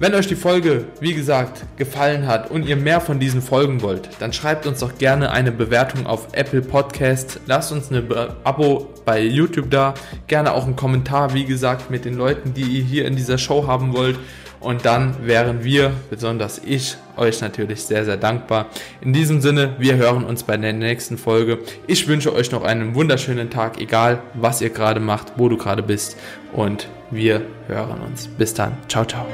[0.00, 4.08] Wenn euch die Folge, wie gesagt, gefallen hat und ihr mehr von diesen Folgen wollt,
[4.18, 7.38] dann schreibt uns doch gerne eine Bewertung auf Apple Podcast.
[7.46, 8.08] Lasst uns ein
[8.42, 9.94] Abo bei YouTube da.
[10.26, 13.66] Gerne auch einen Kommentar, wie gesagt, mit den Leuten, die ihr hier in dieser Show
[13.66, 14.18] haben wollt.
[14.60, 18.66] Und dann wären wir, besonders ich, euch natürlich sehr, sehr dankbar.
[19.00, 21.60] In diesem Sinne, wir hören uns bei der nächsten Folge.
[21.86, 25.82] Ich wünsche euch noch einen wunderschönen Tag, egal was ihr gerade macht, wo du gerade
[25.82, 26.16] bist.
[26.52, 28.26] Und wir hören uns.
[28.26, 28.76] Bis dann.
[28.88, 29.26] Ciao, ciao.